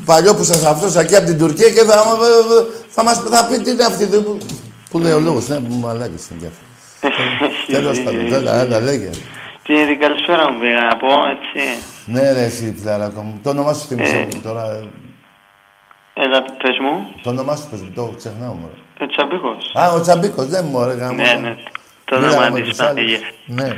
[0.04, 2.04] παλιό που σας αυτό εκεί από την Τουρκία και θα,
[2.88, 4.38] θα μας θα πει τι είναι αυτή που,
[4.90, 5.48] που λέει ο λόγος.
[5.48, 6.62] Ναι, μου μαλάκι είναι κι αυτό.
[7.66, 9.10] Τέλος πάντων, έλα, έλα, λέγε.
[9.62, 11.78] Τι είναι, την καλησπέρα μου πήγα να πω, έτσι.
[12.06, 13.40] Ναι, ρε, εσύ, φιλαράκο μου.
[13.42, 14.18] Το όνομά σου θυμίσαι Ε.
[14.34, 14.62] μου τώρα.
[14.70, 14.88] ε,
[16.24, 17.14] Έλα, πες μου.
[17.22, 18.70] Το όνομά σου πες μου, το ξεχνάω μου.
[19.00, 19.72] Ο Τσαμπίκος.
[19.74, 21.14] Α, ο Τσαμπίκος, δεν μου ωραία γάμο.
[21.22, 21.54] Ναι, ναι.
[22.04, 22.94] Το Μίλαγα όνομα με της τους άλλους.
[22.94, 23.20] Παναγίας.
[23.46, 23.68] Ναι.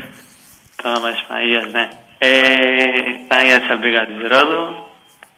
[0.83, 1.89] Το όνομα της Παναγίας, ναι.
[2.19, 2.29] Ε,
[3.29, 4.63] Παναγία Τσαμπίκα της Ρόδου.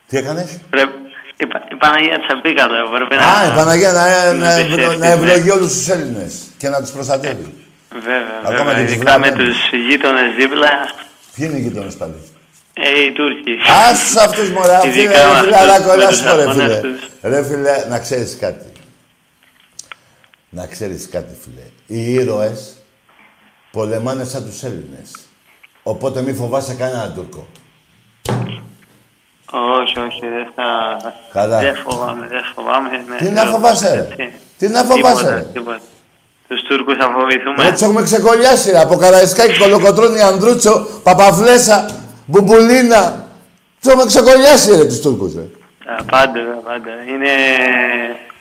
[0.08, 1.00] Τι έκανες; Πρέπει-
[1.36, 3.24] Η, Πα- η Παναγία Τσαμπίκα το πρέπει να...
[3.26, 5.12] Α, η Παναγία να, να, να ευλο- εμπιστευτεί, να ναι.
[5.12, 7.61] ευλογεί όλους τους Έλληνες και να τους προστατεύει.
[7.93, 8.74] Βέβαια, Ακόμα βέβαια.
[8.78, 9.49] και τους Ειδικά με βλαβαίνουν.
[9.53, 10.68] τους γείτονες δίπλα,
[11.34, 12.14] Ποιοι είναι οι γείτονες πάλι;
[12.74, 13.59] ε, οι Τούρκοι.
[13.90, 16.43] Ας αυτούς μωρέ, αυτοί Ειδικά ρε με φίλε, αυτούς, αλλά με κολλάς τους μου ρε
[16.43, 16.80] Αφώνες φίλε.
[16.80, 17.09] τους.
[17.22, 18.66] Ρε φίλε, να ξέρεις κάτι.
[20.49, 21.66] Να ξέρεις κάτι φίλε.
[21.86, 22.76] Οι ήρωες
[23.70, 25.11] πολεμάνε σαν τους Έλληνες.
[25.82, 27.47] Οπότε μη φοβάσαι κανέναν Τούρκο.
[29.55, 30.64] Όχι, όχι, δεν θα...
[31.32, 31.59] Καλά.
[31.61, 32.88] Δεν φοβάμαι, δεν φοβάμαι.
[33.09, 34.32] ναι, Τι να δεν φοβάσαι, ρε; έτσι.
[34.59, 35.80] Τι να φοβάσαι, Τίποτα, ρε;
[36.53, 36.61] Τίποτα.
[36.61, 37.62] Τους Τούρκους θα φοβηθούμε.
[37.64, 38.78] Ρε, τους έχουμε ξεκολλιάσει, ρε.
[38.80, 41.76] Από Καραϊσκάκη, Κολοκοτρώνη, Ανδρούτσο, Παπαφλέσα,
[42.26, 43.03] Μπουμπουλίνα.
[43.80, 45.42] Τους έχουμε ξεκολλιάσει, ρε, τους Τούρκους, ρε.
[45.92, 46.90] Α, Πάντα, πάντα.
[47.12, 47.30] Είναι...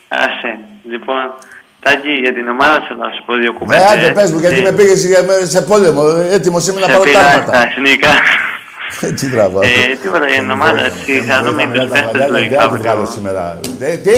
[0.07, 0.51] Άσε.
[0.91, 1.24] Λοιπόν,
[1.84, 3.86] Τάκη, για την ομάδα σου να σου πω δύο Ναι, κουβέντες.
[3.91, 6.01] άντε πες μου, γιατί Ε, με πήγες για- σε πόλεμο.
[6.38, 7.51] Έτοιμος είμαι να Σε πάρω πήρα τάγματα.
[7.53, 8.09] στα εθνικά.
[9.20, 9.62] Τι τραβάω.
[9.64, 13.12] Ε, τίποτα για την ομάδα, έτσι, θα δούμε τους παίχτες λογικά Δεν θα βγάλω αύριο.
[13.16, 13.59] σήμερα.
[13.80, 14.18] Ε, Τι,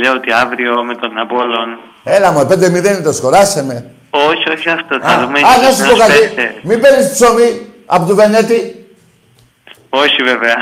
[0.00, 1.68] Λέω ότι αύριο με τον Απόλλων...
[2.14, 3.90] έλα μου, 5-0 είναι το σκοράσε με.
[4.10, 6.12] Όχι, όχι αυτό, Α, θα δούμε α, να τους σου πω νέους κάτι.
[6.18, 6.50] παίχτες.
[6.62, 8.60] Μην παίρνεις ψωμί από του Βενέτη.
[9.90, 10.56] Όχι βέβαια.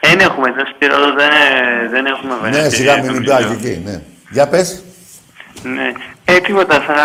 [0.00, 1.30] Δεν έχουμε, το Σπύρο, δεν,
[1.90, 3.38] δεν έχουμε Ναι, Βενέτη, σιγά μην νομίζω.
[3.40, 4.00] είναι εκεί, ναι.
[4.30, 4.82] Για πες.
[5.62, 5.92] Ναι.
[6.24, 6.98] Ε, τίποτα, θα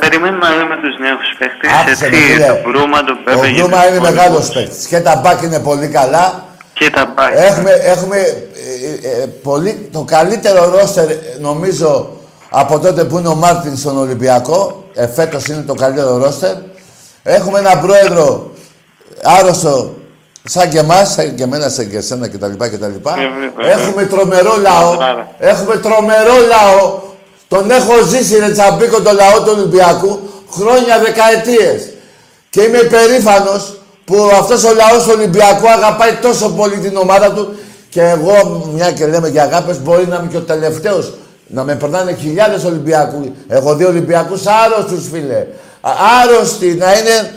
[0.00, 1.70] περιμένουμε να δούμε τους νέους παίχτες.
[1.72, 2.46] Άφησε με, Έτσι, φίλε.
[2.46, 3.48] το Μπρούμα, το Ο Πέπε.
[3.50, 4.86] Μπλούμα είναι μεγάλος παίκτης.
[4.86, 6.44] Και τα μπακ είναι πολύ καλά.
[6.72, 7.32] Και τα μπακ.
[7.36, 12.10] Έχουμε, έχουμε ε, ε, ε, πολύ, το καλύτερο ρόστερ, ε, νομίζω,
[12.56, 14.84] από τότε που είναι ο Μάρτιν στον Ολυμπιακό.
[14.94, 16.54] Ε, φέτος είναι το καλύτερο ρόστερ.
[17.22, 18.50] Έχουμε έναν πρόεδρο
[19.22, 19.94] άρρωστο
[20.44, 22.50] σαν και εμάς, σαν και εμένα, σαν και εσένα κτλ.
[22.58, 22.84] κτλ.
[23.02, 23.72] βέβαια.
[23.72, 24.94] Έχουμε τρομερό λαό.
[24.94, 25.34] Μπράβο.
[25.38, 27.00] Έχουμε τρομερό λαό.
[27.48, 31.92] Τον έχω ζήσει, ρε Τσαμπίκο, το λαό του Ολυμπιακού, χρόνια, δεκαετίες.
[32.50, 37.54] Και είμαι υπερήφανος που αυτός ο λαός του Ολυμπιακού αγαπάει τόσο πολύ την ομάδα του
[37.88, 41.12] και εγώ, μια και λέμε για αγάπες, μπορεί να είμαι και ο τελευταίος.
[41.54, 43.26] Να με περνάνε χιλιάδες Ολυμπιακούς.
[43.48, 45.40] Έχω δει Ολυμπιακούς άρρωστους, φίλε.
[45.80, 45.92] Α-
[46.22, 47.32] Άρρωστοι, να είναι...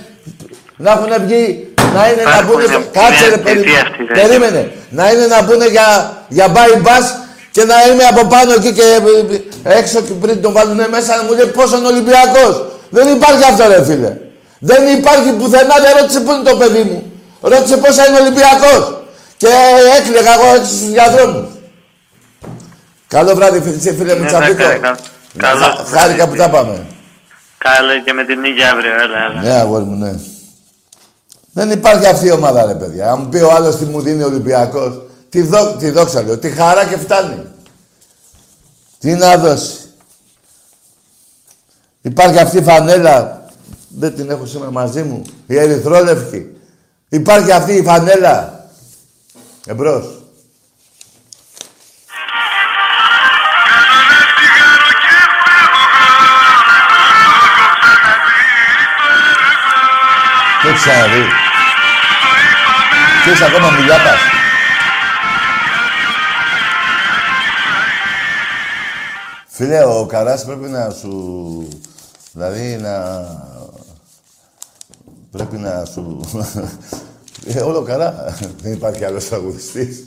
[0.77, 2.59] Να έχουν βγει, να είναι να Υπάρχουν, μπουν...
[2.61, 4.21] είναι- στο- Κάτσε είναι ρε, περί- αιτία αυτή, ρε.
[4.21, 4.71] περίμενε.
[4.89, 5.87] Να είναι να μπουν για,
[6.27, 7.05] για buy bus
[7.51, 8.81] και να είμαι από πάνω εκεί και
[9.63, 12.53] ε, έξω και πριν τον βάλουν μέσα να μου λέει πόσο είναι Ολυμπιακός.
[12.89, 14.11] Δεν υπάρχει αυτό ρε φίλε.
[14.59, 16.99] Δεν υπάρχει πουθενά, δεν ρώτησε πού είναι το παιδί μου.
[17.41, 18.81] Ρώτησε πόσα είναι Ολυμπιακός.
[19.37, 19.47] Και
[19.97, 21.45] έκλαιγα εγώ έξω στους διαδρόμους.
[23.07, 24.57] Καλό βράδυ φίλε, φίλε μου Ναι, Τσαπίκο.
[24.57, 24.97] τα καλά.
[25.37, 26.85] Καλό Χα- Χάρηκα που τα πάμε.
[27.57, 29.41] Καλό και με την νίκη αύριο, έλα, έλα.
[29.41, 30.13] Ναι, αγόρι μου, ναι.
[31.51, 33.11] Δεν υπάρχει αυτή η ομάδα, ρε παιδιά.
[33.11, 36.37] Αν μου πει ο άλλος τι μου δίνει ο Ολυμπιακός, τη, δό, τη δόξα λέω.
[36.37, 37.43] Τη χαρά και φτάνει.
[38.99, 39.77] Τι να δώσει.
[42.01, 43.45] Υπάρχει αυτή η φανέλα.
[43.89, 45.21] Δεν την έχω σήμερα μαζί μου.
[45.47, 46.45] Η ερυθρόλευκη.
[47.09, 48.65] Υπάρχει αυτή η φανέλα.
[49.65, 50.16] Εμπρός.
[60.77, 61.23] Έχεις ξαναδεί.
[63.23, 64.19] Και είσαι ακόμα μιλιά πας.
[69.47, 71.67] Φίλε, ο Καράς πρέπει να σου...
[72.31, 73.25] Δηλαδή να...
[75.31, 76.19] Πρέπει να σου...
[77.53, 78.35] Ε, όλο καρά.
[78.61, 80.03] Δεν υπάρχει άλλος τραγουδιστής.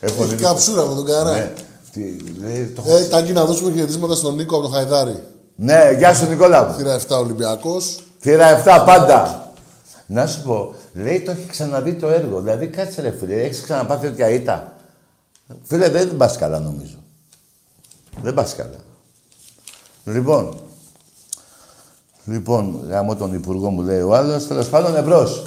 [0.00, 1.30] Έχω Έχει δει- καψούρα με τον Καρά.
[1.32, 1.52] Ναι.
[1.92, 2.00] Τι,
[2.44, 2.82] λέει, το...
[2.86, 5.22] Ε, Τάκη, να δώσουμε χαιρετίσματα στον Νίκο από το Χαϊδάρι.
[5.56, 6.74] ναι, γεια σου Νικόλα μου.
[6.74, 7.98] Θύρα 7 Ολυμπιακός.
[8.20, 9.45] Θύρα 7 πάντα.
[10.06, 12.40] Να σου πω, λέει το έχει ξαναδεί το έργο.
[12.40, 14.72] Δηλαδή κάτσε ρε φίλε, έχεις ξαναπάθει τέτοια ήττα.
[15.62, 16.96] Φίλε, δεν πας καλά νομίζω.
[18.22, 18.78] Δεν πας καλά.
[20.04, 20.60] Λοιπόν,
[22.24, 25.46] λοιπόν, γάμω τον υπουργό μου λέει ο άλλος, τέλος πάντων εμπρός.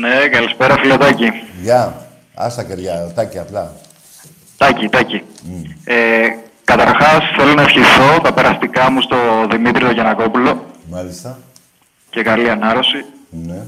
[0.00, 1.30] Ναι, καλησπέρα φιλετάκι.
[1.62, 3.72] Γεια, άστα κεριά, τάκι απλά.
[4.56, 5.22] Τάκη, Τάκη.
[5.84, 6.26] Ε,
[6.64, 9.16] καταρχάς θέλω να ευχηθώ τα περαστικά μου στο
[9.50, 11.38] Δημήτριο Γιανακόπουλο Μάλιστα.
[12.10, 13.04] και καλή ανάρρωση.
[13.30, 13.62] Ναι,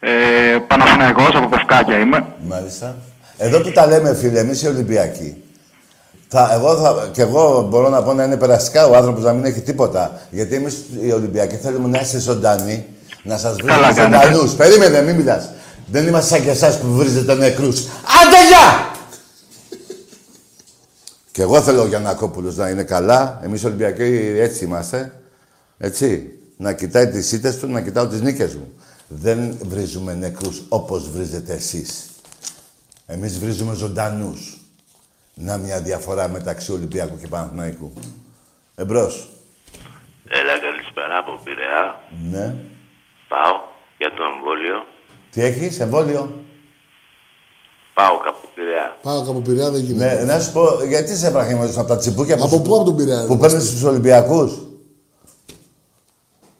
[0.00, 2.26] Ε, Παναθηναϊκός, από Πευκάκια είμαι.
[2.48, 2.96] μάλιστα.
[3.38, 5.42] Εδώ που τα λέμε φίλε, εμείς οι Ολυμπιακοί,
[6.28, 9.44] θα, εγώ θα, και εγώ μπορώ να πω να είναι περαστικά ο άνθρωπος να μην
[9.44, 10.20] έχει τίποτα.
[10.30, 12.86] Γιατί εμείς οι Ολυμπιακοί θέλουμε να είστε ζωντανοί,
[13.22, 14.32] να σας Καλά βρίσκουμε κάνετε.
[14.34, 14.54] ζωντανού.
[14.56, 15.50] Περίμενε, μην μιλάς.
[15.86, 17.80] Δεν είμαστε σαν και εσάς που βρίζετε νεκρούς.
[17.80, 18.90] Άντε γεια!
[21.32, 23.40] και εγώ θέλω ο Γιαννακόπουλος να είναι καλά.
[23.44, 25.12] Εμείς οι Ολυμπιακοί έτσι είμαστε.
[25.78, 26.30] Έτσι.
[26.58, 28.72] Να κοιτάει τις ήττες του, να κοιτάω τις νίκες μου.
[29.08, 32.10] Δεν βρίζουμε νεκρούς όπως βρίζετε εσείς.
[33.06, 34.60] Εμείς βρίζουμε ζωντανούς.
[35.34, 37.92] Να μια διαφορά μεταξύ Ολυμπιακού και Παναθηναϊκού.
[38.74, 39.28] Εμπρός.
[40.28, 42.00] Έλα, καλησπέρα από Πειραιά.
[42.30, 42.54] Ναι.
[43.28, 43.60] Πάω
[43.98, 44.86] για το εμβόλιο.
[45.30, 46.44] Τι έχεις, εμβόλιο;
[47.94, 48.96] Πάω κάπου Πειραιά.
[49.02, 50.14] Πάω από Πειραιά δεν γίνεται.
[50.14, 53.26] Ναι, να σου πω, γιατί σε βραχήματος από τα τσιμπούκια Από πού από τον Πειραιά,
[53.26, 54.52] που ρε, παίρνεις στους Ολυμπιακούς;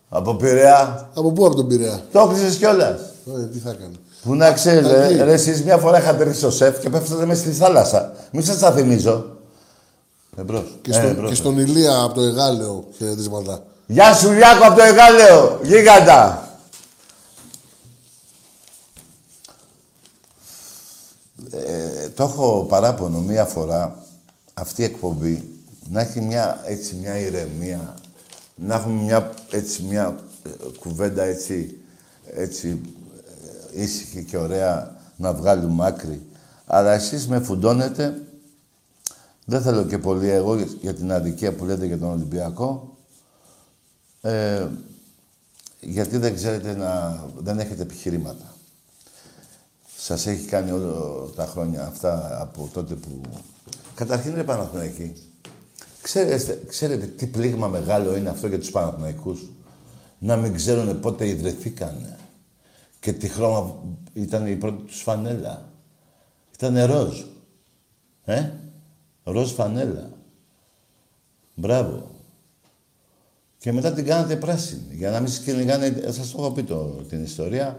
[0.08, 3.00] Από Πειραιά; Από πού από τον Πειραιά; Το έκλεισες κιόλας.
[3.40, 3.96] Ε, τι θα κάνει.
[4.22, 5.14] Πού να ξέρεις, ρε, Εκεί.
[5.22, 8.12] ρε, εσείς μια φορά είχατε ρίξει το σεφ και πέφτατε μέσα στη θάλασσα.
[8.32, 9.26] Μην σας τα θυμίζω.
[10.36, 10.78] Εμπρός.
[10.82, 11.28] Και, Ε, στο, εμπρός.
[11.28, 13.62] και στον Ηλία από το Εγάλεο χαιρετίσματα.
[13.86, 16.48] Γεια σου Λιάκο από το Εγάλεο, γίγαντα.
[21.50, 24.02] Ε, το έχω παράπονο μία φορά
[24.54, 25.48] αυτή η εκπομπή
[25.90, 27.94] να έχει μια, έτσι, μια ηρεμία,
[28.56, 31.78] να έχουμε μια, έτσι, μια ε, κουβέντα έτσι,
[32.24, 32.80] έτσι
[33.74, 36.22] ε, ήσυχη και ωραία να βγάλουμε άκρη.
[36.66, 38.22] Αλλά εσείς με φουντώνετε
[39.44, 42.96] Δεν θέλω και πολύ εγώ για την αδικία που λέτε για τον Ολυμπιακό.
[44.20, 44.66] Ε,
[45.80, 47.24] γιατί δεν ξέρετε να...
[47.36, 48.54] δεν έχετε επιχειρήματα.
[49.96, 50.92] Σας έχει κάνει όλα
[51.36, 53.20] τα χρόνια αυτά από τότε που...
[53.94, 55.12] Καταρχήν ρε Παναθηναϊκοί,
[56.06, 59.50] ξέρετε, ξέρετε τι πλήγμα μεγάλο είναι αυτό για τους Παναθηναϊκούς;
[60.18, 62.18] Να μην ξέρουν πότε ιδρυθήκανε.
[63.00, 63.74] Και τι χρώμα
[64.12, 65.68] ήταν η πρώτη τους φανέλα.
[66.54, 67.22] Ήταν ροζ.
[68.24, 68.50] Ε,
[69.24, 70.10] ροζ φανέλα.
[71.54, 72.10] Μπράβο.
[73.58, 74.94] Και μετά την κάνατε πράσινη.
[74.94, 77.78] Για να μην σας κυνηγάνε, σας το έχω πει το, την ιστορία.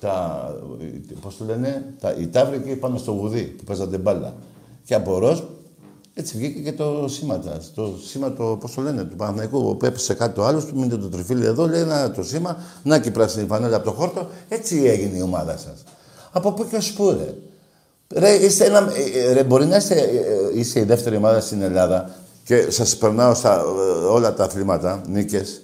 [0.00, 0.54] Τα,
[1.20, 4.34] πώς το λένε, τα, οι τάβροι εκεί πάνω στο γουδί που παίζατε μπάλα.
[4.84, 5.40] Και από ροζ,
[6.14, 7.40] έτσι βγήκε και το σήμα
[7.74, 11.08] Το σήμα, το, πώς το λένε, του Παναθηναϊκού, που έπεσε κάτω άλλο, του μείνετε το
[11.08, 14.28] τριφύλι εδώ, λέει ένα το σήμα, να και η πράσινη φανέλα από το χόρτο.
[14.48, 15.84] Έτσι έγινε η ομάδα σας.
[16.32, 17.34] Από πού και ως πού, ρε.
[18.14, 21.62] Ρε, είστε ένα, ε, ρε, μπορεί να είστε, ε, ε, είστε η δεύτερη ομάδα στην
[21.62, 23.64] Ελλάδα και σας περνάω στα,
[24.10, 25.62] όλα τα αθλήματα, νίκες.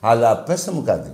[0.00, 1.10] Αλλά πέστε μου κάτι.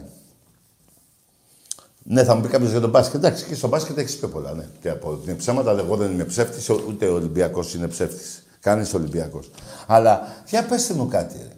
[2.03, 3.25] Ναι, θα μου πει κάποιος για τον μπάσκετ.
[3.25, 4.53] Εντάξει, και στο μπάσκετ έχεις πιο πολλά.
[4.53, 4.67] Ναι.
[4.81, 8.40] Και από την ψέματα, εγώ δεν είμαι ψεύτης, ούτε ο Ολυμπιακός είναι ψεύτης.
[8.61, 9.51] Κανείς Ολυμπιακός.
[9.87, 11.55] Αλλά για πέστε μου κάτι, ρε.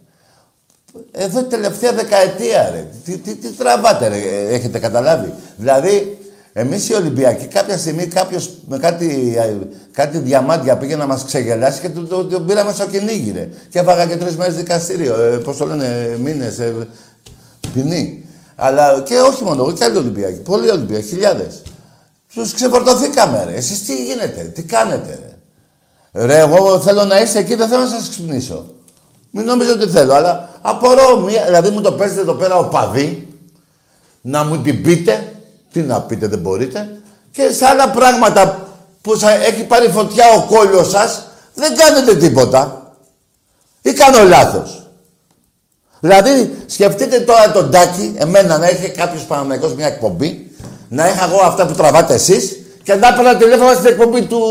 [1.11, 2.87] Εδώ τελευταία δεκαετία, ρε.
[3.03, 4.17] Τι, τι, τι τραβάτε, ρε.
[4.47, 5.33] Έχετε καταλάβει.
[5.57, 6.17] Δηλαδή,
[6.55, 9.37] Εμείς οι Ολυμπιακοί, κάποια στιγμή κάποιος με κάτι,
[9.91, 13.31] κάτι διαμάντια πήγε να μας ξεγελάσει και τον το, το, πήραμε στο κυνήγι.
[13.31, 13.49] Ρε.
[13.69, 15.21] Και έφαγα και τρεις μέρες δικαστήριο.
[15.21, 16.59] Ε, Πώς το λένε, μήνες.
[16.59, 16.87] Ε,
[17.73, 18.25] ποινή.
[18.55, 20.39] Αλλά και όχι μόνο εγώ, και άλλοι Ολυμπιακοί.
[20.39, 21.61] Πολλοί Ολυμπιακοί, χιλιάδες.
[22.33, 23.53] Τους ξεφορτωθήκαμε, ρε.
[23.53, 25.32] Εσείς τι γίνεται, τι κάνετε, ρε.
[26.13, 28.65] Ρε, εγώ θέλω να είστε εκεί, δεν θέλω να σας ξυπνήσω.
[29.31, 33.27] Μην νομίζετε ότι θέλω, αλλά απορώ μία, δηλαδή μου το παίζετε εδώ πέρα ο παδί,
[34.21, 35.33] να μου την πείτε,
[35.71, 37.01] τι να πείτε, δεν μπορείτε.
[37.31, 38.67] Και σε άλλα πράγματα
[39.01, 42.93] που σα έχει πάρει φωτιά ο κόλλος σας, δεν κάνετε τίποτα.
[43.81, 44.87] Ή κάνω λάθος.
[45.99, 50.51] Δηλαδή, σκεφτείτε τώρα τον Τάκη, εμένα να έχει κάποιος Παναμαϊκός μια εκπομπή,
[50.89, 54.41] να είχα εγώ αυτά που τραβάτε εσείς και να έπαιρνα τηλέφωνο στην εκπομπή του,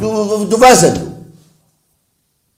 [0.00, 1.34] του, του, του Βάζελου.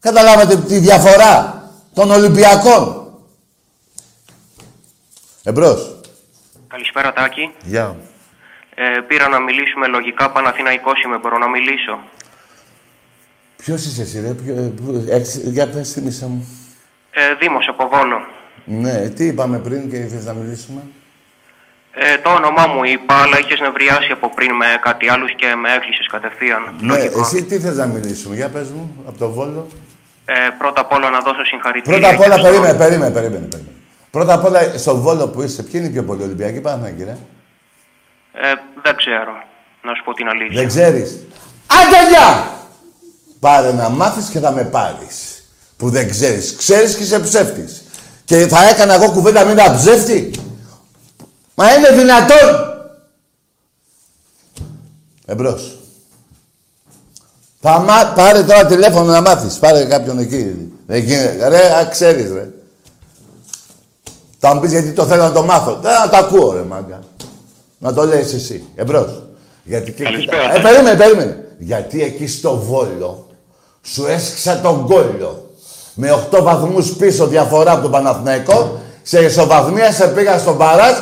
[0.01, 1.63] Καταλάβατε τη διαφορά
[1.95, 3.13] των Ολυμπιακών.
[5.43, 6.01] Εμπρός.
[6.69, 7.51] Καλησπέρα, Τάκη.
[7.65, 7.97] Γεια.
[8.75, 10.31] Ε, πήρα να μιλήσουμε λογικά.
[10.31, 11.19] Παναθηναϊκός είμαι.
[11.19, 11.99] Μπορώ να μιλήσω.
[13.57, 14.55] Ποιος είσαι εσύ, ρε, ποιο,
[15.09, 16.49] ε, έχεις, για πες μισά μου.
[17.11, 18.27] Ε, Δήμος από Βόλο.
[18.65, 20.83] Ναι, τι είπαμε πριν και ήθελες να μιλήσουμε;
[22.01, 25.69] Ε, το όνομά μου είπα, αλλά είχες νευριάσει από πριν με κάτι άλλους και με
[25.77, 26.63] έκλεισες κατευθείαν.
[26.81, 27.21] Ναι, Λογικό.
[27.21, 29.67] εσύ τι θες να μιλήσουμε, για πες μου, από το Βόλο.
[30.25, 31.99] Ε, πρώτα απ' όλα να δώσω συγχαρητήρια.
[31.99, 33.47] Πρώτα απ' όλα, και στο- περίμενε, περίμενε, περίμενε.
[33.47, 33.73] περίμενε.
[34.11, 37.17] Πρώτα απ' όλα, στο Βόλο που είσαι, ποιοι είναι οι πιο πολλοί Ολυμπιακοί, πάμε κύριε.
[38.33, 39.33] Ε, δεν ξέρω,
[39.83, 40.59] να σου πω την αλήθεια.
[40.61, 41.09] Δεν ξέρεις;
[41.81, 42.29] Άντε γεια!
[43.41, 45.17] Πάρε να μάθεις και θα με πάρεις.
[45.77, 46.55] Που δεν ξέρεις.
[46.57, 47.83] Ξέρεις και είσαι ψεύτης.
[48.25, 50.31] Και θα έκανα εγώ κουβέντα με ένα ψεύτη.
[51.59, 52.77] Μα είναι δυνατόν.
[55.27, 55.79] Εμπρός.
[57.61, 58.13] Θα μα...
[58.15, 59.59] Πάρε τώρα τηλέφωνο να μάθεις.
[59.59, 60.73] Πάρε κάποιον εκεί.
[60.87, 61.49] Δεν γίνεται.
[61.49, 62.51] Ρε, α, ξέρεις ρε.
[64.39, 65.79] Θα μου πεις γιατί το θέλω να το μάθω.
[65.83, 67.01] Δεν να το ακούω ρε μάγκα.
[67.79, 68.65] Να το λες εσύ.
[68.75, 69.23] Εμπρός.
[69.65, 70.55] Γιατί και Καλησπέρα.
[70.55, 71.45] Ε, περίμενε, περίμενε.
[71.59, 73.27] Γιατί εκεί στο Βόλο
[73.83, 75.51] σου έσχισα τον κόλλο.
[75.95, 80.97] Με 8 βαθμούς πίσω διαφορά από τον Παναθηναϊκό, σε ισοβαθμία σε πήγα στον Παράζ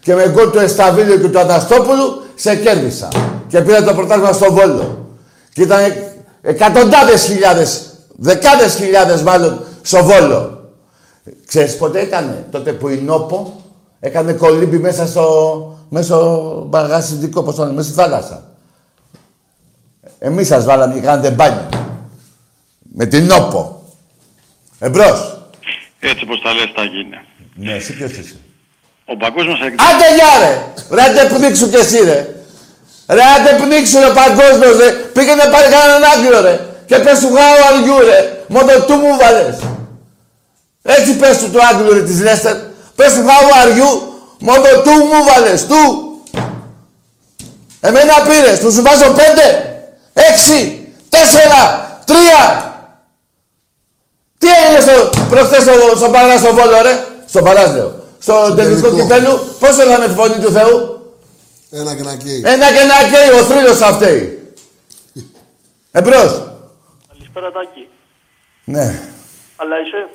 [0.00, 3.08] και με γκολ του Εσταβίλιο και του Αναστόπουλου σε κέρδισα.
[3.48, 5.08] Και πήρα το πρωτάθλημα στο Βόλο.
[5.52, 5.80] Και ήταν
[6.42, 10.70] εκατοντάδες χιλιάδες, δεκάδες χιλιάδες μάλλον, στο Βόλο.
[11.46, 13.62] Ξέρεις πότε έκανε, τότε που η Νόπο
[14.00, 18.44] έκανε κολύμπι μέσα στο, μέσα στο μπαγασιδικό, πώς το λένε, μέσα στη θάλασσα.
[20.18, 21.68] Εμείς σας βάλαμε και κάνετε μπάνιο.
[22.92, 23.82] Με την Νόπο.
[24.78, 25.38] Εμπρός.
[26.00, 27.16] Έτσι πως τα λες τα γίνει.
[27.54, 28.36] Ναι, εσύ ποιος είσαι;
[29.12, 30.52] Ο παγκόσμιος Άντε γεια ρε!
[30.96, 32.18] Ρε άντε πνίξου κι εσύ ρε!
[33.06, 34.90] Ρε άντε πνίξου ρε παγκόσμιος ρε!
[34.90, 36.60] Πήγαινε πάρει κανέναν άγγλο ρε!
[36.86, 38.44] Και πες του γάου αργιού ρε!
[38.46, 39.56] Μόνο του μου βάλες!
[40.82, 42.56] Έτσι πες του του άγγλου ρε της Λέστερ!
[42.96, 43.92] Πες του γάου αργιού!
[44.38, 45.66] Μόνο του μου βάλες!
[45.66, 45.82] Του!
[47.80, 48.58] Εμένα πήρες!
[48.58, 49.46] Τους σου βάζω πέντε!
[50.12, 50.88] Έξι!
[51.08, 51.62] Τέσσερα!
[52.04, 52.44] Τρία!
[54.38, 57.99] Τι έγινε στο, προχτές στο, στο Παρά στο Βόλο, ρε; Στο Παρά, λέω.
[58.22, 59.02] Στο τελικό τελικό.
[59.02, 61.00] κυπέλου, πώς έλανε τη φωνή του Θεού;
[61.70, 62.42] Ένα και να καίει.
[62.44, 64.38] Ένα και ένα καίει, ο θρύλος αυτή.
[65.98, 66.42] Εμπρός.
[67.08, 67.88] Καλησπέρα, Τάκη.
[68.64, 69.00] Ναι.
[69.56, 70.08] Αλλά είσαι;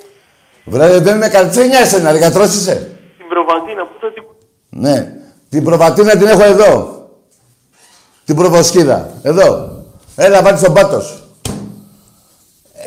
[0.66, 2.98] Βρε, δεν με καρτσίνια εσένα, ρε, κατρός είσαι.
[3.14, 4.24] στην Προβατίνα, πού θα την...
[4.70, 5.14] Ναι.
[5.50, 7.04] Την προβατίνα την έχω εδώ.
[8.26, 9.14] Την προβοσκίδα.
[9.22, 9.76] Εδώ.
[10.16, 11.24] Έλα, βάλτε στον πάτος σου.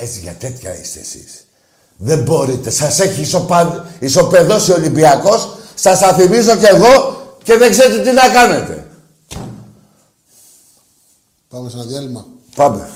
[0.01, 1.48] Έτσι για τέτοια είστε εσείς.
[2.01, 2.71] Δεν μπορείτε.
[2.71, 3.87] Σας έχει ισοπα...
[3.99, 5.49] ισοπεδώσει ο Ολυμπιακός.
[5.75, 8.87] Σας τα θυμίζω κι εγώ και δεν ξέρετε τι να κάνετε.
[11.49, 12.27] Πάμε σε ένα διάλειμμα.
[12.55, 12.89] Πάμε.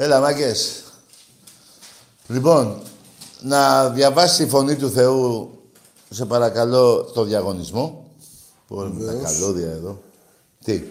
[0.00, 0.82] Έλα, μάγκες.
[2.28, 2.80] Λοιπόν,
[3.42, 5.50] να διαβάσει η φωνή του Θεού,
[6.10, 8.10] σε παρακαλώ, το διαγωνισμό.
[8.66, 9.32] Που έχουμε τα Βεβαίως.
[9.32, 10.02] καλώδια εδώ.
[10.64, 10.82] Τι;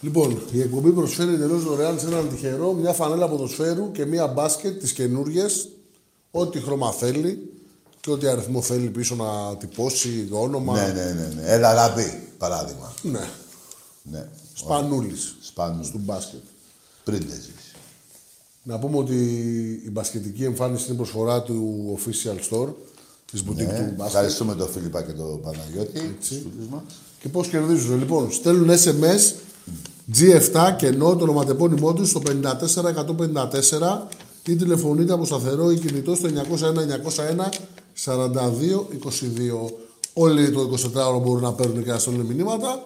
[0.00, 4.80] Λοιπόν, η εκπομπή προσφέρει εντελώ δωρεάν σε έναν τυχερό μια φανέλα ποδοσφαίρου και μια μπάσκετ
[4.80, 5.44] τις καινούριε,
[6.30, 7.52] ό,τι χρώμα θέλει
[8.00, 10.74] και ό,τι αριθμό θέλει πίσω να τυπώσει, όνομα.
[10.74, 11.42] Ναι, ναι, ναι, ναι.
[11.44, 12.92] Έλα, λαμπή, παράδειγμα.
[13.02, 13.28] Ναι.
[14.02, 14.28] Ναι.
[14.54, 15.90] Σπανούλης Σπάνου.
[15.92, 16.40] του μπάσκετ.
[17.04, 17.65] Πριν δεν ζεις.
[18.68, 19.14] Να πούμε ότι
[19.86, 22.68] η μπασκετική εμφάνιση είναι προσφορά του official store
[23.32, 23.64] της boutique Ναι.
[23.64, 24.06] του μπάσκετ.
[24.06, 25.98] Ευχαριστούμε τον Φίλιππα και τον Παναγιώτη.
[25.98, 26.34] Έτσι.
[26.34, 26.82] τους φίλους μας.
[27.20, 27.98] Και πώς κερδίζουν.
[27.98, 29.34] Λοιπόν, στέλνουν SMS
[30.18, 34.08] G7 κενό το ονοματεπώνυμό τους στο 54154
[34.46, 37.48] ή τηλεφωνείτε από σταθερό ή κινητό στο 901 901
[38.04, 39.70] 4222.
[40.12, 42.82] Όλοι το 24ωρο μπορούν να παίρνουν και να στέλνουν μηνύματα.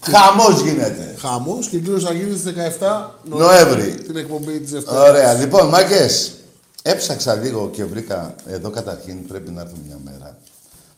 [0.00, 1.14] Χαμός γίνεται.
[1.18, 3.94] Χαμός και κύριος θα γίνει στι 17 Νοέμβρη.
[3.94, 5.08] Την εκπομπή της Δευτέρας.
[5.08, 5.34] Ωραία.
[5.34, 6.34] Λοιπόν, μάγκες,
[6.82, 10.38] έψαξα λίγο και βρήκα, εδώ καταρχήν πρέπει να έρθουμε μια μέρα.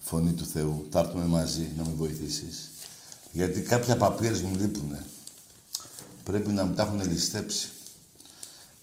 [0.00, 0.86] Φωνή του Θεού.
[0.90, 2.70] Θα έρθουμε μαζί να με βοηθήσεις.
[3.32, 5.04] Γιατί κάποια παπίρες μου λείπουνε.
[6.24, 7.68] Πρέπει να μου τα έχουν ληστέψει.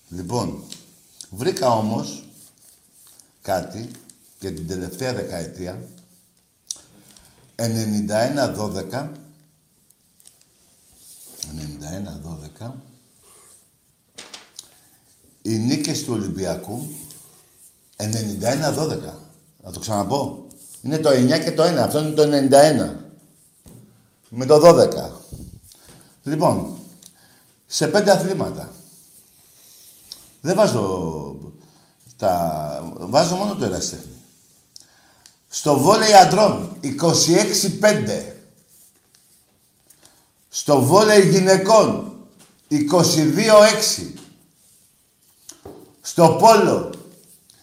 [0.09, 0.63] Λοιπόν,
[1.29, 2.27] βρήκα όμως
[3.41, 3.89] κάτι
[4.39, 5.81] και την τελευταία δεκαετία
[7.55, 9.07] 91-12
[12.61, 12.71] 91-12
[15.45, 16.87] οι νίκες του Ολυμπιακού
[17.97, 18.05] 91-12.
[19.63, 20.47] Να το ξαναπώ.
[20.81, 21.67] Είναι το 9 και το 1.
[21.75, 22.95] Αυτό είναι το 91.
[24.29, 25.09] Με το 12.
[26.23, 26.77] Λοιπόν,
[27.65, 28.71] σε πέντε αθλήματα.
[30.41, 31.35] Δεν βάζω
[32.17, 32.93] τα...
[32.99, 34.21] Βάζω μόνο το εραστέχνη.
[35.47, 38.34] Στο βόλεϊ αντρών 26-5.
[40.57, 42.17] Στο βόλεϊ γυναικών
[42.71, 44.11] 22-6.
[46.01, 46.93] Στο πόλο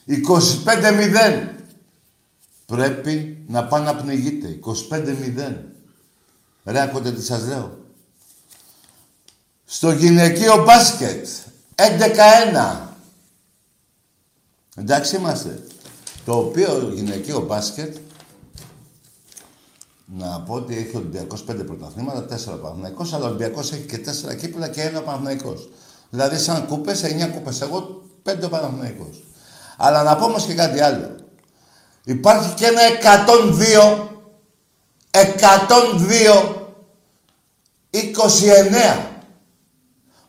[0.06, 1.48] 25-0.
[2.66, 4.58] Πρέπει να πάει να πνιγείτε.
[4.90, 5.56] 25-0.
[6.64, 7.78] Ρε, ακούτε τι σας λέω.
[9.64, 11.26] Στο γυναικείο μπάσκετ
[11.74, 12.78] 11-1.
[14.76, 15.66] Εντάξει είμαστε.
[16.24, 17.96] Το οποίο γυναικείο μπάσκετ
[20.18, 24.00] να πω ότι έχει ο Ολυμπιακός 5 πρωταθλήματα, 4 Παναθυναϊκό, αλλά ο Ολυμπιακός έχει και
[24.30, 25.54] 4 κύπελα και ένα Παναθυναϊκό.
[26.10, 27.60] Δηλαδή, σαν κούπες, 9 κούπες.
[27.60, 29.10] Εγώ 5 Παναθυναϊκό.
[29.76, 31.16] Αλλά να πω όμως και κάτι άλλο.
[32.04, 34.08] Υπάρχει και ένα 102,
[35.10, 36.70] 102,
[37.90, 39.06] 29.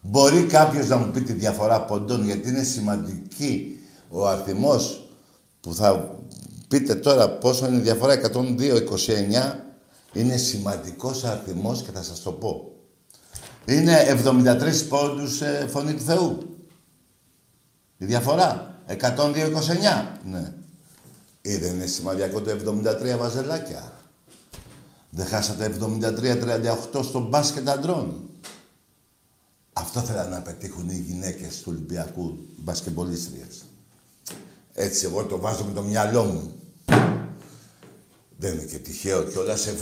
[0.02, 3.80] Μπορεί κάποιος να μου πει τη διαφορά ποντών, γιατί είναι σημαντική
[4.10, 5.08] ο αριθμός
[5.60, 6.18] που θα
[6.68, 9.73] πείτε τώρα πόσο είναι η διαφορά 102-29
[10.14, 12.72] είναι σημαντικός αριθμός και θα σας το πω.
[13.66, 16.58] Είναι 73 πόντους ε, φωνή του Θεού.
[17.98, 18.82] Η διαφορά.
[18.88, 19.00] 102-29.
[20.26, 20.54] Ναι.
[21.42, 23.94] Ή δεν είναι σημαντικό το 73 βαζελάκια.
[25.10, 25.76] Δεν χάσατε
[26.94, 28.30] 73-38 στο μπάσκετ αντρών.
[29.74, 33.64] Αυτό θέλαν να πετύχουν οι γυναίκες του Ολυμπιακού, οι μπασκετμπολίστριες.
[34.74, 36.54] Έτσι, εγώ το βάζω με το μυαλό μου.
[38.44, 39.76] Δεν είναι και τυχαίο κιόλας σε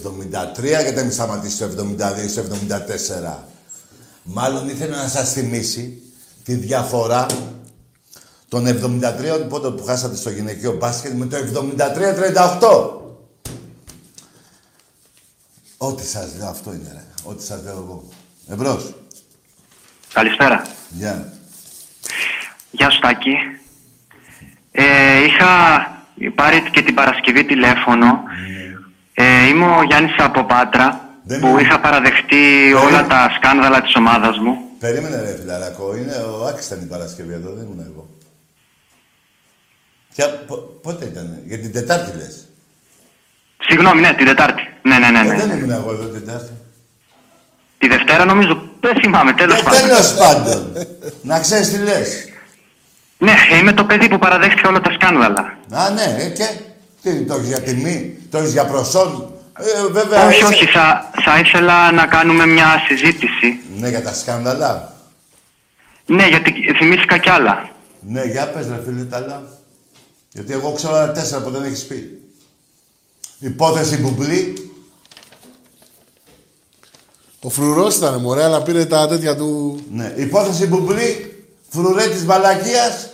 [0.60, 2.44] 73 γιατί δεν σταματήσει στο 72 στο
[3.32, 3.38] 74.
[4.24, 6.02] Μάλλον ήθελε να σας θυμίσει
[6.44, 7.26] τη διαφορά
[8.48, 11.38] των 73 πόντων που χάσατε στο γυναικείο μπάσκετ με το
[12.58, 13.08] 73-38.
[15.78, 17.04] Ό,τι σας λέω αυτό είναι ρε.
[17.24, 18.04] Ό,τι σας λέω εγώ.
[18.48, 18.94] Εμπρός.
[20.14, 20.62] Καλησπέρα.
[20.90, 21.34] Γεια.
[22.72, 23.36] Γεια σου Τάκη.
[24.72, 25.50] Ε, είχα
[26.36, 28.24] πάρει και την Παρασκευή τηλέφωνο.
[29.14, 31.10] Ε, είμαι ο Γιάννης από Πάτρα
[31.40, 34.58] που είχα παραδεχτεί όλα τα σκάνδαλα της ομάδας μου.
[34.80, 35.96] Περίμενε ρε φιλαράκο.
[35.96, 38.10] Είναι ο Άκης ήταν η Παρασκευή εδώ, δεν ήμουν εγώ.
[40.16, 42.46] Ποια, πο- πότε ήταν, για την Τετάρτη λες;
[43.68, 44.62] Συγγνώμη, ναι, την Τετάρτη.
[44.82, 45.20] Ναι, ναι, ναι.
[45.20, 45.36] Ε, ναι.
[45.36, 46.52] δεν ήμουν εγώ εδώ την Τετάρτη.
[47.78, 49.82] Τη Δευτέρα νομίζω, δεν θυμάμαι, τέλος Ε, πάντων.
[49.82, 50.74] τέλος πάντων.
[51.22, 52.26] να ξέρεις τι λες.
[53.18, 55.58] Ναι, είμαι το παιδί που παραδέχτηκε όλα τα σκάνδαλα.
[55.72, 56.44] Α, ναι, ε, και.
[57.02, 59.34] Τι, το έχεις για τιμή, το έχεις για προσόν.
[59.58, 63.60] Ε, βέβαια, όχι, είσαι- όχι, θα, θα ήθελα να κάνουμε μια συζήτηση.
[63.80, 64.94] Ναι, για τα σκάνδαλα.
[66.06, 67.70] Ναι, γιατί θυμήθηκα κι άλλα.
[68.00, 69.44] Ναι, για πες ρε φίλε τα άλλα.
[70.32, 72.22] Γιατί εγώ ξέρω ένα τέσσερα που δεν έχεις πει.
[73.40, 74.72] Υπόθεση μπουμπλή.
[77.42, 79.82] Ο φρουρός ήταν μωρέ, αλλά πήρε τα τέτοια του.
[79.92, 81.36] Ναι, υπόθεση μπουμπλή.
[81.70, 83.10] Φρουρέ της μαλακίας.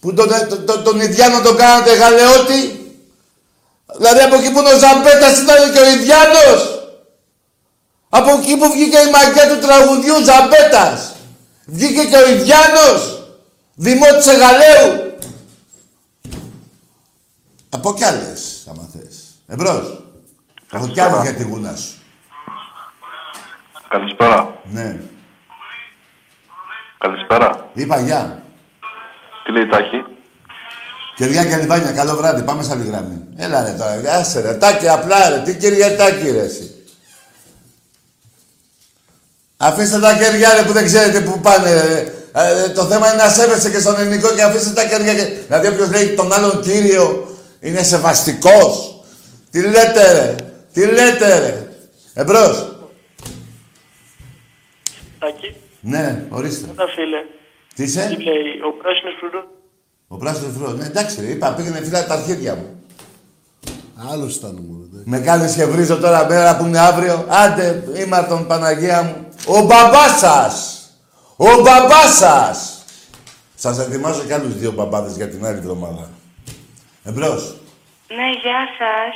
[0.00, 2.79] Που τον, τον, τον, τον Ιδιάνο τον κάνατε γαλεότη.
[3.96, 6.60] Δηλαδή από εκεί που είναι ο Ζαμπέτας ήταν και ο Ιδιάνος.
[8.08, 11.14] Από εκεί που βγήκε η μαγιά του τραγουδιού Ζαμπέτας.
[11.66, 13.22] Βγήκε και ο Ιδιάνος.
[13.74, 15.18] Δημό της Εγαλαίου.
[17.70, 19.16] Από κι άλλες, άμα θες.
[19.46, 20.02] Εμπρός.
[20.72, 21.94] Έχω κι άλλες για τη γούνα σου.
[23.88, 24.60] Καλησπέρα.
[24.64, 25.00] Ναι.
[26.98, 27.70] Καλησπέρα.
[27.74, 28.42] Είπα γεια.
[29.44, 30.04] Τι λέει Τάκη;
[31.20, 32.42] Κυριά και Λιβάνια, καλό βράδυ.
[32.42, 33.20] Πάμε σε άλλη γραμμή.
[33.36, 34.54] Έλα ρε τώρα, άσε ρε.
[34.54, 35.42] Τάκη απλά ρε.
[35.44, 36.74] Τι Κυριατάκη ρε εσύ.
[39.56, 42.12] Αφήστε τα κεριά ρε που δεν ξέρετε που πάνε ρε.
[42.34, 45.14] Ε, το θέμα είναι να σέβεσαι και στον ελληνικό και αφήστε τα κεριά.
[45.14, 45.24] Και...
[45.46, 49.02] Δηλαδή όποιος λέει τον άλλον κύριο είναι σεβαστικός.
[49.50, 50.34] Τι λέτε ρε.
[50.72, 51.68] Τι λέτε ρε.
[52.14, 52.76] Εμπρός.
[55.18, 56.66] Τάκη, Ναι, ορίστε.
[56.76, 57.18] τα φίλε.
[57.74, 59.44] Τι είσαι; Τι λέει, ο πράσινος φρούτος.
[60.12, 60.70] Ο πράσινος φρό.
[60.70, 62.82] Ναι, εντάξει, ρε, είπα, πήγαινε φύλλα τα αρχίδια μου.
[64.12, 64.84] Άλλος ήταν μόνο.
[65.04, 67.24] Με κάνεις και βρίζω τώρα μέρα που είναι αύριο.
[67.28, 69.26] Άντε, ήμαρτον Παναγία μου.
[69.46, 70.84] Ο μπαμπάς σας!
[71.36, 72.84] Ο μπαμπάς σας!
[73.54, 76.08] Σας ετοιμάζω κι άλλους δύο μπαμπάδες για την άλλη εβδομάδα.
[77.04, 77.56] Εμπρός.
[78.08, 79.12] Ναι, γεια σας.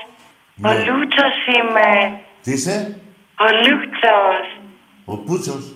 [0.55, 0.69] Ναι.
[0.69, 2.21] Ο Λούτσος είμαι.
[2.43, 2.99] Τι είσαι;
[3.39, 4.47] Ο Λούτσος.
[5.05, 5.75] Ο Πούτσος.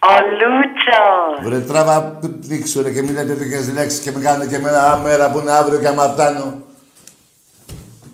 [0.00, 1.48] Ο Λούτσος.
[1.48, 5.30] Βρε τράβα πήξου ρε και μην λέτε τέτοιες λέξεις και με κάνετε και εμένα μέρα
[5.30, 6.62] που είναι αύριο και άμα φτάνω.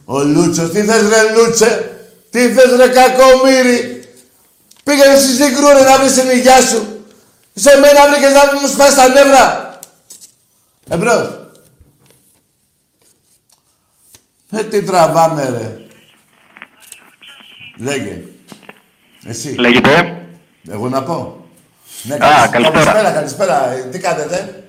[0.05, 2.01] Ο Λούτσος, τι θες ρε Λούτσε,
[2.31, 4.09] τι θες ρε κακομύρι.
[4.85, 7.05] Πήγαινε στη Συγκρού ρε να βρεις την υγειά σου.
[7.55, 9.79] Σε μένα βρήκες να μου σπάσει τα νεύρα.
[10.89, 11.39] Εμπρός.
[14.51, 15.87] Ε, τι τραβάμε ρε.
[17.77, 18.23] Λέγε.
[19.25, 19.55] Εσύ.
[19.59, 20.27] Λέγεται.
[20.71, 21.44] Εγώ να πω.
[22.07, 22.73] Ναι, Α, καλησ- καλησπέρα.
[22.73, 23.71] Καλησπέρα, καλησπέρα.
[23.71, 24.65] Ε, Τι κάνετε;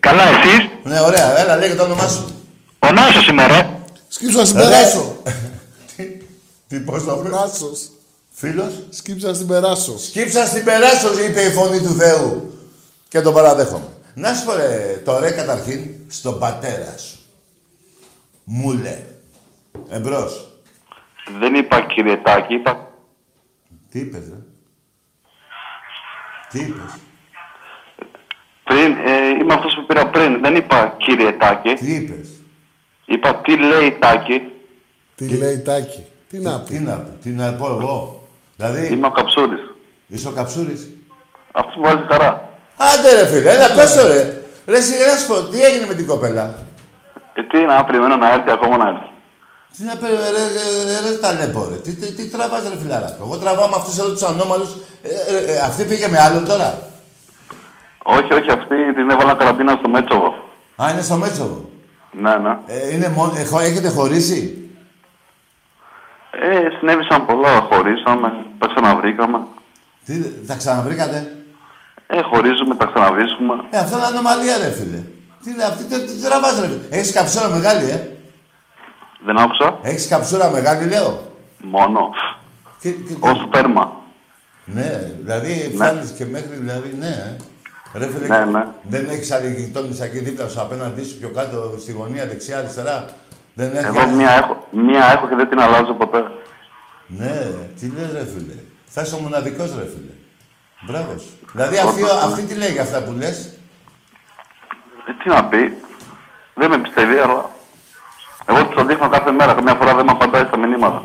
[0.00, 1.38] Καλά, εσείς; Ναι, ωραία.
[1.38, 2.34] Έλα, λέγε το όνομά σου.
[2.78, 3.70] Ο Νάσος είμαι, ρε.
[4.08, 5.16] Σκύψω να συμπεράσω.
[6.68, 7.32] Τι, πώς το βρες.
[7.32, 7.90] Νάσος.
[8.30, 9.98] Φίλος; Σκύψα να συμπεράσω.
[9.98, 12.58] Σκύψα στην περάσω, είπε η φωνή του Θεού.
[13.08, 13.84] Και τον παραδέχομαι.
[14.14, 17.18] Να σου πω ρε, το ρε καταρχήν στον πατέρα σου.
[18.44, 19.04] Μου λέει.
[19.90, 20.48] Εμπρός.
[21.40, 22.88] Δεν είπα κύριε Τάκη, είπα...
[23.90, 24.36] Τι είπες, ρε;
[26.50, 26.92] Τι είπες;
[28.64, 30.40] Πριν, ε, είμαι αυτός που πήρα πριν.
[30.40, 31.72] Δεν είπα κύριε Τάκη.
[31.74, 32.28] Τι είπες;
[33.04, 34.42] Είπα τι λέει Τάκη.
[35.14, 38.92] Τι λέει Τάκη; Τι να πει; Τι να πει, τι να πω εγώ; Δηλαδή...
[38.92, 39.60] Είμαι ο Καψούρης.
[40.06, 40.88] Είσαι ο Καψούρης;
[41.52, 42.48] Αυτός που βάζει χαρά.
[42.76, 44.42] Άντε ρε φίλε, έλα πες το ρε.
[44.66, 46.54] Ρε σιγά να σου πω, τι έγινε με την κοπέλα;
[47.34, 49.08] Ε, τι να περιμένω να έρθει ακόμα να έρθει.
[49.76, 50.44] Τι να πει, ρε, ρε,
[50.88, 51.76] ρε, ρε ταλέπω, ρε.
[51.76, 54.70] Τι, τι, τι τραβάς, ρε φιλαράκο; Εγώ τραβάω με αυτούς εδώ τους ανώμαλους.
[55.02, 56.78] Ε, ε, ε, αυτή πήγε με άλλον τώρα;
[58.02, 60.34] Όχι, όχι, αυτή την έβαλα καραντίνα στο Μέτσοβο.
[60.82, 61.68] Α, είναι στο Μέτσοβο;
[62.10, 62.58] Ναι, ναι.
[62.66, 64.70] Ε, είναι μόνο, ε, χω- έχετε χωρίσει;
[66.30, 69.40] Ε, συνέβησαν πολλά, χωρίσαμε, τα ξαναβρήκαμε.
[70.04, 71.36] Τι, τα ξαναβρήκατε;
[72.06, 73.54] Ε, χωρίζουμε, τα ξαναβρίσκουμε.
[73.70, 75.02] Ε, αυτό είναι ανομαλία, ρε φίλε.
[75.44, 76.80] Τι είναι αυτή, τι, τι τραβάς, ρε φίλε.
[76.90, 78.08] Έχεις καψούρα μεγάλη, ε;
[79.24, 79.78] Δεν άκουσα.
[79.82, 81.32] Έχεις καψούρα μεγάλη, λέω;
[81.62, 82.10] Μόνο.
[82.80, 83.98] Και, και, Ως σπέρμα.
[84.74, 85.74] Ναι, δηλαδή Ναι.
[85.84, 87.06] φτάνεις και μέχρι, δηλαδή, ναι.
[87.06, 87.36] ε.
[87.98, 88.66] Ρε φίλε, Ναι, ναι.
[88.82, 93.04] δεν έχεις άλλη γειτόνισσα εκεί δίπλα σου απέναντί σου πιο κάτω στη γωνία δεξιά, αριστερά.
[93.54, 93.84] Δεν έχεις.
[93.86, 96.24] Εγώ μία έχω, μία έχω και δεν την αλλάζω ποτέ.
[97.06, 97.46] Ναι,
[97.80, 98.54] τι λες ρε φίλε.
[98.86, 100.12] Θα είσαι ο μοναδικός ρε φίλε.
[100.80, 101.28] Μπράβο σου.
[101.52, 103.46] Δηλαδή αυτή, αυτή τι λέει για αυτά που λες;
[105.08, 105.76] Ε, τι να πει.
[106.54, 107.50] Δεν με πιστεύει, αλλά...
[108.46, 109.54] Εγώ της το δείχνω κάθε μέρα.
[109.54, 111.02] Καμιά φορά δεν με απαντάει στα μηνύματα.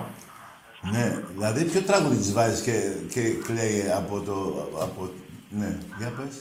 [0.92, 2.72] Ναι, δηλαδή ποιο τραγούδι της βάζεις και,
[3.14, 4.34] και κλαίει από το...
[4.82, 5.10] Από...
[5.50, 6.36] Ναι, για πες.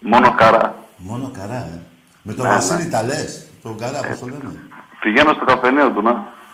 [0.00, 0.74] Μόνο καρά.
[0.96, 1.80] Μόνο καρά, ε.
[2.22, 2.88] Με τον Ναι, Βασίλη ναι.
[2.90, 3.46] τα λες.
[3.62, 4.52] Τον καρά, πώς το λένε.
[5.00, 6.10] Πηγαίνω στο καφενείο του, ναι.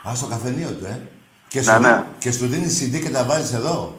[0.09, 1.01] Α, στο καφενείο του, ε.
[1.49, 2.05] Και, Ναι, σου, ναι.
[2.19, 3.99] και σου δίνει CD και τα βάζεις εδώ.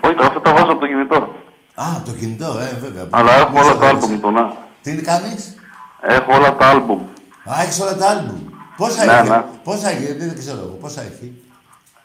[0.00, 1.34] Όχι, τώρα αυτά τα βάζω από το κινητό.
[1.74, 3.06] Α, το κινητό, ε, βέβαια.
[3.10, 3.92] Αλλά έχω Πού όλα σε τα βάζεις.
[4.02, 4.50] άλμπουμ του, ναι.
[4.82, 5.54] Τι κάνεις;
[6.00, 7.00] Έχω όλα τα άλμπουμ.
[7.44, 8.38] Α, έχεις όλα τα άλμπουμ.
[8.76, 9.44] Πόσα Ναι, έχει; ναι.
[9.64, 10.76] Πόσα έχει, δεν ξέρω εγώ.
[10.80, 11.42] Πόσα έχει;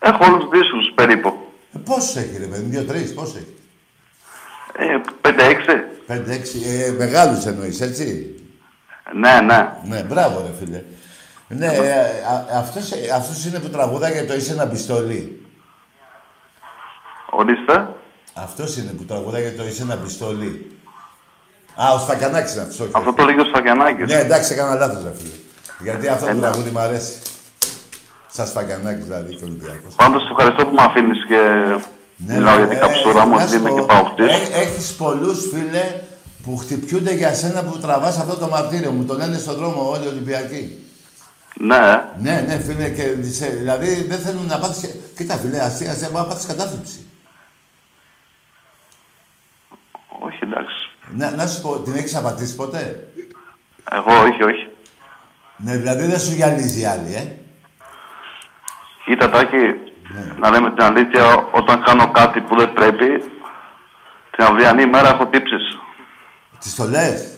[0.04, 1.34] Έχω όλους τους δίσκους περίπου.
[1.76, 3.56] Ε, πόσους έχει, ρε παιδί, δύο-τρεις, πόσο έχει;
[4.92, 5.72] Ε, πέντε-έξι.
[6.08, 8.36] Πέντε-έξι, ε, μεγάλους εννοείς, έτσι;
[9.14, 9.70] Ναι, ναι.
[9.84, 10.84] Ναι, μπράβο ρε φίλε.
[11.48, 15.46] Ναι, ε, α, αυτός, ε, αυτός είναι που τραγουδάει για το είσαι ένα πιστόλι.
[17.30, 17.88] Ορίστε.
[18.34, 20.72] Αυτός είναι που τραγουδάει για το είσαι ένα πιστόλι.
[21.76, 22.92] Α, ο Σφακιανάκης είναι αυτός, όχι.
[22.94, 24.08] Αυτό το λέγει ο Σφακιανάκης.
[24.08, 25.34] Ναι, εντάξει, έκανα λάθος ρε φίλε.
[25.80, 26.42] Γιατί αυτό Ε, το ναι.
[26.42, 27.14] τραγούδι μου αρέσει.
[28.34, 29.96] Σαν Σφακιανάκης δηλαδή και Ολυμπιακός.
[29.96, 31.40] Πάντως, ευχαριστώ που με αφήνεις και
[32.16, 34.26] μιλάω για την καψούρα μου, Ναι, να ότι σου είμαι πω, και παοκτής.
[34.36, 36.02] έ- Έχεις πολλούς φίλε
[36.44, 38.92] που χτυπιούνται για σένα που τραβάς αυτό το μαρτύριο.
[38.92, 40.86] Μου το λένε στον δρόμο όλοι οι Ολυμπιακοί.
[41.60, 42.04] Ναι.
[42.22, 44.82] Ναι, ναι, φίλε, και σε, δηλαδή δεν θέλουν να πάθεις...
[44.82, 47.06] και- Κοίτα, φίλε, αστεία, αστεία, μπορεί να πάθεις κατάθλιψη.
[50.20, 50.90] Όχι, εντάξει.
[51.16, 53.08] Να, να σου πω, την έχεις απατήσει ποτέ;
[53.92, 54.68] Εγώ όχι, όχι.
[55.58, 57.36] Ναι, δηλαδή δεν σου γυαλίζει η άλλη, ε.
[59.12, 59.58] Κοίτα, Τάκη,
[60.40, 63.08] να λέμε την αλήθεια, όταν κάνω κάτι που δεν πρέπει,
[64.32, 65.80] την αυριανή ημέρα έχω τύψεις.
[66.60, 67.38] Τις το λες;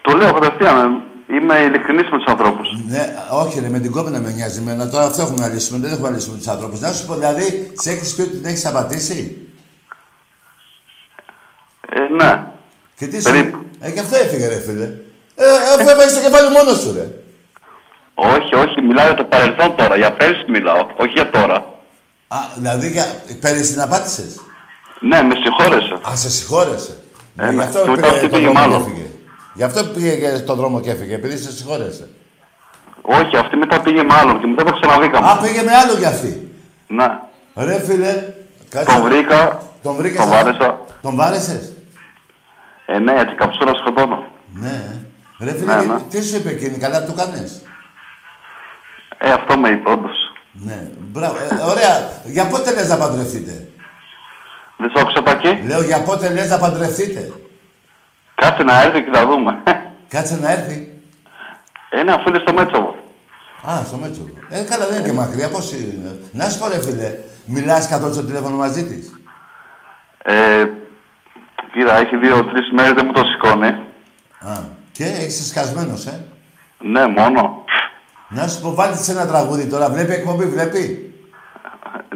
[0.00, 1.02] Το λέω κατευθείαν.
[1.28, 2.68] Είμαι ειλικρινής με τους ανθρώπους.
[2.88, 4.58] Ναι, όχι, ρε, με την κόπη να με νοιάζει.
[4.60, 5.78] Εμένα τώρα αυτό έχουμε να λύσουμε.
[5.78, 6.80] Δεν έχουμε να λύσουμε τους ανθρώπους.
[6.80, 9.48] Να σου πω, δηλαδή, σε έχεις πει ότι την έχεις απατήσει;
[11.88, 12.46] Ε, ναι.
[12.96, 13.34] Και τι σου.
[13.80, 14.84] Ε, και αυτό έφυγε, ρε φίλε.
[15.34, 15.44] Ε,
[15.78, 17.06] αυτό έφαγε στο κεφάλι μόνος σου, ρε.
[18.18, 19.96] Όχι, όχι, μιλάω για το παρελθόν τώρα.
[19.96, 21.56] Για πέρσι μιλάω, όχι για τώρα.
[22.28, 23.04] Α, δηλαδή, για...
[23.40, 24.24] πέρυσι την απάτησε.
[25.00, 25.94] Ναι, με συγχώρεσε.
[26.10, 26.96] Α, σε συγχώρεσε.
[27.36, 27.62] Ε, Γι' ναι.
[27.62, 28.80] αυτό Και μετά πήγε αυτή τον πήγε δρόμο και μάλλον.
[28.86, 29.06] έφυγε.
[29.54, 32.08] Γι' αυτό πήγε και στον δρόμο και έφυγε, επειδή σε συγχώρεσε.
[33.02, 35.26] Όχι, αυτή μετά πήγε με άλλον και μετά το ξαναβρήκαμε.
[35.30, 36.50] Α, πήγε με άλλο κι αυτή.
[36.86, 37.06] Ναι.
[37.54, 38.24] Ρε φίλε,
[38.68, 38.94] κάτσε.
[38.94, 40.20] Τον βρήκα, Τον βρήκες.
[40.20, 40.78] τον βάρεσα.
[41.02, 41.72] Τον βάρεσες;
[42.86, 44.24] Ε, ναι, γιατί καψούρα σκοτώνω.
[44.52, 44.84] Ναι.
[45.40, 45.98] Ρε φίλε, Ναι, και- ναι.
[46.10, 47.60] τι σου είπε εκείνη, καλά που το κάνες.
[49.18, 50.16] Ε, αυτό με είπε, όντως.
[50.52, 51.36] Ναι, μπράβο.
[51.36, 52.10] Ε, ωραία.
[52.24, 53.68] Για πότε λες να παντρευτείτε;
[54.76, 55.62] Δεν σ' άκουσα πακί.
[55.66, 57.32] Λέω για πότε λες να παντρευτείτε;
[58.34, 59.62] Κάτσε να έρθει και θα δούμε.
[60.08, 61.00] Κάτσε να έρθει.
[61.90, 62.96] Ε, ναι, αφού είναι στο Μέτσοβο.
[63.70, 64.22] Α, στο Μέτσο.
[64.48, 65.48] Ε, καλά, δεν είναι και μακριά.
[65.50, 69.20] Πώς είναι; Να σου πω, ρε φίλε, μιλάς καθόλου στο τηλέφωνο μαζί της;
[70.22, 70.64] Ε,
[71.72, 73.66] κοίτα, έχει δύο-τρει μέρες δεν μου το σηκώνει.
[74.40, 74.58] Α,
[74.92, 76.24] και είσαι σκασμένος, ε;
[76.78, 77.64] Ναι, μόνο.
[78.28, 79.90] Να σου πω, βάλτε σε ένα τραγούδι τώρα.
[79.90, 81.14] Βλέπει εκπομπή, βλέπει;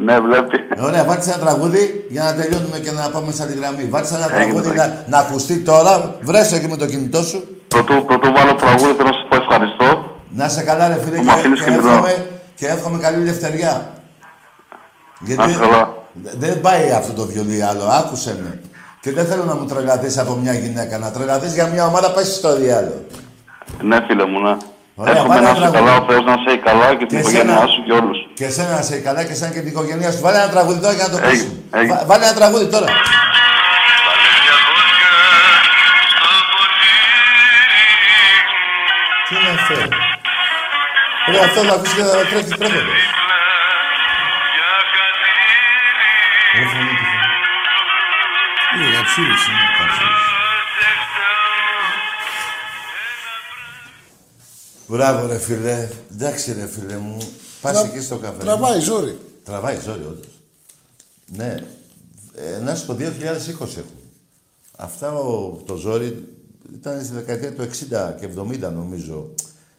[0.01, 0.57] Ναι, βλέπει.
[0.77, 3.83] Ε, Ωραία, βάλτε σε ένα τραγούδι για να τελειώνουμε και να πάμε σε άλλη γραμμή.
[3.83, 5.03] Βάλτε σε ένα Έγινε, τραγούδι έγινε.
[5.07, 6.15] να, να ακουστεί τώρα.
[6.21, 7.43] Βρέσαι εκεί με το κινητό σου.
[7.67, 10.05] Πρωτού, πρωτού βάλω τραγούδι, θέλω να σου πω ευχαριστώ.
[10.29, 11.91] Να σε καλά, ρε φίλε, Μου και, αφήνεις και, και μιλάω.
[11.93, 12.25] εύχομαι,
[12.55, 13.91] και εύχομαι καλή ελευθεριά.
[15.19, 15.93] Να είσαι καλά.
[16.13, 18.59] δε- δεν πάει αυτό το βιολί άλλο, άκουσε με.
[19.01, 20.97] Και δεν θέλω να μου τρελαθείς από μια γυναίκα.
[20.97, 23.01] Να τρελαθείς για μια ομάδα, πας στο διάλογο.
[23.81, 24.57] Ναι, φίλε μου, ναι.
[25.01, 25.77] Ωραία, Εύχομαι βάλε να ένα είσαι τραγούδι.
[25.79, 27.67] καλά, ο Θεός να είσαι καλά και την Και οικογένειά εσένα.
[27.73, 28.17] σου και όλους.
[28.37, 30.19] Και εσένα να είσαι καλά και εσένα και την οικογένειά σου.
[30.25, 31.41] Βάλε ένα τραγούδι τώρα για να το Έγινε, πεις.
[31.79, 31.93] έγινε.
[31.95, 32.89] Βα- Βάλε ένα τραγούδι τώρα.
[39.29, 39.75] Τι είναι αυτό;
[41.31, 43.01] Ρε, αυτό θα ακούσει και θα τρέχει τρέχοντας.
[46.55, 47.07] Ρε, φωνή του.
[48.73, 49.65] Είναι καψούρης, είναι
[54.91, 55.89] Μπράβο ρε φίλε.
[56.11, 57.17] Εντάξει ρε φίλε μου.
[57.61, 58.37] Πας Τρα- εκεί στο καφέ.
[58.43, 59.17] τραβάει ζόρι.
[59.43, 60.39] Τραβάει ζόρι όντως.
[61.25, 61.55] Ναι.
[62.35, 62.99] Ε, να σου πω 2020
[63.59, 63.83] έχουμε.
[64.77, 66.27] Αυτά ο, το ζόρι
[66.73, 67.67] ήταν στη δεκαετία του 60
[68.19, 68.29] και
[68.67, 69.29] 70 νομίζω.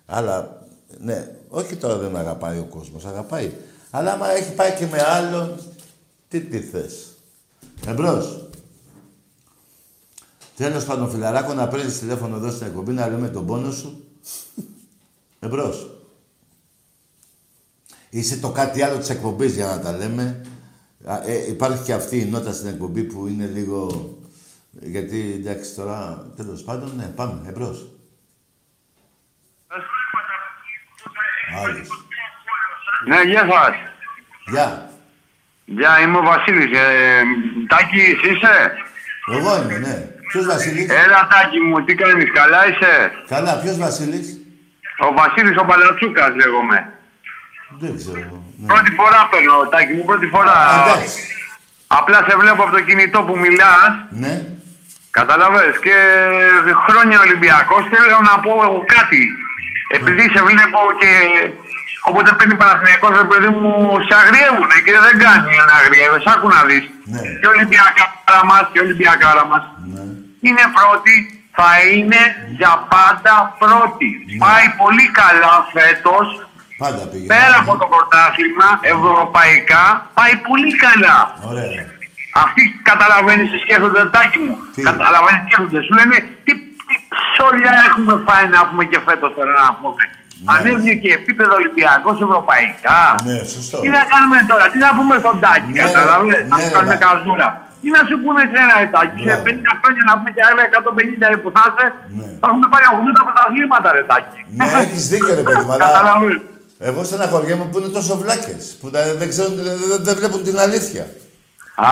[0.07, 0.67] Αλλά
[0.99, 3.53] ναι, όχι τώρα δεν αγαπάει ο κόσμος, αγαπάει.
[3.91, 5.59] Αλλά άμα έχει πάει και με άλλον,
[6.29, 7.07] τι τι θες.
[7.87, 8.49] Εμπρός.
[10.57, 14.05] Τέλος πάντων, φιλαράκο, να παίρνεις τηλέφωνο εδώ στην εκπομπή, να λέμε τον πόνο σου.
[15.44, 15.90] Εμπρός.
[18.10, 20.47] Είσαι το κάτι άλλο της εκπομπής για να τα λέμε.
[21.05, 24.10] Α, Ε, υπάρχει και αυτή η νότα στην εκπομπή που είναι λίγο...
[24.70, 27.86] Γιατί εντάξει τώρα, τέλος πάντων, ναι, πάμε, εμπρός.
[31.64, 31.89] Άλλος.
[33.09, 33.74] Ναι, γεια σας.
[34.51, 34.90] Γεια.
[35.64, 36.78] Γεια, είμαι ο Βασίλης.
[36.78, 37.23] Ε,
[37.69, 38.73] Τάκη, εσύ είσαι;
[39.32, 40.09] Εγώ είμαι, ναι.
[40.28, 44.40] Ποιος Βασίλης; Έλα, Τάκη μου, τι κάνεις, καλά είσαι; Καλά, ποιος Βασίλης;
[45.07, 46.79] Ο Βασίλης ο Παλατσούκας λέγομαι.
[47.83, 48.37] Δεν ξέρω.
[48.59, 48.66] Ναι.
[48.73, 50.57] Πρώτη φορά αυτό εννοώ, Τάκη μου, πρώτη φορά.
[51.99, 53.93] Απλά σε βλέπω από το κινητό που μιλάς.
[54.23, 54.35] Ναι.
[55.11, 55.97] Κατάλαβες και
[56.87, 59.23] χρόνια Ολυμπιακός θέλω να πω εγώ κάτι.
[59.97, 61.11] Επειδή σε βλέπω και
[62.09, 63.70] όποτε παίρνει Παναθηναϊκός ρε παιδί μου
[64.07, 66.24] σε αγριεύουνε και δεν κάνει να αγριεύεις.
[66.33, 66.85] Άκου να δεις.
[67.41, 69.65] Και Ολυμπιακάρα μας και Ολυμπιακάρα μας.
[70.47, 72.20] Είναι πρώτη, θα είναι
[72.59, 74.09] για πάντα πρώτη.
[74.45, 76.27] Πάει πολύ καλά φέτος.
[76.83, 77.27] Πάντα πήγε.
[77.33, 79.85] Πέρα από το πρωτάθλημα, ευρωπαϊκά,
[80.16, 81.16] πάει πολύ καλά.
[81.51, 81.85] Ωραία.
[82.45, 84.55] Αυτοί καταλαβαίνεις τις σκέφτονται, τάκι μου.
[84.89, 85.81] Καταλαβαίνεις τι σκέφτονται.
[85.87, 86.53] Σου λένε τι,
[86.87, 86.95] τι
[87.33, 90.03] ψόλια έχουμε φάει να πούμε και φέτος τώρα να πούμε.
[90.53, 93.01] Ανέβηκε και επίπεδο Ολυμπιακός ευρωπαϊκά.
[93.29, 93.77] Ναι, σωστό.
[93.83, 96.95] Τι να κάνουμε τώρα, τι να πούμε στον Τάκη, Ναι, καταλαβαίνεις, να ναι, του κάνουμε
[96.95, 97.05] ναι.
[97.05, 97.49] καζούρα.
[97.83, 101.27] Τι να σου πούνε εσένα, ρε Τάκη, σε 50 χρόνια να πούμε και άλλα 150
[101.33, 101.87] ρε που θα είσαι,
[102.41, 102.85] θα έχουμε πάρει
[103.19, 104.39] 80 πρωταθλήματα, ρε Τάκη.
[104.59, 105.85] Ναι, έχεις δίκιο ρε παιδί μου, αλλά...
[105.89, 106.43] Καταλαβαίνεις.
[106.89, 110.57] Εγώ στεναχωριέμαι που είναι τόσο βλάκες, που τα- δεν, ξέρουν, δεν, δεν- δεν βλέπουν την
[110.67, 111.05] αλήθεια.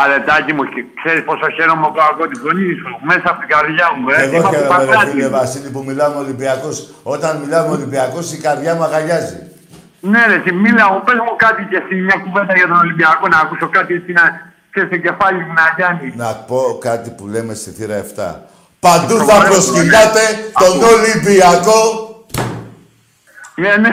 [0.02, 3.48] Άρε Τάκη μου, και ξέρεις πόσο χαίρομαι που ακούω τη φωνή σου, μέσα από την
[3.54, 4.16] καρδιά μου, ε.
[4.24, 5.10] Εγώ Είμαι από χαίρομαι, ρε Παγκράτη.
[5.10, 6.76] φίλε Βασίλη, που μιλάμε Ολυμπιακός.
[7.14, 9.36] Όταν μιλάμε Ολυμπιακός, η καρδιά μου αγαλιάζει.
[10.12, 13.24] Ναι, ρε, εσύ μίλα μου, πες μου κάτι και εσύ μια κουβέντα για τον Ολυμπιακό,
[13.34, 14.24] να ακούσω κάτι έτσι να,
[14.72, 16.12] και σε κεφάλι μου να γιάνει.
[16.16, 18.34] Να πω κάτι που λέμε στη θύρα 7.
[18.80, 20.20] Παντού θα προσκυνάτε
[20.58, 21.80] τον Ολυμπιακό.
[23.54, 23.90] Ναι, ναι.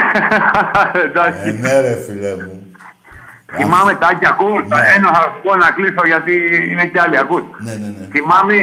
[1.05, 1.39] Εντάξει.
[1.43, 2.61] Ε, ναι ρε φίλε μου.
[3.55, 4.61] Θυμάμαι Τάκη, ακούς.
[4.95, 6.33] Ένα θα σου πω να κλείσω γιατί
[6.71, 7.43] είναι κι άλλοι, ακούς.
[7.57, 8.05] Ναι, ναι, ναι.
[8.11, 8.55] Θυμάμαι,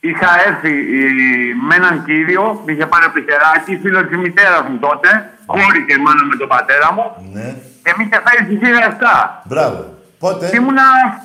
[0.00, 1.08] είχα έρθει ε,
[1.68, 5.08] με έναν κύριο, με είχε πάρει από το χεράκι, φίλο της μητέρας μου τότε,
[5.46, 7.04] χώρηκε η μάνα με τον πατέρα μου,
[7.36, 7.46] Ναι.
[7.84, 9.42] και με είχε φέρει στη θύρα 7.
[9.50, 9.80] Μπράβο.
[10.18, 10.82] Πότε; Και ήμουνα,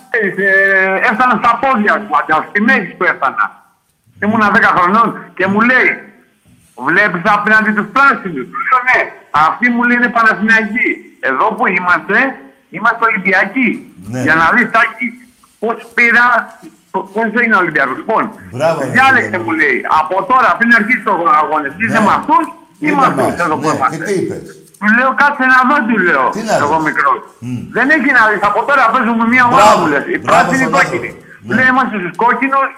[0.10, 3.46] ξέρεις, ε, έφτανα στα πόδια του, αντί στη μέση που έφτανα.
[4.24, 5.08] Ήμουνα 10 χρονών
[5.38, 5.90] και μου λέει,
[6.88, 9.00] βλέπεις απέναντι τους πράσινους; Του λέω ναι,
[9.32, 10.90] αυτοί μου λένε Παναθηναϊκοί.
[11.30, 12.18] Εδώ που είμαστε,
[12.70, 13.70] είμαστε Ολυμπιακοί.
[14.12, 14.22] Ναι.
[14.22, 15.08] Για να δεις Τάκη,
[15.60, 16.26] πώς πήρα,
[16.92, 17.98] πώς είναι ο Ολυμπιακός.
[17.98, 19.44] Λοιπόν, Μπράβο, ρε, διάλεξε φίλε μου.
[19.44, 22.06] μου λέει, από τώρα πριν αρχίσει το αγώνες, είσαι Ναι.
[22.06, 23.40] με αυτούς ή Είναι με αυτούς μας.
[23.40, 23.76] εδώ που Ναι.
[23.76, 24.44] είμαστε; Και τι είπες.
[24.80, 26.26] Του λέω κάτσε να δω, του λέω.
[26.36, 26.86] Τι να εγώ δεις.
[26.88, 27.20] μικρός.
[27.78, 28.42] Δεν έχει να δεις.
[28.50, 29.80] Από τώρα παίζουμε μία ομάδα Μπράβο.
[29.82, 30.04] μου λες.
[30.14, 31.10] Η Μπράβο πράσινη στον κόκκινη.
[31.12, 31.44] άνθρωπο.
[31.46, 32.70] Μου λέει είμαστε στους κόκκινους.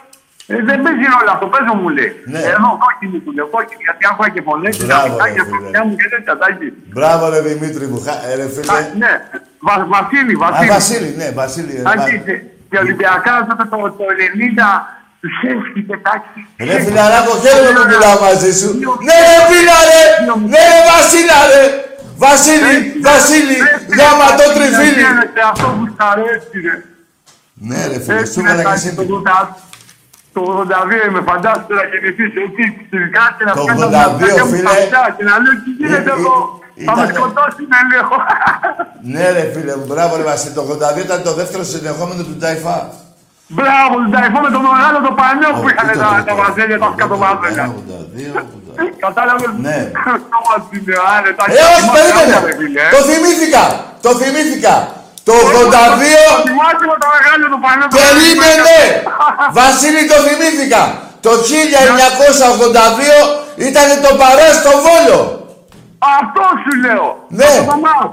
[0.54, 2.12] Ε, δεν παίζει ρόλο αυτό, παίζω μου λέει.
[2.34, 2.40] Ναι.
[2.56, 5.56] Εδώ κόκκινη του λέω, κόκκινη, γιατί άκουγα και φωνές, και τα Μπράβο, μητάκια ρε, στα
[5.58, 5.66] φίλε.
[5.68, 6.68] αυτιά μου και τέτοια τάκι.
[6.96, 8.00] Μπράβο ρε Δημήτρη μου.
[8.06, 8.80] Χα- ε, Ρε Α, φίλε.
[9.02, 9.12] Ναι,
[9.68, 10.70] Βα- Βασίλη, Α, Βασίλη.
[10.76, 11.74] Βασίλη, ναι, Βασίλη.
[11.80, 14.68] ε, Τάκι, μα- και- και Ολυμπιακά τότε το, το 90
[15.22, 16.40] τους έφυγε τάκι.
[16.70, 18.70] Ρε φιλαράκο, χαίρομαι που μιλάω μαζί σου.
[19.08, 20.02] Ναι ρε φίλα ρε!
[20.54, 21.64] Ναι ρε Βασίλα ρε!
[22.18, 22.76] Βασίλη,
[23.10, 23.58] Βασίλη,
[24.00, 25.04] γάματο τριφύλι.
[25.52, 26.76] Αυτό που σ' αρέσει ρε.
[27.54, 28.96] Ναι ρε φίλε, Έτσι σου είναι έβαλα και κάτι, εσύ.
[28.96, 29.48] το 80
[30.36, 34.44] Το 82 είμαι φαντάζομαι να γεννηθείς έτσι, φυσικά και να Το φτάνω 82, τα μάτια
[34.46, 34.70] μου φίλε.
[34.70, 36.36] παντά και να λέω τι γίνεται Ε, ε, εδώ;
[36.86, 38.10] Θα με ήτανε- σκοτώσει να λέω.
[39.12, 40.54] Ναι ρε φίλε μου, μπράβο ρε Βασίλη.
[40.58, 42.78] Το 82 ήταν το δεύτερο συνεχόμενο του Ταϊφά.
[43.58, 46.78] Μπράβο, τον ταϊφό με τον μεγάλο το πανιό που είχαν ήταν τα- το τα βαζέλια
[46.84, 47.66] τα σκατοβάζελια.
[48.82, 49.78] 82, Κατάλαβες; Ναι.
[50.34, 50.84] Κόμμα στην
[51.16, 52.34] άρε, τα Ε, όχι, θυμάσαι περίμενε.
[52.38, 52.90] όλα, ρε φίλε, ε.
[52.96, 53.64] Το θυμήθηκα.
[54.06, 54.76] Το θυμήθηκα.
[55.28, 55.66] Το Το 82...
[56.50, 57.86] θυμάσαι με το μεγάλο το πανιό.
[57.92, 58.80] το Περίμενε!
[59.60, 60.82] Βασίλη, το θυμήθηκα.
[61.26, 61.56] Το 1982
[63.70, 65.20] ήταν το παρέ στο Βόλο.
[66.20, 67.06] Αυτό σου λέω.
[67.40, 67.46] Ναι.
[67.46, 68.06] Αυτό το μάω.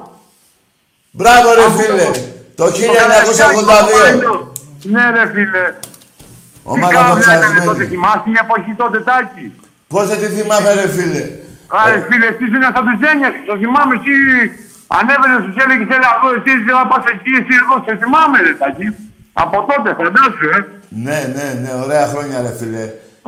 [1.18, 2.04] Μπράβο ρε Αυτό φίλε.
[2.04, 2.16] το-
[2.60, 2.82] Το 1982.
[4.94, 5.64] Ναι ρε φίλε.
[6.62, 7.44] Ομάδα Τι κάβλα δοξασμένη.
[7.44, 9.46] έκανε τότε, θυμάσαι την εποχή τότε τάκι.
[9.92, 11.22] Πώς δεν τη θυμάμαι ρε φίλε;
[11.80, 14.14] Άρε φίλε, εσύ ήσουν σαν τους Ζένιας, το θυμάμαι εσύ.
[14.98, 18.52] Ανέβαινες τους έλεγες έλα εδώ, εσύ είσαι να πας εκεί, εσύ εδώ, σε θυμάμαι ρε
[18.60, 18.86] τάκι.
[19.42, 20.58] Από τότε, φαντάσου, ε.
[21.06, 22.84] Ναι, ναι, ναι, ωραία χρόνια ρε φίλε.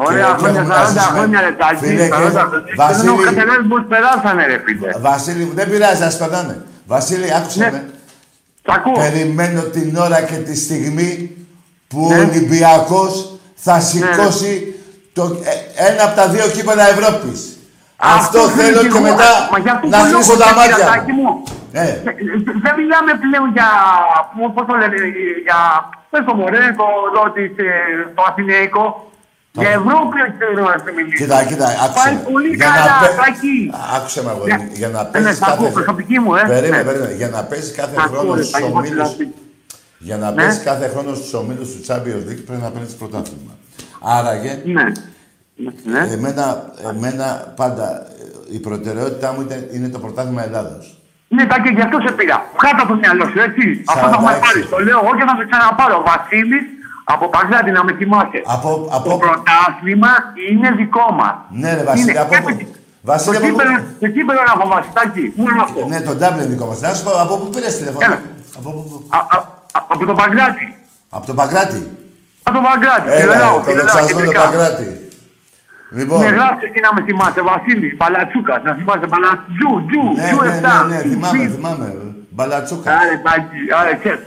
[0.09, 1.81] Ωραία Και- και χρόνια, έχουμε 40 ζήσει με- χρόνια ρε τάκι.
[1.85, 2.66] Φίλε, και- 40 χρόνια.
[2.69, 4.89] Δεν Βασίλη, έχω καταλάβει πώς περάσανε ρε φίλε.
[5.09, 6.55] Βασίλη, μου, δεν πειράζει, ας περνάνε.
[6.93, 7.81] Βασίλη, άκουσε με.
[8.65, 8.97] Σ' ακούω.
[9.05, 11.11] Περιμένω την ώρα και τη στιγμή
[11.91, 12.15] που Ναι.
[12.16, 13.12] ο Ολυμπιακός
[13.66, 14.53] θα σηκώσει
[15.16, 15.55] το, ε,
[15.89, 17.41] ένα από τα δύο κύπελα Ευρώπης.
[18.19, 20.49] Αυτό, φίλε, θέλω και και εγώ, μετά μα γι' αυτό να το κλείσω λόγο, τα
[20.51, 21.23] ρε, μάτια φιλατάκι μου.
[21.23, 21.32] μου.
[21.73, 21.93] Ε, Ε,
[22.65, 23.69] Δεν μιλάμε πλέον για.
[24.35, 24.97] πού- Πώς το λένε,
[25.47, 25.59] για.
[26.11, 27.73] Πες το μωρέ, το, εδώ, της, ε,
[28.16, 28.85] το Αθηναϊκό.
[29.62, 31.19] Για Ευρώπη θέλω να σε μιλήσω.
[31.20, 32.20] Κοίτα, κοίτα, άκουσε Πάει με.
[32.31, 33.57] πολύ Για να καλά, πε- Τάκη.
[33.97, 34.65] Άκουσε με, αγόρι μου.
[34.65, 34.78] Ναι.
[34.81, 35.77] Για να Ναι, παίζεις σ' ακούω, κάθε...
[35.78, 36.43] προσωπική μου, ε.
[36.55, 36.89] Περίμενε, Ναι.
[36.89, 37.15] περίμενε.
[37.20, 38.95] Για να παίζεις κάθε Σ' ακούω, χρόνο ρε, στους Τάκη, πώς ομίλους...
[39.16, 39.24] δηλαδή.
[40.09, 40.37] Για να Ναι.
[40.37, 43.53] παίζεις κάθε χρόνο στους ομίλους του Champions League πρέπει να παίρνεις πρωτάθλημα.
[44.01, 44.85] Άραγε, Ναι.
[45.93, 46.12] Ναι.
[46.12, 46.44] εμένα,
[46.90, 47.86] εμένα πάντα
[48.51, 50.85] ε, η προτεραιότητά μου ήταν- είναι το πρωτάθλημα Ελλάδος.
[51.28, 52.36] Ναι, Τάκη, γι' αυτό σε πήρα.
[52.64, 53.64] Κάτω από το μυαλό σου, έτσι.
[53.93, 54.40] Αυτό θα με 46.
[54.44, 54.60] πάρει.
[54.74, 55.97] Το λέω εγώ και θα σε ξαναπάρω.
[56.01, 56.64] Ο Βασίλης
[57.12, 58.40] από Παγκλάτη να με θυμάσαι.
[58.56, 59.09] Από, από...
[59.10, 60.12] Το πρωτάθλημα
[60.51, 61.35] είναι δικό μας.
[61.60, 62.35] Ναι, ρε Βασίλη, Είναι από...
[62.39, 62.66] έπαιξε.
[63.10, 63.47] Βασίλη, Το από...
[63.48, 65.24] κύπελο, το κύπελο να φοβάσαι, Τάκη.
[65.43, 65.81] Μόνο αυτό.
[65.93, 66.78] Ναι, το Dublin δικό μας.
[66.85, 68.05] Να σου πω, από πού πήρες τηλέφωνο.
[68.06, 68.18] Έλα.
[68.59, 69.44] Από, πού- Α- α-
[69.77, 70.66] α- Από το Παγκράτη.
[71.16, 71.81] από το Παγκράτη.
[72.47, 73.07] Από το Παγκράτη.
[73.11, 74.41] Έλα, Φιλελάω, το φιλελάω, δοξασμένο το κεντρικά.
[74.45, 74.87] Παγκράτη.
[75.99, 80.39] Λοιπόν, Ναι, γράψε εκεί να με θυμάσαι, Βασίλης, Παλατσούκας, να θυμάσαι, Παλατσού, Τζου, ναι, Τζου
[80.45, 80.75] ναι, 7.
[80.91, 81.87] ναι, ναι, θυμάμαι, θυμάμαι.
[82.35, 82.93] Μπαλατσούκας.
[83.01, 84.25] Άρε, Τάκη, άρε, ξέρεις.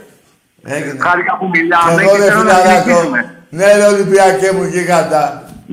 [0.74, 0.96] Έγινε.
[1.06, 2.80] Χάρηκα που Και μιλάμε εγώ και ρε θέλω να φιλαράκο.
[2.82, 3.20] συνεχίσουμε.
[3.58, 5.22] Ναι ρε Ολυμπιακέ μου γίγαντα.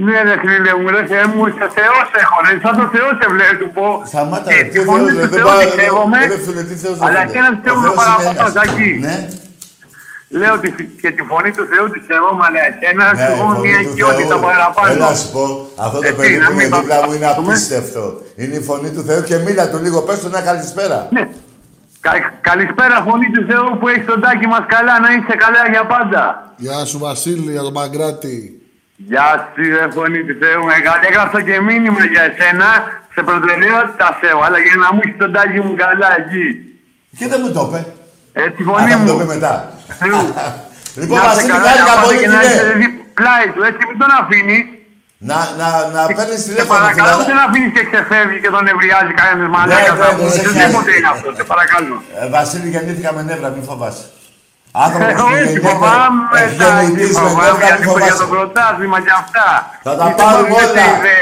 [0.06, 3.28] Ναι, ρε φίλε μου, ρε Θεέ μου, σε Θεός έχω, ρε, σαν το Θεός σε
[3.34, 3.86] βλέπω, του πω.
[4.12, 6.20] Σταμάτα, Και ρε, τη τι φωνή Θεός, του ρε, δεν Θεού πάω, τη ρε, σέβομαι,
[6.32, 8.54] ρε, φίλε, τι Θεός, αλλά ρε, και έναν ο Θεός Θεός με είναι παραπάνω, ένας.
[8.60, 8.90] Τάκη.
[9.06, 9.16] Ναι.
[10.40, 10.70] Λέω ότι
[11.02, 13.80] και τη φωνή του Θεού τη σέβομαι, αλλά εσένα Ναι, σου έχω η φωνή μια
[13.86, 14.48] του οικειότητα Θεού.
[14.50, 14.88] παραπάνω.
[14.94, 15.44] Έλα να σου πω,
[15.86, 17.48] αυτό το Έτσι, παιδί να που μην είναι δίπλα μου είναι παραπάνω.
[17.50, 18.04] απίστευτο.
[18.42, 20.98] Είναι η φωνή του Θεού και μίλα του λίγο, πες του ένα καλησπέρα.
[21.16, 21.24] Ναι.
[22.08, 25.84] Κα- καλησπέρα φωνή του Θεού που έχεις τον τάκι μας καλά, να είσαι καλά για
[25.94, 26.24] πάντα.
[26.66, 28.38] Γεια σου Βασίλη, για τον Παγκράτη.
[29.12, 31.02] Γεια σου ρε φωνή του Θεού, μεγάλη.
[31.10, 32.70] Έγραψα και μήνυμα για εσένα,
[33.14, 36.48] σε προτεραιότητα σε αλλά για να μου έχει τον τάκι μου καλά εκεί.
[37.18, 37.80] Και δεν μου το είπε.
[38.40, 39.20] Ε, τη Α, φωνή θα μου το μου.
[39.20, 39.54] πει μετά.
[40.02, 40.22] Θεού.
[41.02, 42.52] Λοιπόν, Να είσαι Βασίλη, καλά χάρηκα για πάντα πολύ, και να φίλε.
[42.54, 44.64] είσαι δι- πλάι του, έτσι μην τον αφήνεις.
[45.30, 47.30] Να, να, να παίρνεις Σε τηλέφωνο, παρακαλώ, φιλαρά.
[47.30, 49.96] δεν αφήνεις και ξεφεύγει και τον νευριάζει κανένας μαλάκας.
[50.02, 50.98] ναι, ναι, Οτιδήποτε ναι.
[50.98, 51.96] είναι αυτό, σε παρακαλώ.
[52.20, 54.06] Ε, Βασίλη, γεννήθηκα με νεύρα, μην φοβάσαι.
[54.86, 58.24] Άνθρωπος που Όχι, γεννιέται φοβάμαι ευγενικής τα με φοβάμαι κόφτα, γιατί μη έχω για φοβάσαι.
[58.24, 59.48] το πρωτάθλημα και αυτά.
[59.86, 60.74] Θα τα Είστε πάρουμε μόνο όλα.
[60.78, 61.20] γιατί, ρε,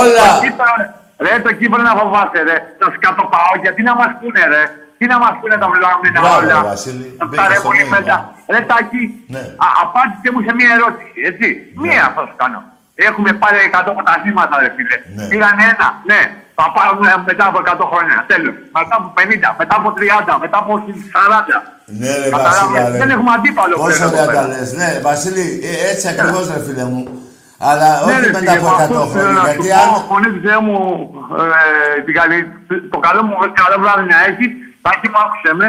[0.00, 0.24] Όλα.
[0.28, 0.90] το κύπελλο-
[1.24, 2.56] Ρε, το κύπελο να φοβάστε, ρε.
[2.80, 4.62] Το σκατοπάω, γιατί να μας πούνε, ρε.
[5.02, 6.54] Τι να μας πούνε τα βλάμμενα Μπράβο, όλα.
[6.60, 7.06] ρε, Βασίλη.
[7.20, 7.96] Τα Μπήκες στο ρεύουν μήνυμα.
[7.98, 8.16] μετά.
[8.52, 9.02] Ρε, Τάκη,
[9.34, 9.42] Ναι.
[9.66, 11.46] α- απάντησε μου σε μία ερώτηση, έτσι.
[11.84, 12.60] Μία θα σου κάνω.
[13.08, 14.96] Έχουμε πάρει 100 πρωταθλήματα, ρε φίλε.
[15.16, 15.24] Ναι.
[15.30, 16.20] Πήραν ένα, ναι.
[16.58, 18.16] Θα πάρουμε μετά από 100 χρόνια.
[18.32, 18.54] Τέλος.
[18.76, 20.72] Μετά από 50, μετά από 30, μετά από
[21.14, 21.56] 40.
[22.00, 22.98] Ναι, ρε Καταλάβατε, Βασίλη.
[23.02, 24.44] δεν έχουμε αντίπαλο Πόσο πλέον εδώ ωραία τα πέρα.
[24.52, 24.68] λες.
[24.80, 27.02] Ναι, Βασίλη, ε, έτσι ακριβώς ρε φίλε μου.
[27.70, 29.42] Αλλά Ναι, όχι ρε, μετά φίλε, από μα 100 αυτό θέλω χρόνια.
[29.42, 30.02] να Γιατί σου πω, αν...
[30.10, 30.78] Φωνή του Θεού μου,
[31.96, 32.48] ε, την καλή-
[32.92, 34.50] το καλό μου καλό βράδυ να έχεις.
[34.84, 35.66] Τάκη μου, άκουσε με.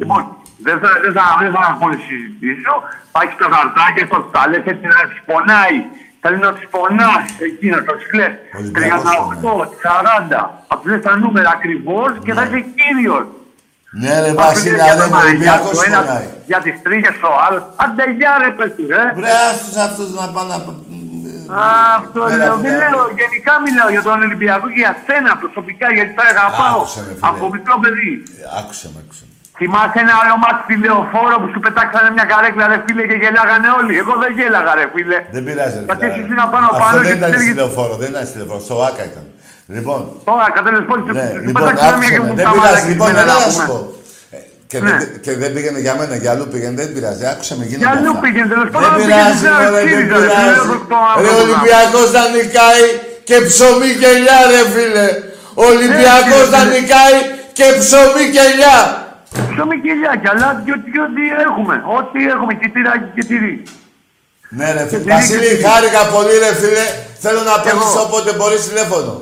[0.00, 0.22] Λοιπόν,
[0.66, 2.72] δεν θα, δεν θα, δεν θα πολύ συζητήσω.
[3.12, 5.78] Θα έχεις τα χαρτάκια στο τα λες έτσι να τις πονάει.
[6.22, 8.34] Θέλει να τις πονάς εκεί, να το κλαις.
[9.42, 9.60] 38,
[10.30, 10.40] 40.
[10.68, 13.26] Θα τους λες τα νούμερα ακριβώς και θα είσαι κύριος.
[14.00, 16.04] Ναι ρε Θα σου Βασίλη, λες για αλλά το είναι ένα, Ολυμπιακός για το ένας,
[16.06, 16.28] πονάει.
[16.50, 17.62] Για τις τρίχες ο άλλος.
[17.82, 19.04] Άντε γεια ρε πες του, ρε.
[19.18, 20.58] Βρε άστος αυτούς να πάνε να...
[21.98, 22.54] Αυτό Έλα, λέω.
[22.62, 22.68] φίλε.
[22.78, 23.04] Δεν λέω.
[23.20, 27.26] Γενικά μιλάω για τον Ολυμπιακό και για σένα προσωπικά γιατί τα αγαπάω Άκουσε με, φίλε.
[27.30, 28.12] από μικρό παιδί.
[28.60, 29.32] Άκουσε με, άκουσε με.
[29.60, 33.68] Θυμάσαι ένα άλλο μάτι στη λεωφόρο που σου πετάξανε μια καρέκλα ρε φίλε και γελάγανε
[33.78, 33.92] όλοι.
[34.02, 35.18] Εγώ δεν γέλαγα ρε φίλε.
[35.36, 36.12] Δεν πειράζει ρε Γιατί φίλε.
[36.12, 38.62] εσύ ήσουν πάνω Αυτό πάνω δεν και ήταν στη ξέρεις- λεωφόρο, δεν ήταν στη λεωφόρο,
[38.68, 39.24] στο Άκα ήταν.
[39.76, 42.50] Λοιπόν, Τώρα κατέλες πώς ναι, σου λοιπόν, πετάξανε μια άκουσε και με, μου δεν τα
[42.54, 43.56] πειράζει, μαλακισμένα, λοιπόν, να έλα να πούμε.
[43.56, 43.78] σου πω.
[44.74, 44.96] Ε, Και, Ναι.
[44.98, 47.24] δεν, και δεν πήγαινε για μένα, για αλλού πήγαινε, δεν πειράζει.
[47.32, 48.20] Άκουσε με, γίνονται Για αλλού αυτά.
[48.24, 50.28] πήγαινε, τέλος πάντων, Δεν πήγαινε πειράζει, στην ρε, δεν Αρτσίδη, ρε, πειράζει.
[50.36, 51.42] φίλε, το- το Ρε, άνθρωπο.
[51.44, 52.84] Ολυμπιακός να νικάει
[53.28, 55.06] και ψωμί και ελιά, ρε φίλε.
[55.62, 56.74] Ο Ολυμπιακός Έτσι, να ρε, φίλε.
[56.76, 57.16] νικάει
[57.58, 58.78] και ψωμί και ελιά.
[59.52, 61.74] Ψωμί και ηλιάκια, αλλά και ό,τι και ό,τι έχουμε.
[61.98, 63.54] Ό,τι έχουμε και τυράκι και τυρί.
[64.58, 65.02] Ναι, ρε φίλε.
[65.06, 65.62] Και Βασίλη, τυρί.
[65.66, 66.84] χάρηκα πολύ, ρε φίλε.
[67.24, 68.02] Θέλω να παίρνεις εγώ.
[68.04, 69.12] όποτε μπορείς τηλέφωνο.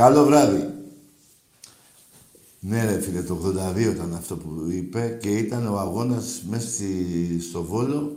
[0.00, 0.73] Καλό βράδυ.
[2.66, 7.40] Ναι, ρε φίλε, το 82 ήταν αυτό που είπε και ήταν ο αγώνας μέσα στη,
[7.40, 8.16] στο Βόλο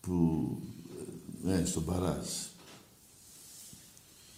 [0.00, 0.48] που.
[1.42, 2.26] Ναι, στον Παράζ.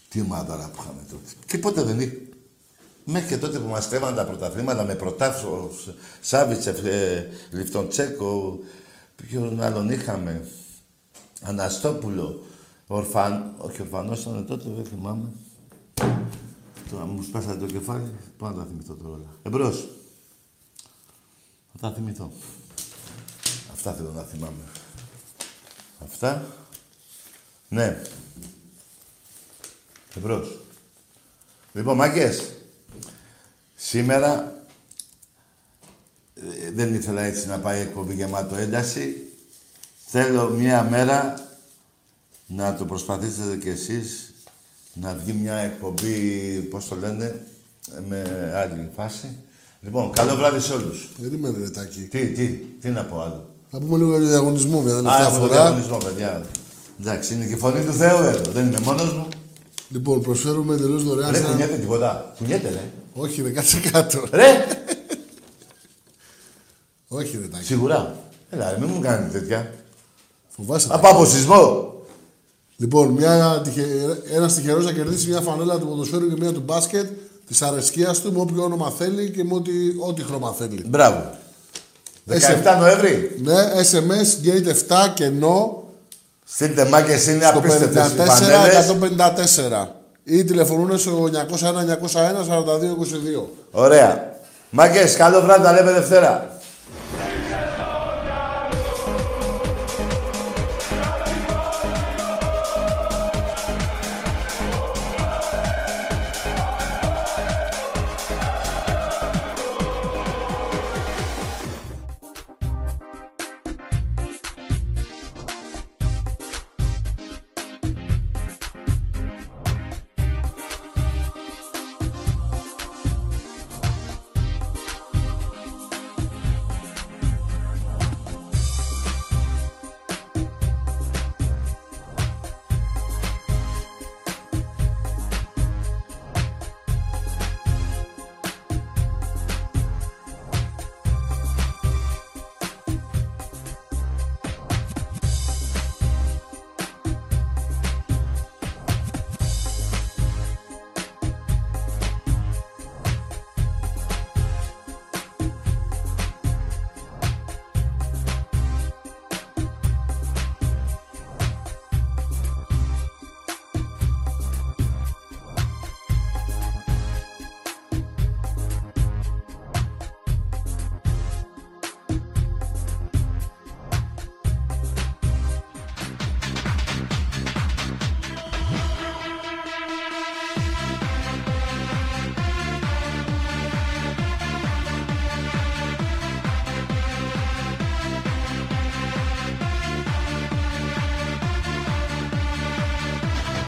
[0.09, 1.31] Τι ομάδα που είχαμε τότε.
[1.47, 2.23] Και πότε δεν είχε.
[3.05, 5.71] Μέχρι και τότε που μας τρέβαν τα πρωταθλήματα με πρωτάθλο,
[6.21, 8.59] Σάβιτσεφ, ε, Λιφτοντσέκο,
[9.17, 10.49] ποιον άλλον είχαμε,
[11.43, 12.43] Αναστόπουλο,
[12.87, 15.29] Ορφαν, όχι Ορφανός ήταν τότε, δεν θυμάμαι.
[16.93, 19.27] Τώρα μου σπάσατε το κεφάλι, πάω να τα θυμηθώ τώρα όλα.
[19.43, 19.89] Εμπρός.
[21.73, 22.33] Θα τα θυμηθώ.
[23.73, 24.65] Αυτά θέλω να θυμάμαι.
[26.03, 26.47] Αυτά.
[27.69, 28.03] Ναι.
[30.17, 30.59] Εμπρός.
[31.73, 32.53] Λοιπόν, μάγκες.
[33.75, 34.65] Σήμερα
[36.35, 39.33] ε, δεν ήθελα έτσι να πάει η εκπομπή γεμάτο ένταση.
[40.07, 41.49] Θέλω μία μέρα
[42.47, 44.32] να το προσπαθήσετε κι εσείς
[44.95, 46.19] να βγει μια εκπομπή,
[46.71, 47.47] πώς το λένε,
[48.09, 48.23] με
[48.57, 49.37] άλλη φάση.
[49.81, 51.09] Λοιπόν, καλό βράδυ σε όλους.
[51.23, 52.01] Περίμενε ρε Τάκη.
[52.01, 52.47] Τι, τι,
[52.81, 53.47] τι να πω άλλο.
[53.71, 55.61] Θα πούμε λίγο για το διαγωνισμό μια Α, τελευταία έχουμε φορά.
[55.63, 56.43] διαγωνισμό, παιδιά.
[57.01, 58.51] Εντάξει, είναι και η φωνή του Θεού εδώ.
[58.53, 59.29] Δεν είμαι μόνος μου.
[59.89, 61.31] Λοιπόν, προσφέρουμε εντελώς δωρεάν.
[61.31, 62.35] Ρε, σε ένα- κουνιέται τίποτα.
[62.39, 62.91] Κουνιέται, ρε.
[63.15, 64.25] Όχι, ρε, κάτσε κάτω.
[64.31, 64.65] Ρε,
[67.09, 67.65] Όχι, ρε Τάκη.
[67.65, 68.17] σίγουρα.
[68.51, 69.73] Έλα, ρε, μην μου κάνετε τέτοια.
[70.49, 70.89] Φοβάσαι.
[70.91, 71.92] Από αποσυσμό.
[72.83, 73.87] Λοιπόν, μια τυχε...
[74.35, 77.07] ένας τυχερός θα κερδίσει μια φανέλα του ποδοσφαίρου και μια του μπάσκετ
[77.47, 79.73] της αρεσκίας του με όποιο όνομα θέλει και με ό,τι,
[80.07, 80.85] ό,τι χρώμα θέλει.
[80.87, 81.31] Μπράβο.
[82.29, 82.35] 17
[82.81, 83.37] Νοέμβρη.
[83.43, 83.55] Ναι,
[83.91, 84.67] SMS gate
[85.07, 85.83] 7 κενό
[86.45, 88.97] Στείλτε μάκες, είναι στο απίστευτες οι φανέλες.
[89.85, 89.87] 54-154
[90.25, 91.35] ή τηλεφωνούν στο 901-901-4222.
[93.71, 94.37] Ωραία.
[94.71, 96.61] Μάγκες, καλό βράδυ, τα λέμε Δευτέρα.